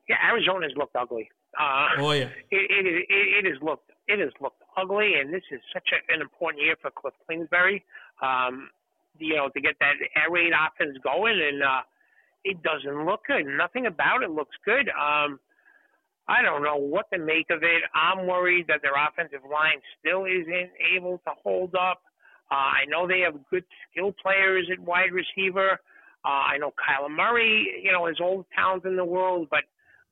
Yeah, 0.08 0.16
Arizona's 0.26 0.72
looked 0.76 0.96
ugly. 0.96 1.30
Uh, 1.58 1.88
oh 1.98 2.12
yeah, 2.12 2.24
it, 2.50 2.70
it, 2.70 2.86
it, 2.86 3.06
it 3.08 3.52
has 3.52 3.62
looked 3.62 3.90
it 4.06 4.18
has 4.18 4.30
looked 4.40 4.57
ugly, 4.80 5.14
and 5.20 5.32
this 5.32 5.42
is 5.50 5.60
such 5.72 5.88
a, 5.92 6.14
an 6.14 6.20
important 6.20 6.62
year 6.62 6.76
for 6.80 6.90
Kliff 6.90 7.12
Kingsbury. 7.28 7.84
Um, 8.22 8.70
you 9.18 9.34
know, 9.36 9.48
to 9.48 9.60
get 9.60 9.74
that 9.80 9.94
air 10.14 10.30
raid 10.30 10.52
offense 10.52 10.96
going, 11.02 11.40
and 11.40 11.62
uh, 11.62 11.82
it 12.44 12.62
doesn't 12.62 13.04
look 13.04 13.20
good. 13.26 13.46
Nothing 13.46 13.86
about 13.86 14.22
it 14.22 14.30
looks 14.30 14.56
good. 14.64 14.88
Um, 14.90 15.40
I 16.28 16.42
don't 16.42 16.62
know 16.62 16.76
what 16.76 17.10
to 17.12 17.18
make 17.18 17.50
of 17.50 17.62
it. 17.62 17.82
I'm 17.94 18.26
worried 18.26 18.66
that 18.68 18.80
their 18.82 18.92
offensive 18.94 19.48
line 19.50 19.80
still 19.98 20.26
isn't 20.26 20.70
able 20.94 21.18
to 21.26 21.32
hold 21.42 21.74
up. 21.74 22.02
Uh, 22.50 22.54
I 22.54 22.84
know 22.88 23.08
they 23.08 23.20
have 23.20 23.34
good 23.50 23.64
skill 23.90 24.14
players 24.22 24.68
at 24.70 24.78
wide 24.78 25.10
receiver. 25.12 25.80
Uh, 26.24 26.28
I 26.28 26.58
know 26.58 26.72
Kyler 26.72 27.10
Murray, 27.10 27.80
you 27.82 27.92
know, 27.92 28.06
has 28.06 28.16
all 28.20 28.38
the 28.38 28.44
talent 28.54 28.84
in 28.84 28.96
the 28.96 29.04
world, 29.04 29.48
but 29.50 29.64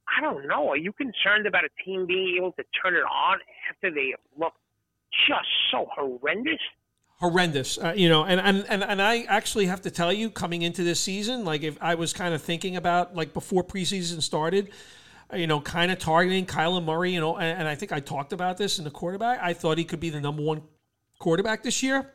I 0.09 0.21
don't 0.21 0.47
know. 0.47 0.69
Are 0.71 0.77
you 0.77 0.93
concerned 0.93 1.47
about 1.47 1.65
a 1.65 1.85
team 1.85 2.07
being 2.07 2.37
able 2.39 2.53
to 2.53 2.65
turn 2.83 2.95
it 2.95 3.05
on 3.05 3.39
after 3.71 3.91
they 3.91 4.15
look 4.39 4.53
just 5.29 5.49
so 5.71 5.87
horrendous? 5.95 6.61
horrendous. 7.19 7.79
Uh, 7.79 7.95
you 7.97 8.09
know, 8.09 8.25
and, 8.25 8.41
and 8.41 8.65
and 8.69 8.85
and 8.85 9.03
I 9.03 9.23
actually 9.23 9.67
have 9.67 9.83
to 9.83 9.91
tell 9.91 10.13
you, 10.13 10.31
coming 10.31 10.63
into 10.63 10.85
this 10.85 11.01
season, 11.01 11.45
like 11.45 11.63
if 11.63 11.77
I 11.81 11.95
was 11.95 12.13
kind 12.13 12.35
of 12.35 12.43
thinking 12.43 12.77
about 12.77 13.15
like 13.15 13.33
before 13.33 13.65
preseason 13.65 14.23
started, 14.23 14.71
uh, 15.33 15.37
you 15.37 15.47
know, 15.47 15.61
kind 15.61 15.91
of 15.91 15.99
targeting 15.99 16.47
Kyler 16.47 16.85
Murray, 16.85 17.13
you 17.13 17.21
know, 17.21 17.37
and, 17.37 17.61
and 17.61 17.69
I 17.69 17.75
think 17.75 17.93
I 17.93 18.01
talked 18.01 18.33
about 18.33 18.57
this 18.57 18.79
in 18.79 18.85
the 18.85 18.91
quarterback. 18.91 19.41
I 19.43 19.53
thought 19.53 19.79
he 19.79 19.85
could 19.85 20.01
be 20.01 20.11
the 20.11 20.21
number 20.21 20.43
one 20.43 20.63
quarterback 21.19 21.63
this 21.63 21.83
year. 21.83 22.13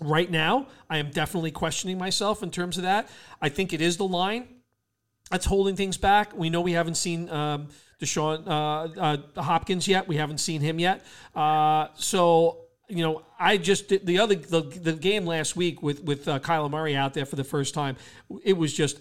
Right 0.00 0.28
now, 0.28 0.66
I 0.90 0.98
am 0.98 1.10
definitely 1.10 1.52
questioning 1.52 1.98
myself 1.98 2.42
in 2.42 2.50
terms 2.50 2.76
of 2.76 2.82
that. 2.82 3.08
I 3.40 3.48
think 3.48 3.72
it 3.72 3.80
is 3.80 3.96
the 3.96 4.08
line 4.08 4.48
that's 5.30 5.46
holding 5.46 5.76
things 5.76 5.96
back. 5.96 6.36
We 6.36 6.50
know 6.50 6.60
we 6.60 6.72
haven't 6.72 6.96
seen 6.96 7.28
um, 7.30 7.68
Deshaun 8.00 8.46
uh, 8.46 9.00
uh, 9.00 9.42
Hopkins 9.42 9.88
yet. 9.88 10.06
We 10.06 10.16
haven't 10.16 10.38
seen 10.38 10.60
him 10.60 10.78
yet. 10.78 11.04
Uh, 11.34 11.88
so 11.94 12.60
you 12.88 13.02
know, 13.02 13.22
I 13.38 13.56
just 13.56 13.88
did 13.88 14.06
the 14.06 14.18
other 14.18 14.34
the, 14.34 14.60
the 14.60 14.92
game 14.92 15.26
last 15.26 15.56
week 15.56 15.82
with 15.82 16.02
with 16.02 16.28
uh, 16.28 16.38
Kyler 16.40 16.70
Murray 16.70 16.96
out 16.96 17.14
there 17.14 17.26
for 17.26 17.36
the 17.36 17.44
first 17.44 17.74
time. 17.74 17.96
It 18.42 18.56
was 18.56 18.72
just. 18.72 19.00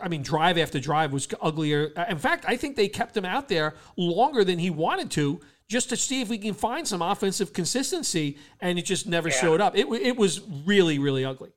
I 0.00 0.06
mean, 0.06 0.22
drive 0.22 0.58
after 0.58 0.78
drive 0.78 1.12
was 1.12 1.26
uglier. 1.42 1.86
In 2.08 2.16
fact, 2.16 2.44
I 2.46 2.56
think 2.56 2.76
they 2.76 2.86
kept 2.86 3.16
him 3.16 3.24
out 3.24 3.48
there 3.48 3.74
longer 3.96 4.44
than 4.44 4.60
he 4.60 4.70
wanted 4.70 5.10
to, 5.10 5.40
just 5.68 5.88
to 5.88 5.96
see 5.96 6.22
if 6.22 6.28
we 6.28 6.38
can 6.38 6.54
find 6.54 6.86
some 6.86 7.02
offensive 7.02 7.52
consistency, 7.52 8.38
and 8.60 8.78
it 8.78 8.82
just 8.82 9.08
never 9.08 9.28
yeah. 9.28 9.34
showed 9.34 9.60
up. 9.60 9.76
It, 9.76 9.88
it 9.88 10.16
was 10.16 10.40
really, 10.64 11.00
really 11.00 11.24
ugly. 11.24 11.50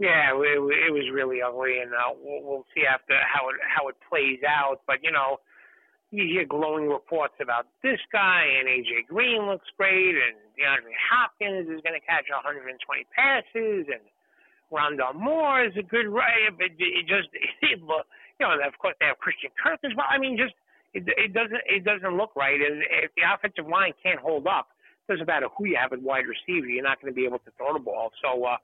Yeah, 0.00 0.32
it, 0.32 0.56
it 0.56 0.92
was 0.96 1.12
really 1.12 1.44
ugly, 1.44 1.84
and 1.84 1.92
uh, 1.92 2.16
we'll, 2.16 2.40
we'll 2.40 2.66
see 2.74 2.88
after 2.88 3.20
how 3.20 3.52
it 3.52 3.60
how 3.60 3.88
it 3.92 3.96
plays 4.08 4.40
out. 4.48 4.80
But 4.88 5.04
you 5.04 5.12
know, 5.12 5.44
you 6.10 6.24
hear 6.24 6.48
glowing 6.48 6.88
reports 6.88 7.36
about 7.38 7.68
this 7.84 8.00
guy 8.10 8.42
and 8.58 8.66
AJ 8.66 9.12
Green 9.12 9.46
looks 9.46 9.68
great 9.76 10.16
and 10.16 10.40
DeAndre 10.58 10.96
Hopkins 10.98 11.68
is 11.70 11.84
going 11.86 11.94
to 11.94 12.02
catch 12.02 12.26
120 12.32 12.80
passes 13.14 13.86
and 13.92 14.02
Rondale 14.72 15.14
Moore 15.14 15.66
is 15.66 15.74
a 15.78 15.82
good 15.82 16.08
right, 16.08 16.50
but 16.56 16.72
it 16.78 17.04
just 17.06 17.28
it, 17.62 17.78
you 17.78 18.42
know, 18.42 18.56
of 18.66 18.78
course 18.78 18.94
they 18.98 19.06
have 19.06 19.18
Christian 19.18 19.50
Kirk 19.54 19.78
as 19.84 19.92
well. 19.96 20.06
I 20.08 20.18
mean, 20.18 20.38
just 20.40 20.54
it, 20.94 21.06
it 21.06 21.34
doesn't 21.34 21.62
it 21.66 21.84
doesn't 21.84 22.16
look 22.16 22.34
right, 22.34 22.58
and 22.58 22.82
if 23.04 23.12
the 23.14 23.22
offensive 23.26 23.68
line 23.70 23.92
can't 24.02 24.18
hold 24.18 24.46
up, 24.46 24.72
it 25.06 25.12
doesn't 25.12 25.26
matter 25.26 25.46
who 25.58 25.66
you 25.66 25.76
have 25.76 25.92
at 25.92 26.02
wide 26.02 26.26
receiver, 26.26 26.66
you're 26.66 26.86
not 26.86 27.00
going 27.02 27.12
to 27.12 27.16
be 27.16 27.26
able 27.26 27.38
to 27.46 27.50
throw 27.58 27.72
the 27.72 27.82
ball. 27.82 28.10
So 28.22 28.44
uh, 28.46 28.56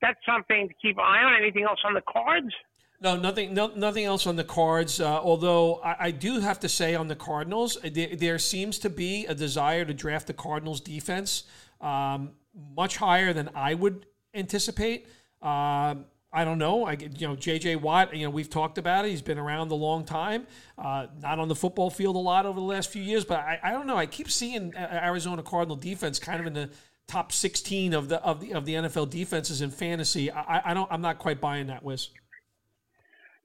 that's 0.00 0.18
something 0.26 0.68
to 0.68 0.74
keep 0.80 0.96
an 0.98 1.04
eye 1.04 1.22
on. 1.22 1.42
Anything 1.42 1.64
else 1.64 1.80
on 1.84 1.94
the 1.94 2.02
cards? 2.02 2.52
No, 3.00 3.16
nothing. 3.16 3.52
No, 3.52 3.68
nothing 3.68 4.04
else 4.04 4.26
on 4.26 4.36
the 4.36 4.44
cards. 4.44 5.00
Uh, 5.00 5.20
although 5.20 5.76
I, 5.76 5.96
I, 6.06 6.10
do 6.10 6.40
have 6.40 6.60
to 6.60 6.68
say 6.68 6.94
on 6.94 7.08
the 7.08 7.16
Cardinals, 7.16 7.76
uh, 7.76 7.90
there, 7.92 8.16
there, 8.16 8.38
seems 8.38 8.78
to 8.80 8.90
be 8.90 9.26
a 9.26 9.34
desire 9.34 9.84
to 9.84 9.92
draft 9.92 10.26
the 10.26 10.32
Cardinals 10.32 10.80
defense 10.80 11.44
um, 11.80 12.30
much 12.74 12.96
higher 12.96 13.34
than 13.34 13.50
I 13.54 13.74
would 13.74 14.06
anticipate. 14.34 15.08
Uh, 15.42 15.96
I 16.32 16.44
don't 16.44 16.58
know. 16.58 16.86
I 16.86 16.92
you 16.92 17.28
know 17.28 17.36
J.J. 17.36 17.76
Watt. 17.76 18.16
You 18.16 18.24
know 18.24 18.30
we've 18.30 18.50
talked 18.50 18.78
about 18.78 19.04
it. 19.04 19.10
He's 19.10 19.22
been 19.22 19.38
around 19.38 19.70
a 19.70 19.74
long 19.74 20.04
time. 20.04 20.46
Uh, 20.78 21.06
not 21.20 21.38
on 21.38 21.48
the 21.48 21.54
football 21.54 21.90
field 21.90 22.16
a 22.16 22.18
lot 22.18 22.46
over 22.46 22.58
the 22.58 22.66
last 22.66 22.90
few 22.90 23.02
years, 23.02 23.24
but 23.24 23.40
I, 23.40 23.58
I 23.62 23.70
don't 23.72 23.86
know. 23.86 23.96
I 23.96 24.06
keep 24.06 24.30
seeing 24.30 24.74
Arizona 24.76 25.42
Cardinal 25.42 25.76
defense 25.76 26.18
kind 26.18 26.40
of 26.40 26.46
in 26.46 26.54
the 26.54 26.70
top 27.08 27.32
16 27.32 27.94
of 27.94 28.08
the 28.08 28.22
of 28.22 28.40
the 28.40 28.52
of 28.52 28.64
the 28.64 28.74
NFL 28.74 29.10
defenses 29.10 29.62
in 29.62 29.70
fantasy. 29.70 30.30
I, 30.30 30.70
I 30.70 30.74
don't. 30.74 30.90
I'm 30.90 31.02
not 31.02 31.18
quite 31.18 31.40
buying 31.40 31.68
that, 31.68 31.82
Wiz. 31.82 32.10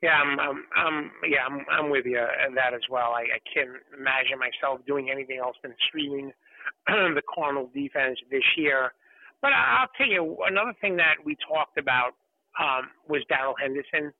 Yeah, 0.01 0.17
I'm, 0.17 0.39
I'm, 0.39 0.65
I'm 0.75 1.11
yeah, 1.29 1.45
I'm, 1.47 1.63
I'm 1.71 1.91
with 1.91 2.05
you 2.05 2.17
on 2.17 2.55
that 2.55 2.73
as 2.73 2.81
well. 2.89 3.13
I, 3.13 3.21
I 3.21 3.39
can't 3.53 3.69
imagine 3.93 4.39
myself 4.39 4.81
doing 4.87 5.11
anything 5.11 5.37
else 5.37 5.55
than 5.61 5.75
streaming 5.87 6.33
the 6.87 7.21
Cardinal 7.33 7.69
defense 7.73 8.17
this 8.31 8.43
year. 8.57 8.93
But 9.41 9.53
I'll 9.53 9.89
tell 9.97 10.07
you 10.07 10.37
another 10.45 10.73
thing 10.81 10.97
that 10.97 11.15
we 11.23 11.37
talked 11.47 11.77
about 11.77 12.13
um, 12.59 12.89
was 13.07 13.21
Darrell 13.29 13.55
Henderson 13.61 14.13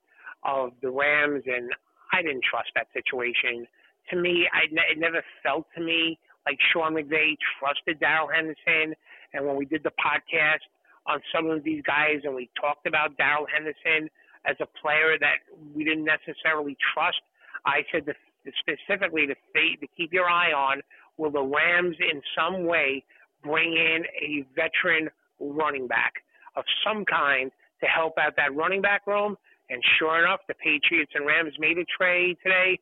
of 0.43 0.71
the 0.81 0.89
Rams, 0.89 1.43
and 1.45 1.71
I 2.13 2.21
didn't 2.21 2.43
trust 2.43 2.69
that 2.75 2.87
situation. 2.93 3.67
To 4.11 4.15
me, 4.21 4.47
I 4.53 4.65
it 4.69 4.99
never 4.99 5.23
felt 5.41 5.65
to 5.75 5.81
me 5.81 6.19
like 6.45 6.57
Sean 6.73 6.93
McVay 6.93 7.37
trusted 7.59 7.99
Darrell 7.99 8.29
Henderson. 8.33 8.95
And 9.33 9.45
when 9.45 9.55
we 9.55 9.65
did 9.65 9.83
the 9.83 9.91
podcast 9.91 10.65
on 11.07 11.19
some 11.33 11.49
of 11.49 11.63
these 11.63 11.81
guys, 11.83 12.21
and 12.23 12.35
we 12.35 12.49
talked 12.59 12.85
about 12.85 13.17
Darrell 13.17 13.47
Henderson 13.51 14.09
as 14.45 14.55
a 14.59 14.67
player 14.81 15.17
that 15.19 15.45
we 15.75 15.83
didn't 15.83 16.05
necessarily 16.05 16.77
trust. 16.93 17.21
I 17.65 17.81
said 17.91 18.05
the, 18.05 18.13
specifically 18.59 19.27
to, 19.27 19.35
to 19.35 19.87
keep 19.95 20.13
your 20.13 20.29
eye 20.29 20.51
on 20.51 20.81
will 21.17 21.31
the 21.31 21.41
Rams 21.41 21.95
in 21.99 22.21
some 22.35 22.65
way 22.65 23.03
bring 23.43 23.73
in 23.73 24.03
a 24.21 24.45
veteran 24.55 25.09
running 25.39 25.87
back 25.87 26.13
of 26.55 26.63
some 26.85 27.05
kind 27.05 27.51
to 27.81 27.87
help 27.87 28.17
out 28.17 28.35
that 28.37 28.55
running 28.55 28.81
back 28.81 29.05
room. 29.07 29.37
And 29.69 29.81
sure 29.97 30.23
enough, 30.23 30.41
the 30.47 30.53
Patriots 30.55 31.11
and 31.15 31.25
Rams 31.25 31.53
made 31.59 31.77
a 31.77 31.85
trade 31.97 32.37
today. 32.43 32.79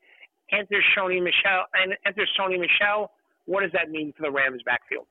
Enter 0.52 0.82
Sony 0.98 1.22
Michel 1.22 1.66
and 1.74 1.94
enter 2.06 2.26
Sony 2.40 2.60
Michel. 2.60 3.12
What 3.46 3.62
does 3.62 3.72
that 3.74 3.92
mean 3.92 4.14
for 4.18 4.24
the 4.24 4.32
Rams 4.32 4.62
backfield? 4.66 5.06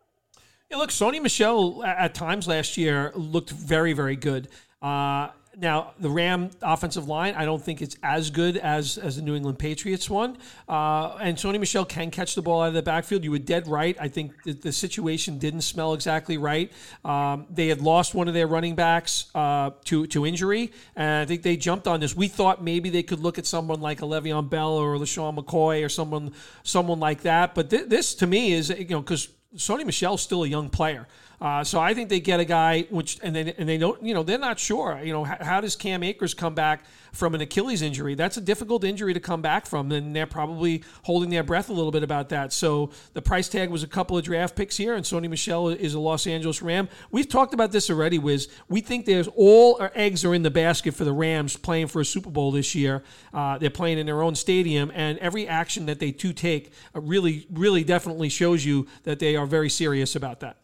Yeah, 0.70 0.76
look, 0.76 0.90
Sony 0.90 1.22
Michel 1.22 1.82
at 1.82 2.14
times 2.14 2.46
last 2.46 2.76
year 2.76 3.10
looked 3.14 3.48
very, 3.48 3.94
very 3.94 4.16
good. 4.16 4.48
Uh, 4.82 5.28
now, 5.56 5.92
the 5.98 6.10
Ram 6.10 6.50
offensive 6.60 7.08
line, 7.08 7.34
I 7.34 7.46
don't 7.46 7.60
think 7.60 7.80
it's 7.80 7.96
as 8.02 8.30
good 8.30 8.58
as, 8.58 8.98
as 8.98 9.16
the 9.16 9.22
New 9.22 9.34
England 9.34 9.58
Patriots 9.58 10.10
one. 10.10 10.36
Uh, 10.68 11.16
and 11.22 11.38
Sony 11.38 11.58
Michel 11.58 11.86
can 11.86 12.10
catch 12.10 12.34
the 12.34 12.42
ball 12.42 12.62
out 12.62 12.68
of 12.68 12.74
the 12.74 12.82
backfield. 12.82 13.24
You 13.24 13.30
were 13.30 13.38
dead 13.38 13.66
right. 13.66 13.96
I 13.98 14.08
think 14.08 14.40
the, 14.44 14.52
the 14.52 14.70
situation 14.70 15.38
didn't 15.38 15.62
smell 15.62 15.94
exactly 15.94 16.36
right. 16.36 16.70
Um, 17.02 17.46
they 17.50 17.68
had 17.68 17.80
lost 17.80 18.14
one 18.14 18.28
of 18.28 18.34
their 18.34 18.46
running 18.46 18.74
backs 18.74 19.30
uh, 19.34 19.70
to, 19.86 20.06
to 20.08 20.26
injury, 20.26 20.70
and 20.94 21.22
I 21.22 21.24
think 21.24 21.42
they 21.42 21.56
jumped 21.56 21.88
on 21.88 21.98
this. 21.98 22.14
We 22.14 22.28
thought 22.28 22.62
maybe 22.62 22.90
they 22.90 23.02
could 23.02 23.20
look 23.20 23.38
at 23.38 23.46
someone 23.46 23.80
like 23.80 24.02
a 24.02 24.04
Le'Veon 24.04 24.50
Bell 24.50 24.74
or 24.74 24.96
LeSean 24.96 25.36
McCoy 25.36 25.84
or 25.84 25.88
someone 25.88 26.34
someone 26.62 27.00
like 27.00 27.22
that. 27.22 27.54
But 27.56 27.70
th- 27.70 27.88
this, 27.88 28.14
to 28.16 28.26
me, 28.26 28.52
is, 28.52 28.68
you 28.68 28.84
know, 28.84 29.00
because 29.00 29.28
Sony 29.56 29.84
Michel's 29.84 30.22
still 30.22 30.44
a 30.44 30.48
young 30.48 30.68
player. 30.68 31.06
Uh, 31.40 31.62
so 31.62 31.78
I 31.78 31.94
think 31.94 32.08
they 32.08 32.18
get 32.18 32.40
a 32.40 32.44
guy 32.44 32.82
which, 32.90 33.18
and 33.22 33.34
they 33.34 33.54
and 33.56 33.68
they 33.68 33.78
don't, 33.78 34.02
you 34.02 34.12
know, 34.12 34.24
they're 34.24 34.38
not 34.38 34.58
sure. 34.58 35.00
You 35.02 35.12
know, 35.12 35.22
how, 35.22 35.36
how, 35.40 35.60
does 35.60 35.76
Cam 35.76 36.02
Akers 36.02 36.34
come 36.34 36.54
back 36.54 36.84
from 37.12 37.32
an 37.34 37.40
Achilles 37.40 37.80
injury? 37.80 38.16
That's 38.16 38.36
a 38.36 38.40
difficult 38.40 38.82
injury 38.82 39.14
to 39.14 39.20
come 39.20 39.40
back 39.40 39.64
from, 39.64 39.92
and 39.92 40.16
they're 40.16 40.26
probably 40.26 40.82
holding 41.04 41.30
their 41.30 41.44
breath 41.44 41.68
a 41.68 41.72
little 41.72 41.92
bit 41.92 42.02
about 42.02 42.30
that. 42.30 42.52
So 42.52 42.90
the 43.12 43.22
price 43.22 43.48
tag 43.48 43.70
was 43.70 43.84
a 43.84 43.86
couple 43.86 44.18
of 44.18 44.24
draft 44.24 44.56
picks 44.56 44.76
here, 44.76 44.94
and 44.94 45.04
Sony 45.04 45.30
Michel 45.30 45.68
is 45.68 45.94
a 45.94 46.00
Los 46.00 46.26
Angeles 46.26 46.60
Ram. 46.60 46.88
We've 47.12 47.28
talked 47.28 47.54
about 47.54 47.70
this 47.70 47.88
already, 47.88 48.18
Wiz. 48.18 48.48
We 48.68 48.80
think 48.80 49.06
there's 49.06 49.28
all 49.36 49.76
our 49.80 49.92
eggs 49.94 50.24
are 50.24 50.34
in 50.34 50.42
the 50.42 50.50
basket 50.50 50.94
for 50.94 51.04
the 51.04 51.12
Rams 51.12 51.56
playing 51.56 51.86
for 51.86 52.00
a 52.00 52.04
Super 52.04 52.30
Bowl 52.30 52.50
this 52.50 52.74
year. 52.74 53.04
Uh, 53.32 53.58
they're 53.58 53.70
playing 53.70 53.98
in 53.98 54.06
their 54.06 54.22
own 54.22 54.34
stadium, 54.34 54.90
and 54.92 55.18
every 55.18 55.46
action 55.46 55.86
that 55.86 56.00
they 56.00 56.10
do 56.10 56.32
take 56.32 56.72
uh, 56.96 57.00
really, 57.00 57.46
really, 57.52 57.84
definitely 57.84 58.28
shows 58.28 58.64
you 58.64 58.88
that 59.04 59.20
they 59.20 59.36
are 59.36 59.46
very 59.46 59.70
serious 59.70 60.16
about 60.16 60.40
that. 60.40 60.56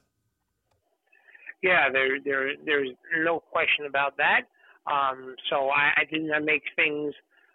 Yeah, 1.65 1.89
there, 1.89 2.21
there, 2.21 2.53
there's 2.67 2.91
no 3.25 3.41
question 3.41 3.87
about 3.89 4.19
that. 4.19 4.43
Um, 4.85 5.35
so 5.49 5.71
I, 5.73 5.97
I 5.97 6.05
think 6.05 6.29
that 6.29 6.45
makes 6.45 6.69
things 6.77 7.15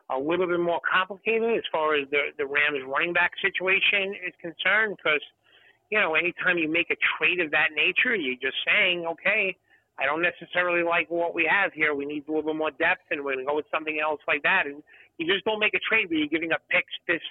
a 0.10 0.18
little 0.18 0.48
bit 0.48 0.60
more 0.60 0.82
complicated 0.82 1.54
as 1.54 1.64
far 1.72 1.94
as 1.94 2.10
the 2.10 2.34
the 2.42 2.46
Rams 2.46 2.82
running 2.90 3.14
back 3.14 3.30
situation 3.38 4.18
is 4.26 4.34
concerned. 4.42 4.98
Because 4.98 5.22
you 5.94 6.02
know, 6.02 6.16
anytime 6.16 6.58
you 6.58 6.66
make 6.66 6.90
a 6.90 6.98
trade 7.18 7.40
of 7.40 7.52
that 7.52 7.78
nature, 7.78 8.16
you're 8.18 8.42
just 8.42 8.58
saying, 8.66 9.06
okay, 9.06 9.56
I 10.02 10.10
don't 10.10 10.26
necessarily 10.26 10.82
like 10.82 11.06
what 11.14 11.36
we 11.36 11.46
have 11.46 11.70
here. 11.74 11.94
We 11.94 12.10
need 12.10 12.26
a 12.26 12.32
little 12.34 12.50
bit 12.50 12.58
more 12.58 12.74
depth, 12.82 13.06
and 13.14 13.22
we're 13.24 13.38
to 13.38 13.46
go 13.46 13.62
with 13.62 13.70
something 13.70 14.02
else 14.02 14.22
like 14.28 14.42
that. 14.42 14.66
And 14.66 14.82
you 15.22 15.30
just 15.30 15.46
don't 15.46 15.62
make 15.62 15.78
a 15.78 15.84
trade 15.86 16.10
where 16.10 16.18
you're 16.18 16.34
giving 16.34 16.52
up 16.52 16.66
picks 16.74 16.98
this 17.06 17.22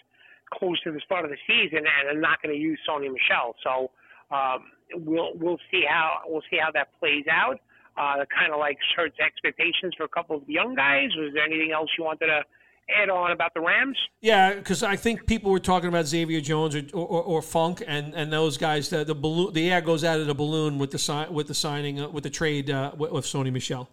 close 0.54 0.78
to 0.86 0.92
the 0.92 1.02
start 1.02 1.26
of 1.26 1.34
the 1.34 1.42
season 1.42 1.82
and 1.82 2.16
are 2.16 2.20
not 2.20 2.38
to 2.54 2.54
use 2.54 2.78
Sony 2.88 3.10
Michel. 3.10 3.58
So 3.66 3.90
um, 4.30 4.64
we'll 4.94 5.32
we'll 5.34 5.58
see 5.70 5.84
how 5.88 6.20
we'll 6.26 6.42
see 6.50 6.58
how 6.60 6.70
that 6.72 6.88
plays 6.98 7.24
out. 7.30 7.60
Uh, 7.96 8.24
kind 8.32 8.52
of 8.52 8.60
like 8.60 8.78
hurts 8.96 9.16
expectations 9.18 9.92
for 9.96 10.04
a 10.04 10.08
couple 10.08 10.36
of 10.36 10.48
young 10.48 10.74
guys. 10.74 11.08
Was 11.16 11.32
there 11.34 11.44
anything 11.44 11.72
else 11.72 11.88
you 11.98 12.04
wanted 12.04 12.26
to 12.26 12.42
add 12.90 13.10
on 13.10 13.32
about 13.32 13.52
the 13.54 13.60
Rams? 13.60 13.98
Yeah, 14.20 14.54
because 14.54 14.82
I 14.82 14.96
think 14.96 15.26
people 15.26 15.50
were 15.50 15.58
talking 15.58 15.88
about 15.88 16.06
Xavier 16.06 16.40
Jones 16.40 16.74
or, 16.76 16.84
or, 16.94 17.22
or, 17.22 17.42
Funk 17.42 17.82
and, 17.86 18.14
and 18.14 18.32
those 18.32 18.56
guys. 18.56 18.88
The, 18.88 19.04
the 19.04 19.14
balloon, 19.14 19.52
the 19.52 19.70
air 19.70 19.80
goes 19.80 20.04
out 20.04 20.20
of 20.20 20.26
the 20.26 20.34
balloon 20.34 20.78
with 20.78 20.90
the 20.90 20.98
sign 20.98 21.32
with 21.32 21.48
the 21.48 21.54
signing 21.54 22.00
uh, 22.00 22.08
with 22.08 22.24
the 22.24 22.30
trade 22.30 22.70
uh, 22.70 22.92
with, 22.96 23.10
with 23.10 23.24
Sony 23.24 23.52
Michel. 23.52 23.88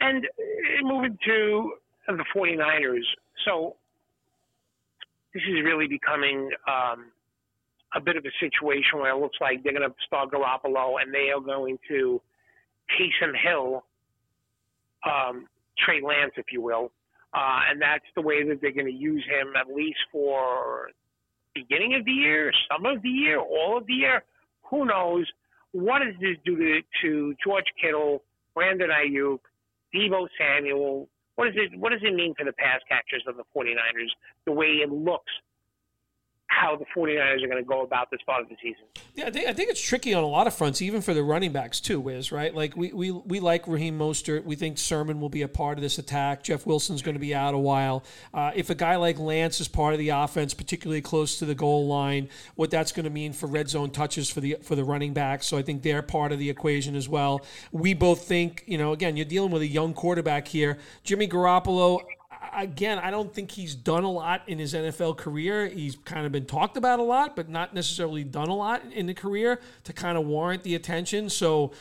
And 0.00 0.24
uh, 0.26 0.86
moving 0.86 1.18
to 1.24 1.72
the 2.08 2.24
49ers, 2.36 3.04
so 3.46 3.76
this 5.32 5.42
is 5.48 5.64
really 5.64 5.86
becoming 5.86 6.50
um, 6.68 7.06
a 7.94 8.00
bit 8.00 8.16
of 8.16 8.24
a 8.24 8.32
situation 8.40 8.98
where 8.98 9.14
it 9.14 9.20
looks 9.20 9.38
like 9.40 9.62
they're 9.62 9.72
going 9.72 9.88
to 9.88 9.94
start 10.06 10.30
Garoppolo 10.30 11.00
and 11.00 11.14
they 11.14 11.30
are 11.34 11.40
going 11.40 11.78
to 11.88 12.20
Taysom 12.92 13.32
Hill, 13.40 13.84
um, 15.04 15.46
Trey 15.78 16.00
Lance, 16.02 16.32
if 16.36 16.46
you 16.52 16.60
will. 16.60 16.90
Uh, 17.32 17.60
and 17.70 17.80
that's 17.80 18.04
the 18.14 18.22
way 18.22 18.46
that 18.46 18.60
they're 18.60 18.72
going 18.72 18.86
to 18.86 18.92
use 18.92 19.24
him 19.24 19.54
at 19.56 19.74
least 19.74 19.98
for 20.12 20.90
beginning 21.54 21.94
of 21.94 22.04
the 22.04 22.12
year, 22.12 22.52
some 22.70 22.86
of 22.86 23.02
the 23.02 23.08
year, 23.08 23.38
all 23.40 23.78
of 23.78 23.86
the 23.86 23.92
year. 23.92 24.22
Who 24.70 24.84
knows? 24.86 25.26
What 25.72 26.00
does 26.00 26.14
this 26.20 26.36
do 26.44 26.56
to, 26.56 26.80
to 27.02 27.34
George 27.44 27.66
Kittle, 27.80 28.22
Brandon 28.54 28.90
Aiyuk, 28.90 29.40
Deebo 29.94 30.28
Samuel? 30.38 31.08
What 31.36 31.46
does 31.46 31.54
it 31.56 31.78
What 31.78 31.90
does 31.90 32.02
it 32.02 32.14
mean 32.14 32.34
for 32.38 32.44
the 32.44 32.52
pass 32.52 32.80
catchers 32.88 33.24
of 33.26 33.36
the 33.36 33.42
49ers? 33.56 34.10
The 34.46 34.52
way 34.52 34.66
it 34.82 34.90
looks 34.90 35.32
how 36.46 36.76
the 36.76 36.84
49ers 36.96 37.42
are 37.42 37.48
going 37.48 37.62
to 37.62 37.68
go 37.68 37.82
about 37.82 38.10
this 38.10 38.20
part 38.26 38.42
of 38.42 38.48
the 38.48 38.56
season. 38.62 38.84
Yeah, 39.14 39.26
I 39.26 39.30
think, 39.30 39.48
I 39.48 39.52
think, 39.52 39.70
it's 39.70 39.80
tricky 39.80 40.14
on 40.14 40.22
a 40.22 40.28
lot 40.28 40.46
of 40.46 40.54
fronts, 40.54 40.82
even 40.82 41.00
for 41.00 41.14
the 41.14 41.22
running 41.22 41.52
backs 41.52 41.80
too, 41.80 42.00
Wiz, 42.00 42.30
right? 42.30 42.54
Like 42.54 42.76
we, 42.76 42.92
we, 42.92 43.10
we 43.10 43.40
like 43.40 43.66
Raheem 43.66 43.98
Mostert. 43.98 44.44
We 44.44 44.54
think 44.56 44.78
Sermon 44.78 45.20
will 45.20 45.28
be 45.28 45.42
a 45.42 45.48
part 45.48 45.78
of 45.78 45.82
this 45.82 45.98
attack. 45.98 46.42
Jeff 46.42 46.66
Wilson's 46.66 47.02
going 47.02 47.14
to 47.14 47.20
be 47.20 47.34
out 47.34 47.54
a 47.54 47.58
while. 47.58 48.04
Uh, 48.32 48.52
if 48.54 48.70
a 48.70 48.74
guy 48.74 48.96
like 48.96 49.18
Lance 49.18 49.60
is 49.60 49.68
part 49.68 49.94
of 49.94 49.98
the 49.98 50.10
offense, 50.10 50.54
particularly 50.54 51.00
close 51.00 51.38
to 51.38 51.46
the 51.46 51.54
goal 51.54 51.86
line, 51.86 52.28
what 52.54 52.70
that's 52.70 52.92
going 52.92 53.04
to 53.04 53.10
mean 53.10 53.32
for 53.32 53.46
red 53.46 53.68
zone 53.68 53.90
touches 53.90 54.30
for 54.30 54.40
the 54.40 54.56
for 54.62 54.74
the 54.74 54.84
running 54.84 55.12
backs. 55.12 55.46
So 55.46 55.58
I 55.58 55.62
think 55.62 55.82
they're 55.82 56.02
part 56.02 56.32
of 56.32 56.38
the 56.38 56.50
equation 56.50 56.94
as 56.94 57.08
well. 57.08 57.44
We 57.72 57.94
both 57.94 58.24
think, 58.24 58.64
you 58.66 58.78
know, 58.78 58.92
again, 58.92 59.16
you're 59.16 59.24
dealing 59.24 59.50
with 59.50 59.62
a 59.62 59.66
young 59.66 59.94
quarterback 59.94 60.48
here. 60.48 60.78
Jimmy 61.02 61.26
Garoppolo, 61.26 62.00
again, 62.52 62.98
I 62.98 63.10
don't 63.10 63.32
think 63.32 63.50
he's 63.50 63.74
done 63.74 64.04
a 64.04 64.10
lot 64.10 64.42
in 64.46 64.58
his 64.58 64.74
NFL 64.74 65.16
career. 65.16 65.66
He's 65.68 65.96
kind 66.04 66.26
of 66.26 66.32
been 66.32 66.46
talked 66.46 66.76
about 66.76 66.98
a 66.98 67.02
lot, 67.02 67.36
but 67.36 67.48
not 67.48 67.74
necessarily 67.74 68.24
done 68.24 68.48
a 68.48 68.56
lot 68.56 68.82
in 68.92 69.06
the 69.06 69.14
career 69.14 69.60
to 69.84 69.92
kind 69.92 70.18
of 70.18 70.26
warrant 70.26 70.62
the 70.62 70.74
attention. 70.74 71.30
So 71.30 71.72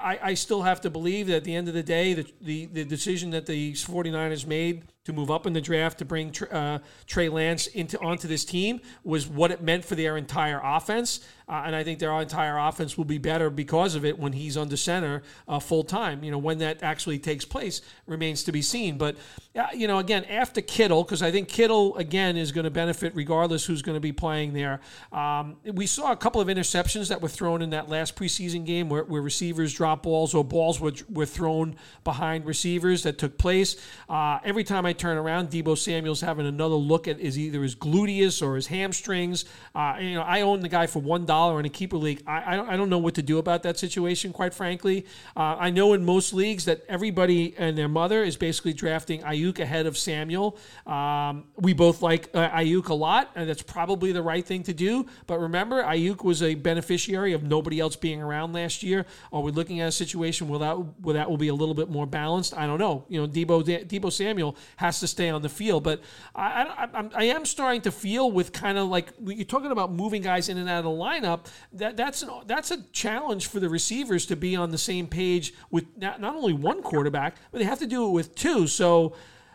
I, 0.00 0.18
I 0.22 0.34
still 0.34 0.62
have 0.62 0.80
to 0.82 0.90
believe 0.90 1.26
that 1.28 1.36
at 1.36 1.44
the 1.44 1.54
end 1.54 1.68
of 1.68 1.74
the 1.74 1.82
day, 1.82 2.14
the, 2.14 2.26
the, 2.40 2.66
the 2.66 2.84
decision 2.84 3.30
that 3.30 3.46
the 3.46 3.72
49ers 3.72 4.46
made 4.46 4.84
to 5.04 5.12
move 5.12 5.30
up 5.30 5.46
in 5.46 5.52
the 5.52 5.60
draft 5.60 5.98
to 5.98 6.04
bring 6.04 6.32
uh, 6.52 6.78
Trey 7.06 7.28
Lance 7.28 7.66
into 7.66 8.00
onto 8.00 8.28
this 8.28 8.44
team 8.44 8.80
was 9.02 9.26
what 9.26 9.50
it 9.50 9.60
meant 9.60 9.84
for 9.84 9.96
their 9.96 10.16
entire 10.16 10.60
offense. 10.62 11.26
Uh, 11.48 11.64
and 11.66 11.74
I 11.74 11.82
think 11.82 11.98
their 11.98 12.12
entire 12.20 12.56
offense 12.56 12.96
will 12.96 13.04
be 13.04 13.18
better 13.18 13.50
because 13.50 13.96
of 13.96 14.04
it 14.04 14.16
when 14.16 14.32
he's 14.32 14.56
under 14.56 14.76
center 14.76 15.22
uh, 15.48 15.58
full 15.58 15.82
time. 15.82 16.22
You 16.22 16.30
know, 16.30 16.38
when 16.38 16.58
that 16.58 16.84
actually 16.84 17.18
takes 17.18 17.44
place 17.44 17.82
remains 18.06 18.44
to 18.44 18.52
be 18.52 18.62
seen. 18.62 18.96
But, 18.96 19.16
uh, 19.56 19.66
you 19.74 19.88
know, 19.88 19.98
again, 19.98 20.24
after 20.26 20.60
Kittle, 20.60 21.02
because 21.02 21.20
I 21.20 21.32
think 21.32 21.48
Kittle, 21.48 21.96
again, 21.96 22.36
is 22.36 22.52
going 22.52 22.64
to 22.64 22.70
benefit 22.70 23.14
regardless 23.16 23.66
who's 23.66 23.82
going 23.82 23.96
to 23.96 24.00
be 24.00 24.12
playing 24.12 24.52
there. 24.52 24.80
Um, 25.10 25.56
we 25.64 25.86
saw 25.86 26.12
a 26.12 26.16
couple 26.16 26.40
of 26.40 26.46
interceptions 26.46 27.08
that 27.08 27.20
were 27.20 27.28
thrown 27.28 27.60
in 27.60 27.70
that 27.70 27.88
last 27.88 28.14
preseason 28.14 28.64
game 28.64 28.88
where, 28.88 29.02
where 29.02 29.20
receivers 29.20 29.74
dropped 29.82 30.04
balls 30.04 30.32
or 30.32 30.44
balls 30.44 30.78
were, 30.78 30.92
were 31.10 31.26
thrown 31.26 31.74
behind 32.04 32.46
receivers 32.46 33.02
that 33.02 33.18
took 33.18 33.36
place. 33.36 33.74
Uh, 34.08 34.38
every 34.44 34.62
time 34.62 34.86
I 34.86 34.92
turn 34.92 35.18
around, 35.18 35.50
Deebo 35.50 35.76
Samuel's 35.76 36.20
having 36.20 36.46
another 36.46 36.76
look 36.76 37.08
at 37.08 37.18
is 37.18 37.36
either 37.36 37.64
his 37.64 37.74
gluteus 37.74 38.46
or 38.46 38.54
his 38.54 38.68
hamstrings. 38.68 39.44
Uh, 39.74 39.96
you 40.00 40.14
know, 40.14 40.22
I 40.22 40.42
own 40.42 40.60
the 40.60 40.68
guy 40.68 40.86
for 40.86 41.02
one 41.02 41.26
dollar 41.26 41.58
in 41.58 41.66
a 41.66 41.68
keeper 41.68 41.96
league. 41.96 42.22
I, 42.28 42.52
I 42.52 42.56
don't, 42.56 42.68
I, 42.68 42.76
don't, 42.76 42.90
know 42.90 42.98
what 42.98 43.16
to 43.16 43.22
do 43.22 43.38
about 43.38 43.64
that 43.64 43.76
situation, 43.76 44.32
quite 44.32 44.54
frankly. 44.54 45.04
Uh, 45.36 45.56
I 45.58 45.70
know 45.70 45.94
in 45.94 46.04
most 46.04 46.32
leagues 46.32 46.64
that 46.66 46.84
everybody 46.88 47.52
and 47.58 47.76
their 47.76 47.88
mother 47.88 48.22
is 48.22 48.36
basically 48.36 48.74
drafting 48.74 49.22
Aiyuk 49.22 49.58
ahead 49.58 49.86
of 49.86 49.98
Samuel. 49.98 50.56
Um, 50.86 51.46
we 51.56 51.72
both 51.72 52.02
like 52.02 52.28
uh, 52.34 52.50
Aiyuk 52.50 52.88
a 52.88 52.94
lot, 52.94 53.32
and 53.34 53.48
that's 53.48 53.62
probably 53.62 54.12
the 54.12 54.22
right 54.22 54.46
thing 54.46 54.62
to 54.62 54.74
do. 54.74 55.06
But 55.26 55.40
remember, 55.40 55.82
Aiyuk 55.82 56.22
was 56.22 56.40
a 56.40 56.54
beneficiary 56.54 57.32
of 57.32 57.42
nobody 57.42 57.80
else 57.80 57.96
being 57.96 58.22
around 58.22 58.52
last 58.52 58.84
year. 58.84 59.06
Are 59.32 59.42
we 59.42 59.50
looking 59.62 59.80
at 59.80 59.88
a 59.88 59.92
situation 59.92 60.48
where 60.48 60.58
that, 60.58 60.74
where 61.00 61.14
that 61.14 61.30
will 61.30 61.36
be 61.36 61.46
a 61.48 61.54
little 61.54 61.74
bit 61.74 61.88
more 61.88 62.04
balanced? 62.04 62.52
I 62.56 62.66
don't 62.66 62.80
know. 62.80 63.04
You 63.08 63.20
know, 63.20 63.28
Deebo 63.28 63.62
Deebo 63.86 64.10
Samuel 64.10 64.56
has 64.76 64.98
to 65.00 65.06
stay 65.06 65.30
on 65.30 65.40
the 65.42 65.48
field, 65.48 65.84
but 65.84 66.00
I, 66.34 66.88
I, 66.92 67.08
I 67.14 67.24
am 67.24 67.46
starting 67.46 67.80
to 67.82 67.92
feel 67.92 68.30
with 68.30 68.52
kind 68.52 68.76
of 68.76 68.88
like 68.88 69.12
you're 69.24 69.44
talking 69.44 69.70
about 69.70 69.92
moving 69.92 70.22
guys 70.22 70.48
in 70.48 70.58
and 70.58 70.68
out 70.68 70.78
of 70.78 70.84
the 70.84 70.90
lineup. 70.90 71.46
That 71.72 71.96
that's 71.96 72.22
an, 72.22 72.30
that's 72.46 72.72
a 72.72 72.82
challenge 72.90 73.46
for 73.46 73.60
the 73.60 73.68
receivers 73.68 74.26
to 74.26 74.36
be 74.36 74.56
on 74.56 74.70
the 74.72 74.78
same 74.78 75.06
page 75.06 75.54
with 75.70 75.86
not, 75.96 76.20
not 76.20 76.34
only 76.34 76.52
one 76.52 76.82
quarterback, 76.82 77.36
but 77.52 77.58
they 77.58 77.64
have 77.64 77.78
to 77.78 77.86
do 77.86 78.06
it 78.06 78.10
with 78.10 78.34
two. 78.34 78.66
So. 78.66 79.14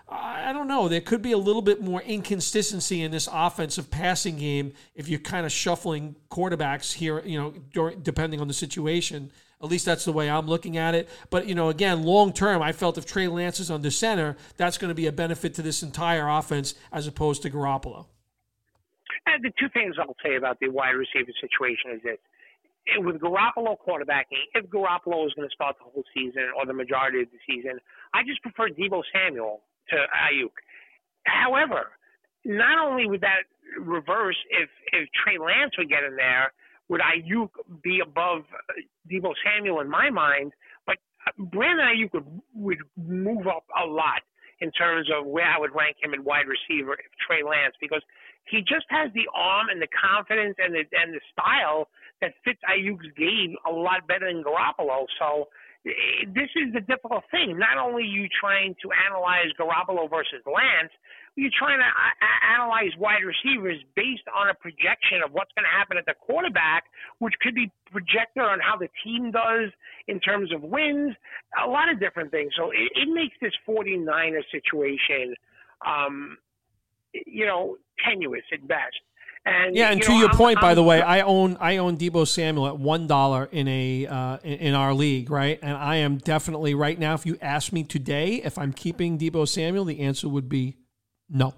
I 0.10 0.54
don't 0.54 0.70
know. 0.70 0.88
There 0.88 1.02
could 1.02 1.22
be 1.22 1.34
a 1.34 1.38
little 1.38 1.62
bit 1.62 1.82
more 1.82 2.02
inconsistency 2.02 3.02
in 3.02 3.12
this 3.12 3.28
offensive 3.32 3.92
passing 3.92 4.38
game 4.38 4.74
if 4.96 5.10
you're 5.10 5.20
kind 5.20 5.46
of 5.46 5.52
shuffling 5.52 6.16
quarterbacks 6.32 6.94
here, 6.94 7.22
you 7.26 7.38
know, 7.38 7.54
during, 7.74 8.00
depending 8.02 8.40
on 8.40 8.48
the 8.48 8.54
situation. 8.54 9.32
At 9.62 9.70
least 9.70 9.86
that's 9.86 10.06
the 10.06 10.14
way 10.14 10.30
I'm 10.30 10.48
looking 10.48 10.78
at 10.78 10.96
it. 10.96 11.10
But, 11.30 11.48
you 11.48 11.56
know, 11.56 11.70
again, 11.70 12.04
long 12.04 12.32
term, 12.32 12.62
I 12.62 12.72
felt 12.72 12.98
if 12.98 13.06
Trey 13.06 13.28
Lance 13.28 13.60
is 13.60 13.70
under 13.70 13.92
center, 13.92 14.38
that's 14.56 14.78
going 14.78 14.90
to 14.90 14.96
be 14.96 15.08
a 15.08 15.12
benefit 15.12 15.54
to 15.56 15.62
this 15.62 15.84
entire 15.84 16.30
offense 16.30 16.76
as 16.92 17.06
opposed 17.08 17.42
to 17.42 17.50
Garoppolo. 17.50 18.06
And 19.26 19.44
the 19.44 19.52
two 19.60 19.68
things 19.74 19.96
I'll 20.00 20.16
say 20.24 20.36
about 20.38 20.60
the 20.62 20.70
wide 20.70 20.92
receiver 20.92 21.32
situation 21.42 21.92
is 21.96 22.02
this. 22.04 22.18
With 23.00 23.20
Garoppolo 23.20 23.76
quarterbacking, 23.86 24.48
if 24.54 24.68
Garoppolo 24.68 25.26
is 25.26 25.34
going 25.34 25.50
to 25.50 25.54
start 25.54 25.76
the 25.80 25.92
whole 25.92 26.06
season 26.14 26.50
or 26.56 26.66
the 26.66 26.74
majority 26.74 27.24
of 27.24 27.28
the 27.32 27.40
season, 27.46 27.80
I 28.14 28.24
just 28.24 28.42
prefer 28.42 28.70
Deebo 28.70 29.04
Samuel 29.12 29.64
to 29.90 29.96
Aiyuk. 29.96 30.54
However, 31.26 31.92
not 32.46 32.86
only 32.86 33.08
would 33.08 33.22
that 33.22 33.44
reverse 33.80 34.38
if 34.50 34.70
if 34.94 35.10
Trey 35.12 35.38
Lance 35.38 35.74
would 35.78 35.90
get 35.90 36.04
in 36.04 36.16
there– 36.16 36.52
would 36.90 37.02
Aiyuk 37.02 37.50
be 37.84 38.00
above 38.00 38.44
uh, 38.54 38.74
Deebo 39.12 39.34
Samuel 39.44 39.82
in 39.82 39.90
my 39.90 40.10
mind? 40.10 40.54
But 40.86 40.98
uh, 41.26 41.44
Brandon 41.52 41.86
Aiyuk 41.86 42.14
would 42.14 42.42
would 42.56 42.78
move 42.96 43.48
up 43.48 43.66
a 43.82 43.86
lot 43.86 44.22
in 44.60 44.72
terms 44.72 45.08
of 45.14 45.26
where 45.28 45.46
I 45.46 45.60
would 45.60 45.76
rank 45.76 45.98
him 46.02 46.14
in 46.14 46.24
wide 46.24 46.46
receiver 46.48 46.94
if 46.94 47.12
Trey 47.26 47.44
Lance 47.44 47.76
because 47.80 48.02
he 48.50 48.60
just 48.60 48.86
has 48.90 49.12
the 49.14 49.28
arm 49.36 49.68
and 49.70 49.82
the 49.82 49.88
confidence 49.92 50.56
and 50.58 50.74
the 50.74 50.84
and 50.94 51.14
the 51.14 51.22
style 51.32 51.90
that 52.22 52.34
fits 52.44 52.60
Aiyuk's 52.64 53.12
game 53.18 53.56
a 53.68 53.72
lot 53.72 54.08
better 54.08 54.32
than 54.32 54.44
Garoppolo. 54.44 55.06
So 55.20 55.50
this 55.86 56.50
is 56.56 56.74
the 56.74 56.82
difficult 56.82 57.24
thing. 57.32 57.58
Not 57.58 57.78
only 57.78 58.04
are 58.04 58.06
you 58.06 58.28
trying 58.40 58.76
to 58.82 58.90
analyze 59.08 59.52
Garoppolo 59.60 60.10
versus 60.10 60.42
Lance, 60.46 60.92
you're 61.36 61.54
trying 61.58 61.80
to 61.80 61.86
a- 61.86 62.54
analyze 62.54 62.92
wide 62.98 63.24
receivers 63.24 63.78
based 63.96 64.26
on 64.36 64.50
a 64.50 64.56
projection 64.56 65.22
of 65.24 65.32
what's 65.32 65.52
going 65.54 65.66
to 65.66 65.78
happen 65.78 65.98
at 65.98 66.06
the 66.06 66.16
quarterback, 66.20 66.86
which 67.20 67.34
could 67.42 67.54
be 67.56 67.72
projected 67.92 68.44
on 68.44 68.60
how 68.60 68.76
the 68.76 68.90
team 69.04 69.32
does 69.32 69.70
in 70.08 70.20
terms 70.20 70.52
of 70.52 70.64
wins, 70.64 71.16
a 71.64 71.68
lot 71.68 71.90
of 71.90 72.00
different 72.00 72.32
things. 72.32 72.52
So 72.58 72.72
it, 72.72 72.90
it 72.96 73.08
makes 73.14 73.36
this 73.40 73.54
49er 73.70 74.42
situation, 74.52 75.36
um, 75.86 76.38
you 77.14 77.46
know, 77.46 77.78
tenuous 78.04 78.44
at 78.52 78.68
best. 78.68 78.98
And, 79.48 79.76
yeah, 79.76 79.92
and 79.92 80.00
you 80.00 80.06
to 80.06 80.12
know, 80.12 80.20
your 80.20 80.30
I'm, 80.30 80.38
point, 80.38 80.58
I'm, 80.58 80.62
by 80.62 80.74
the 80.74 80.84
way, 80.84 81.02
I 81.02 81.22
own 81.22 81.56
I 81.62 81.78
own 81.78 81.98
Deebo 81.98 82.28
Samuel 82.28 82.68
at 82.68 82.78
one 82.78 83.08
dollar 83.08 83.48
in 83.52 83.68
a 83.70 84.06
uh, 84.06 84.38
in, 84.44 84.54
in 84.60 84.74
our 84.74 84.94
league, 84.94 85.30
right? 85.30 85.58
And 85.62 85.78
I 85.78 85.98
am 85.98 86.18
definitely 86.18 86.76
right 86.76 87.00
now. 87.00 87.14
If 87.14 87.26
you 87.26 87.38
ask 87.42 87.72
me 87.72 87.84
today 87.84 88.42
if 88.44 88.58
I'm 88.58 88.74
keeping 88.74 89.18
Deebo 89.18 89.48
Samuel, 89.48 89.86
the 89.86 90.02
answer 90.02 90.28
would 90.28 90.50
be 90.50 90.76
no. 91.30 91.54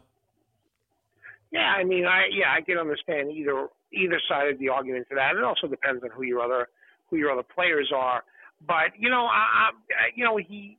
Yeah, 1.52 1.74
I 1.76 1.84
mean, 1.84 2.06
I 2.06 2.26
yeah, 2.32 2.54
I 2.56 2.62
can 2.62 2.78
understand 2.78 3.32
either 3.32 3.68
either 3.92 4.22
side 4.30 4.50
of 4.50 4.60
the 4.60 4.70
argument 4.70 5.08
to 5.10 5.16
that. 5.16 5.36
It 5.36 5.44
also 5.44 5.68
depends 5.68 6.04
on 6.04 6.12
who 6.12 6.24
your 6.24 6.42
other 6.42 6.70
who 7.10 7.18
your 7.18 7.32
other 7.32 7.44
players 7.44 7.92
are. 7.96 8.24
But 8.68 8.92
you 9.00 9.10
know, 9.10 9.26
I, 9.26 9.72
I 9.72 10.10
you 10.16 10.24
know 10.24 10.38
he, 10.38 10.78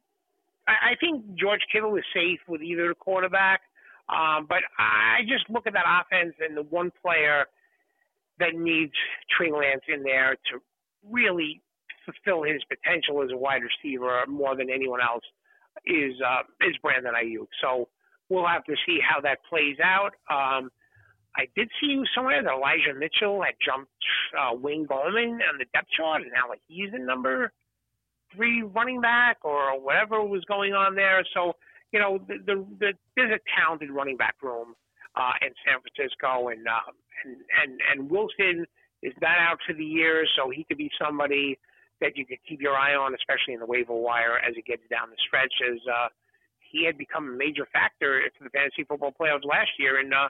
I, 0.68 0.92
I 0.92 0.94
think 1.00 1.34
George 1.34 1.62
Kittle 1.72 1.96
is 1.96 2.04
safe 2.14 2.38
with 2.46 2.62
either 2.62 2.88
the 2.88 2.94
quarterback. 2.94 3.62
Um, 4.10 4.46
but 4.48 4.62
I 4.78 5.20
just 5.28 5.48
look 5.48 5.66
at 5.66 5.72
that 5.74 5.86
offense 5.86 6.34
and 6.40 6.56
the 6.56 6.62
one 6.62 6.90
player 7.02 7.46
that 8.38 8.54
needs 8.54 8.92
Trey 9.36 9.52
Lance 9.52 9.82
in 9.88 10.02
there 10.02 10.36
to 10.50 10.60
really 11.08 11.62
fulfill 12.04 12.42
his 12.42 12.62
potential 12.64 13.22
as 13.22 13.30
a 13.30 13.36
wide 13.36 13.62
receiver 13.62 14.24
more 14.26 14.56
than 14.56 14.68
anyone 14.70 15.00
else 15.00 15.24
is 15.86 16.14
uh, 16.26 16.42
is 16.66 16.76
Brandon 16.82 17.14
Aiyuk. 17.14 17.46
So 17.60 17.88
we'll 18.28 18.46
have 18.46 18.64
to 18.64 18.74
see 18.86 18.98
how 19.00 19.20
that 19.20 19.38
plays 19.48 19.76
out. 19.82 20.12
Um, 20.30 20.70
I 21.36 21.46
did 21.54 21.68
see 21.80 22.02
somewhere 22.14 22.42
that 22.42 22.52
Elijah 22.52 22.98
Mitchell 22.98 23.42
had 23.42 23.54
jumped 23.64 23.92
uh, 24.36 24.54
Wayne 24.56 24.86
Gallman 24.86 25.34
on 25.34 25.58
the 25.58 25.66
depth 25.72 25.88
chart, 25.96 26.22
and 26.22 26.32
now 26.34 26.48
like 26.48 26.60
he's 26.66 26.92
in 26.92 27.06
number 27.06 27.52
three 28.34 28.62
running 28.62 29.00
back 29.00 29.38
or 29.42 29.80
whatever 29.80 30.24
was 30.24 30.44
going 30.46 30.72
on 30.72 30.94
there. 30.94 31.24
So 31.34 31.54
you 31.92 31.98
know, 31.98 32.18
the, 32.26 32.34
the, 32.46 32.66
the 32.78 32.92
there's 33.16 33.32
a 33.32 33.40
talented 33.58 33.90
running 33.90 34.16
back 34.16 34.36
room 34.42 34.74
uh, 35.16 35.32
in 35.42 35.50
San 35.66 35.80
Francisco, 35.82 36.48
and 36.48 36.66
um, 36.66 36.94
and 37.24 37.36
and 37.62 37.80
and 37.90 38.10
Wilson 38.10 38.66
is 39.02 39.14
not 39.20 39.38
out 39.38 39.58
for 39.66 39.74
the 39.74 39.84
year, 39.84 40.26
so 40.36 40.50
he 40.50 40.64
could 40.64 40.78
be 40.78 40.90
somebody 41.00 41.58
that 42.00 42.16
you 42.16 42.24
could 42.24 42.38
keep 42.48 42.60
your 42.60 42.76
eye 42.76 42.94
on, 42.94 43.14
especially 43.14 43.54
in 43.54 43.60
the 43.60 43.66
waiver 43.66 43.94
wire 43.94 44.38
as 44.38 44.56
it 44.56 44.64
gets 44.64 44.82
down 44.90 45.10
the 45.10 45.16
stretch. 45.26 45.52
As 45.66 45.78
uh, 45.88 46.08
he 46.58 46.84
had 46.86 46.96
become 46.96 47.28
a 47.28 47.36
major 47.36 47.66
factor 47.72 48.22
for 48.38 48.44
the 48.44 48.50
fantasy 48.50 48.84
football 48.84 49.12
playoffs 49.18 49.44
last 49.44 49.70
year, 49.78 49.98
and 49.98 50.14
uh, 50.14 50.28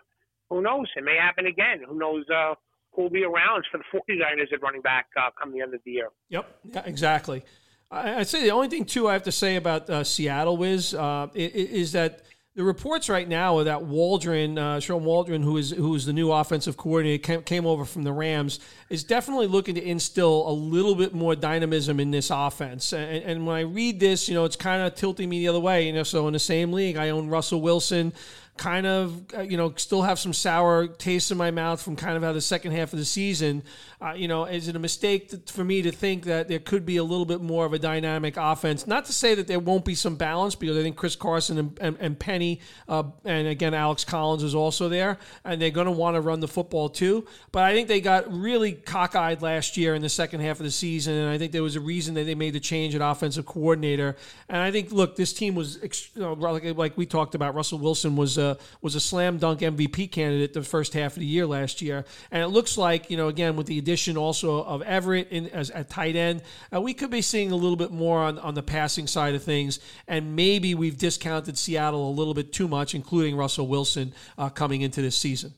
who 0.48 0.62
knows, 0.62 0.88
it 0.96 1.04
may 1.04 1.16
happen 1.16 1.46
again. 1.46 1.82
Who 1.86 1.98
knows 1.98 2.24
uh, 2.34 2.54
who 2.92 3.02
will 3.02 3.10
be 3.10 3.24
around 3.24 3.64
for 3.70 3.78
the 3.78 3.84
49ers 3.92 4.52
at 4.52 4.62
running 4.62 4.82
back 4.82 5.06
uh, 5.16 5.30
come 5.38 5.52
the 5.52 5.60
end 5.60 5.74
of 5.74 5.80
the 5.84 5.92
year? 5.92 6.08
Yep, 6.30 6.60
yeah, 6.64 6.82
exactly. 6.86 7.44
I'd 7.90 8.28
say 8.28 8.42
the 8.42 8.52
only 8.52 8.68
thing 8.68 8.84
too 8.84 9.08
I 9.08 9.14
have 9.14 9.24
to 9.24 9.32
say 9.32 9.56
about 9.56 9.90
uh, 9.90 10.04
Seattle 10.04 10.56
Wiz 10.56 10.94
uh, 10.94 11.26
is 11.34 11.92
that 11.92 12.22
the 12.54 12.64
reports 12.64 13.08
right 13.08 13.28
now 13.28 13.58
are 13.58 13.64
that 13.64 13.84
Waldron, 13.84 14.58
uh, 14.58 14.80
Sean 14.80 15.04
Waldron, 15.04 15.42
who 15.42 15.56
is 15.56 15.70
who 15.70 15.94
is 15.94 16.04
the 16.04 16.12
new 16.12 16.30
offensive 16.30 16.76
coordinator, 16.76 17.22
came, 17.22 17.42
came, 17.42 17.66
over 17.66 17.84
from 17.84 18.02
the 18.02 18.12
Rams, 18.12 18.60
is 18.90 19.02
definitely 19.02 19.46
looking 19.46 19.76
to 19.76 19.82
instill 19.82 20.48
a 20.48 20.52
little 20.52 20.94
bit 20.94 21.14
more 21.14 21.34
dynamism 21.34 22.00
in 22.00 22.10
this 22.10 22.30
offense. 22.30 22.92
And, 22.92 23.24
and 23.24 23.46
when 23.46 23.56
I 23.56 23.60
read 23.60 23.98
this, 23.98 24.28
you 24.28 24.34
know, 24.34 24.44
it's 24.44 24.56
kind 24.56 24.82
of 24.82 24.94
tilting 24.94 25.28
me 25.28 25.38
the 25.40 25.48
other 25.48 25.60
way. 25.60 25.86
You 25.86 25.92
know, 25.92 26.02
so 26.02 26.26
in 26.26 26.32
the 26.32 26.38
same 26.40 26.72
league, 26.72 26.96
I 26.96 27.10
own 27.10 27.28
Russell 27.28 27.60
Wilson 27.60 28.12
kind 28.60 28.86
of, 28.86 29.22
uh, 29.34 29.40
you 29.40 29.56
know, 29.56 29.72
still 29.76 30.02
have 30.02 30.18
some 30.18 30.34
sour 30.34 30.86
taste 30.86 31.30
in 31.30 31.38
my 31.38 31.50
mouth 31.50 31.80
from 31.80 31.96
kind 31.96 32.14
of 32.14 32.22
how 32.22 32.30
the 32.30 32.42
second 32.42 32.72
half 32.72 32.92
of 32.92 32.98
the 32.98 33.04
season, 33.06 33.62
uh, 34.02 34.12
you 34.12 34.28
know, 34.28 34.44
is 34.44 34.68
it 34.68 34.76
a 34.76 34.78
mistake 34.78 35.30
to, 35.30 35.40
for 35.50 35.64
me 35.64 35.80
to 35.80 35.90
think 35.90 36.24
that 36.24 36.46
there 36.46 36.58
could 36.58 36.84
be 36.84 36.98
a 36.98 37.02
little 37.02 37.24
bit 37.24 37.40
more 37.40 37.64
of 37.64 37.72
a 37.72 37.78
dynamic 37.78 38.34
offense? 38.36 38.86
Not 38.86 39.06
to 39.06 39.14
say 39.14 39.34
that 39.34 39.46
there 39.46 39.58
won't 39.58 39.86
be 39.86 39.94
some 39.94 40.14
balance 40.14 40.54
because 40.54 40.76
I 40.76 40.82
think 40.82 40.96
Chris 40.96 41.16
Carson 41.16 41.56
and, 41.56 41.78
and, 41.80 41.96
and 42.00 42.18
Penny, 42.18 42.60
uh, 42.86 43.04
and 43.24 43.48
again, 43.48 43.72
Alex 43.72 44.04
Collins 44.04 44.42
is 44.42 44.54
also 44.54 44.90
there, 44.90 45.16
and 45.42 45.60
they're 45.60 45.70
going 45.70 45.86
to 45.86 45.90
want 45.90 46.16
to 46.16 46.20
run 46.20 46.40
the 46.40 46.48
football 46.48 46.90
too. 46.90 47.26
But 47.52 47.62
I 47.62 47.72
think 47.72 47.88
they 47.88 48.02
got 48.02 48.30
really 48.30 48.74
cockeyed 48.74 49.40
last 49.40 49.78
year 49.78 49.94
in 49.94 50.02
the 50.02 50.10
second 50.10 50.40
half 50.40 50.60
of 50.60 50.64
the 50.64 50.70
season, 50.70 51.14
and 51.14 51.30
I 51.30 51.38
think 51.38 51.52
there 51.52 51.62
was 51.62 51.76
a 51.76 51.80
reason 51.80 52.12
that 52.16 52.24
they 52.24 52.34
made 52.34 52.52
the 52.52 52.60
change 52.60 52.94
at 52.94 53.00
offensive 53.00 53.46
coordinator. 53.46 54.16
And 54.50 54.58
I 54.58 54.70
think, 54.70 54.92
look, 54.92 55.16
this 55.16 55.32
team 55.32 55.54
was, 55.54 55.78
you 56.14 56.20
know, 56.20 56.34
like, 56.34 56.76
like 56.76 56.98
we 56.98 57.06
talked 57.06 57.34
about, 57.34 57.54
Russell 57.54 57.78
Wilson 57.78 58.16
was. 58.16 58.36
Uh, 58.36 58.49
was 58.80 58.94
a 58.94 59.00
slam 59.00 59.38
dunk 59.38 59.60
MVP 59.60 60.10
candidate 60.10 60.52
the 60.52 60.62
first 60.62 60.94
half 60.94 61.12
of 61.12 61.20
the 61.20 61.26
year 61.26 61.46
last 61.46 61.82
year, 61.82 62.04
and 62.30 62.42
it 62.42 62.48
looks 62.48 62.78
like 62.78 63.10
you 63.10 63.16
know 63.16 63.28
again 63.28 63.56
with 63.56 63.66
the 63.66 63.78
addition 63.78 64.16
also 64.16 64.62
of 64.64 64.82
Everett 64.82 65.28
in, 65.30 65.48
as 65.48 65.70
a 65.74 65.84
tight 65.84 66.16
end, 66.16 66.42
uh, 66.74 66.80
we 66.80 66.94
could 66.94 67.10
be 67.10 67.22
seeing 67.22 67.52
a 67.52 67.56
little 67.56 67.76
bit 67.76 67.90
more 67.90 68.20
on 68.20 68.38
on 68.38 68.54
the 68.54 68.62
passing 68.62 69.06
side 69.06 69.34
of 69.34 69.42
things, 69.42 69.80
and 70.08 70.36
maybe 70.36 70.74
we've 70.74 70.98
discounted 70.98 71.58
Seattle 71.58 72.08
a 72.08 72.14
little 72.14 72.34
bit 72.34 72.52
too 72.52 72.68
much, 72.68 72.94
including 72.94 73.36
Russell 73.36 73.66
Wilson 73.66 74.12
uh, 74.38 74.48
coming 74.48 74.82
into 74.82 75.02
this 75.02 75.16
season. 75.16 75.54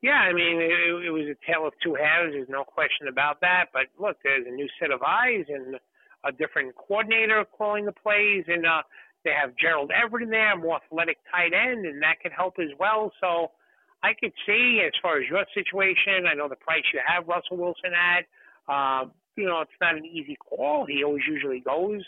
Yeah, 0.00 0.12
I 0.12 0.32
mean, 0.32 0.60
it, 0.60 1.06
it 1.06 1.10
was 1.10 1.26
a 1.26 1.36
tale 1.50 1.66
of 1.66 1.72
two 1.82 1.94
halves. 1.94 2.32
There's 2.32 2.48
no 2.48 2.62
question 2.62 3.08
about 3.08 3.40
that. 3.40 3.66
But 3.72 3.86
look, 3.98 4.16
there's 4.22 4.46
a 4.46 4.50
new 4.50 4.68
set 4.78 4.92
of 4.92 5.02
eyes 5.02 5.44
and 5.48 5.76
a 6.24 6.32
different 6.32 6.74
coordinator 6.76 7.44
calling 7.44 7.84
the 7.84 7.92
plays, 7.92 8.44
and 8.46 8.64
uh, 8.64 8.82
they 9.24 9.32
have 9.32 9.56
Gerald 9.56 9.90
Everett 9.90 10.22
in 10.22 10.30
there, 10.30 10.56
more 10.56 10.80
athletic 10.82 11.18
tight 11.30 11.52
end, 11.52 11.86
and 11.86 12.02
that 12.02 12.20
could 12.22 12.32
help 12.32 12.54
as 12.58 12.70
well. 12.78 13.12
So 13.20 13.50
I 14.02 14.14
could 14.18 14.32
see, 14.46 14.80
as 14.86 14.92
far 15.02 15.18
as 15.18 15.28
your 15.28 15.44
situation, 15.54 16.26
I 16.30 16.34
know 16.34 16.48
the 16.48 16.56
price 16.56 16.84
you 16.92 17.00
have 17.04 17.26
Russell 17.26 17.56
Wilson 17.56 17.92
at. 17.92 18.24
Uh, 18.68 19.08
you 19.36 19.46
know, 19.46 19.60
it's 19.60 19.78
not 19.80 19.96
an 19.96 20.04
easy 20.04 20.36
call. 20.36 20.86
He 20.86 21.04
always 21.04 21.22
usually 21.28 21.60
goes 21.60 22.02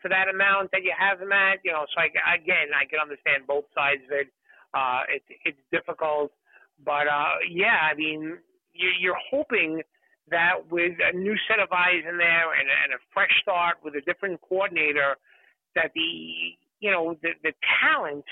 for 0.00 0.08
that 0.08 0.28
amount 0.28 0.70
that 0.72 0.82
you 0.82 0.92
have 0.98 1.20
him 1.20 1.32
at. 1.32 1.58
You 1.64 1.72
know, 1.72 1.86
so 1.94 2.00
I, 2.00 2.06
again, 2.34 2.70
I 2.74 2.86
can 2.86 3.00
understand 3.00 3.46
both 3.46 3.64
sides 3.74 4.02
of 4.06 4.12
it. 4.12 4.28
Uh, 4.74 5.02
it's 5.10 5.28
it's 5.44 5.60
difficult 5.70 6.32
but 6.84 7.06
uh, 7.06 7.42
yeah, 7.50 7.78
I 7.90 7.94
mean, 7.94 8.38
you're 8.74 9.18
hoping 9.30 9.82
that 10.30 10.70
with 10.70 10.94
a 11.02 11.16
new 11.16 11.36
set 11.48 11.60
of 11.60 11.70
eyes 11.72 12.02
in 12.08 12.16
there 12.16 12.52
and, 12.54 12.68
and 12.68 12.94
a 12.94 13.00
fresh 13.12 13.30
start 13.42 13.76
with 13.84 13.94
a 13.94 14.00
different 14.00 14.40
coordinator, 14.40 15.16
that 15.74 15.90
the 15.94 16.00
you 16.80 16.90
know 16.90 17.16
the, 17.22 17.30
the 17.42 17.52
talent 17.80 18.24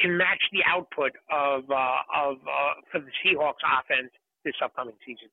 can 0.00 0.16
match 0.16 0.42
the 0.52 0.60
output 0.66 1.12
of 1.30 1.64
uh, 1.70 1.96
of 2.14 2.36
uh, 2.36 2.80
for 2.90 3.00
the 3.00 3.10
Seahawks 3.24 3.62
offense 3.64 4.10
this 4.44 4.54
upcoming 4.62 4.94
season. 5.04 5.28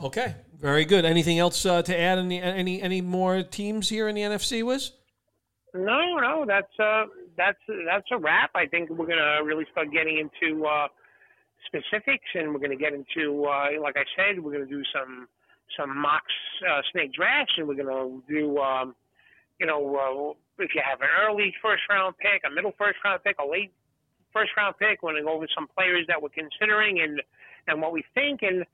Okay, 0.00 0.34
very 0.58 0.84
good. 0.84 1.04
Anything 1.04 1.38
else 1.38 1.64
uh, 1.64 1.82
to 1.82 1.98
add? 1.98 2.18
Any 2.18 2.40
any 2.40 2.82
any 2.82 3.00
more 3.00 3.42
teams 3.42 3.88
here 3.88 4.08
in 4.08 4.14
the 4.14 4.22
NFC? 4.22 4.62
Was 4.62 4.92
no, 5.72 6.16
no. 6.16 6.44
That's 6.46 6.78
uh, 6.78 7.04
that's 7.36 7.58
that's 7.86 8.06
a 8.12 8.18
wrap. 8.18 8.50
I 8.54 8.66
think 8.66 8.90
we're 8.90 9.06
gonna 9.06 9.42
really 9.44 9.66
start 9.72 9.92
getting 9.92 10.18
into. 10.18 10.64
Uh, 10.66 10.88
specifics, 11.66 12.28
and 12.34 12.52
we're 12.52 12.60
going 12.60 12.70
to 12.70 12.76
get 12.76 12.92
into, 12.92 13.44
uh, 13.44 13.80
like 13.80 13.96
I 13.96 14.04
said, 14.16 14.42
we're 14.42 14.52
going 14.52 14.68
to 14.68 14.70
do 14.70 14.82
some 14.92 15.28
some 15.78 15.96
mocks 15.96 16.32
uh, 16.68 16.80
snake 16.92 17.12
drafts, 17.12 17.54
and 17.56 17.66
we're 17.66 17.74
going 17.74 17.88
to 17.88 18.22
do, 18.32 18.58
um, 18.58 18.94
you 19.58 19.66
know, 19.66 20.36
uh, 20.58 20.62
if 20.62 20.74
you 20.74 20.82
have 20.84 21.00
an 21.00 21.08
early 21.22 21.54
first 21.62 21.82
round 21.88 22.16
pick, 22.18 22.42
a 22.46 22.54
middle 22.54 22.72
first 22.78 22.98
round 23.04 23.22
pick, 23.24 23.36
a 23.38 23.46
late 23.46 23.72
first 24.32 24.50
round 24.56 24.76
pick, 24.78 25.02
we're 25.02 25.12
going 25.12 25.22
to 25.22 25.26
go 25.26 25.34
over 25.34 25.46
some 25.54 25.68
players 25.76 26.06
that 26.08 26.20
we're 26.20 26.30
considering 26.30 27.00
and 27.00 27.22
and 27.66 27.80
what 27.80 27.92
we 27.92 28.04
think, 28.14 28.42
and 28.42 28.64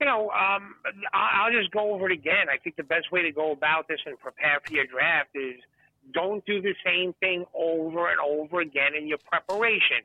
you 0.00 0.06
know, 0.06 0.30
um, 0.30 0.76
I'll 1.12 1.52
just 1.52 1.70
go 1.72 1.92
over 1.92 2.06
it 2.06 2.12
again. 2.12 2.48
I 2.50 2.56
think 2.56 2.76
the 2.76 2.82
best 2.82 3.12
way 3.12 3.20
to 3.22 3.32
go 3.32 3.52
about 3.52 3.86
this 3.86 4.00
and 4.06 4.18
prepare 4.18 4.58
for 4.64 4.72
your 4.72 4.86
draft 4.86 5.28
is 5.34 5.60
don't 6.14 6.44
do 6.46 6.62
the 6.62 6.74
same 6.82 7.12
thing 7.20 7.44
over 7.54 8.08
and 8.08 8.18
over 8.18 8.60
again 8.60 8.94
in 8.96 9.06
your 9.06 9.18
preparation 9.18 10.00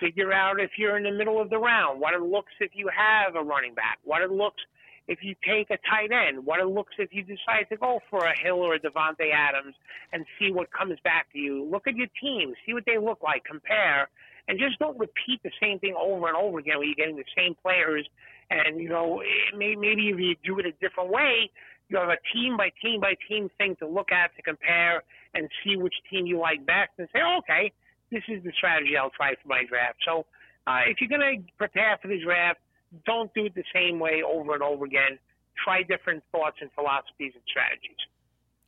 figure 0.00 0.32
out 0.32 0.60
if 0.60 0.72
you're 0.76 0.96
in 0.96 1.04
the 1.04 1.12
middle 1.12 1.40
of 1.40 1.50
the 1.50 1.58
round, 1.58 2.00
what 2.00 2.14
it 2.14 2.20
looks 2.20 2.52
if 2.60 2.72
you 2.74 2.88
have 2.94 3.36
a 3.36 3.42
running 3.42 3.74
back, 3.74 3.98
what 4.04 4.22
it 4.22 4.30
looks 4.30 4.62
if 5.06 5.18
you 5.22 5.34
take 5.46 5.70
a 5.70 5.78
tight 5.88 6.10
end, 6.12 6.44
what 6.44 6.60
it 6.60 6.66
looks 6.66 6.94
if 6.98 7.12
you 7.12 7.22
decide 7.22 7.66
to 7.70 7.76
go 7.76 8.00
for 8.10 8.24
a 8.24 8.38
Hill 8.38 8.56
or 8.56 8.74
a 8.74 8.80
Davante 8.80 9.32
Adams 9.32 9.74
and 10.12 10.24
see 10.38 10.50
what 10.50 10.72
comes 10.72 10.98
back 11.04 11.30
to 11.32 11.38
you. 11.38 11.68
Look 11.70 11.86
at 11.86 11.94
your 11.94 12.08
team, 12.20 12.54
see 12.64 12.72
what 12.72 12.84
they 12.86 12.98
look 12.98 13.22
like, 13.22 13.44
compare, 13.44 14.08
and 14.48 14.58
just 14.58 14.78
don't 14.78 14.98
repeat 14.98 15.42
the 15.42 15.50
same 15.60 15.78
thing 15.78 15.94
over 16.00 16.28
and 16.28 16.36
over 16.36 16.58
again 16.58 16.78
where 16.78 16.86
you're 16.86 16.94
getting 16.94 17.16
the 17.16 17.24
same 17.36 17.54
players. 17.62 18.06
And, 18.50 18.80
you 18.80 18.88
know, 18.88 19.22
maybe 19.56 20.08
if 20.08 20.18
you 20.18 20.36
do 20.44 20.58
it 20.58 20.66
a 20.66 20.72
different 20.72 21.10
way, 21.10 21.50
you 21.88 21.98
have 21.98 22.08
a 22.08 22.18
team 22.32 22.56
by 22.56 22.70
team 22.82 23.00
by 23.00 23.14
team 23.28 23.50
thing 23.58 23.76
to 23.80 23.86
look 23.86 24.10
at 24.10 24.34
to 24.36 24.42
compare 24.42 25.02
and 25.34 25.48
see 25.62 25.76
which 25.76 25.94
team 26.10 26.26
you 26.26 26.38
like 26.38 26.64
best 26.64 26.90
and 26.98 27.08
say, 27.12 27.20
okay, 27.38 27.72
this 28.10 28.22
is 28.28 28.42
the 28.44 28.52
strategy 28.56 28.96
I'll 28.96 29.10
try 29.10 29.34
for 29.34 29.48
my 29.48 29.64
draft. 29.68 29.98
So 30.06 30.24
uh, 30.66 30.80
if 30.86 31.00
you're 31.00 31.10
going 31.10 31.44
to 31.44 31.52
prepare 31.58 31.98
for 32.00 32.08
the 32.08 32.20
draft, 32.22 32.60
don't 33.06 33.32
do 33.34 33.46
it 33.46 33.54
the 33.54 33.64
same 33.74 33.98
way 33.98 34.22
over 34.26 34.54
and 34.54 34.62
over 34.62 34.84
again. 34.84 35.18
Try 35.62 35.82
different 35.82 36.22
thoughts 36.32 36.56
and 36.60 36.70
philosophies 36.74 37.32
and 37.34 37.42
strategies. 37.48 37.96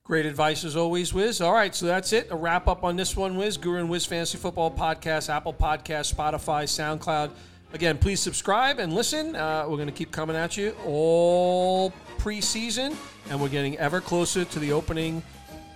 Great 0.05 0.25
advice 0.25 0.65
as 0.65 0.77
always, 0.77 1.13
Wiz. 1.13 1.41
All 1.41 1.53
right, 1.53 1.75
so 1.75 1.87
that's 1.87 2.13
it. 2.13 2.29
A 2.31 2.37
wrap 2.37 2.69
up 2.69 2.85
on 2.85 2.95
this 2.95 3.17
one, 3.17 3.37
Wiz. 3.37 3.57
Guru 3.57 3.81
and 3.81 3.91
Wiz 3.91 4.07
Fantasy 4.07 4.39
Football 4.39 4.71
Podcast, 4.71 5.29
Apple 5.29 5.53
Podcast, 5.53 6.15
Spotify, 6.15 6.63
SoundCloud. 6.65 7.33
Again, 7.73 7.99
please 7.99 8.21
subscribe 8.21 8.79
and 8.79 8.93
listen. 8.93 9.35
Uh, 9.35 9.67
we're 9.69 9.77
going 9.77 9.89
to 9.89 9.93
keep 9.93 10.13
coming 10.13 10.37
at 10.37 10.57
you 10.57 10.77
all 10.85 11.93
preseason, 12.19 12.97
and 13.29 13.41
we're 13.41 13.49
getting 13.49 13.77
ever 13.79 14.01
closer 14.01 14.45
to 14.45 14.59
the 14.61 14.71
opening 14.71 15.25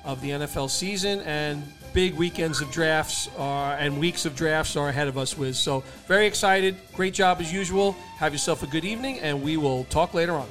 of 0.05 0.21
the 0.21 0.31
NFL 0.31 0.71
season. 0.71 1.21
And 1.23 1.65
big 1.93 2.15
weekends 2.15 2.61
of 2.61 2.71
drafts 2.71 3.29
are, 3.39 3.75
and 3.75 3.99
weeks 3.99 4.25
of 4.27 4.37
drafts 4.37 4.77
are 4.77 4.89
ahead 4.89 5.09
of 5.09 5.19
us 5.19 5.37
with. 5.37 5.57
So, 5.57 5.83
very 6.07 6.27
excited. 6.27 6.77
Great 6.95 7.15
job 7.15 7.41
as 7.41 7.53
usual. 7.53 7.93
Have 8.19 8.33
yourself 8.33 8.63
a 8.63 8.67
good 8.67 8.85
evening, 8.85 9.19
and 9.21 9.43
we 9.43 9.57
will 9.57 9.85
talk 9.85 10.15
later 10.15 10.35
on. 10.35 10.49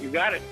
You 0.00 0.10
got 0.10 0.34
it. 0.34 0.42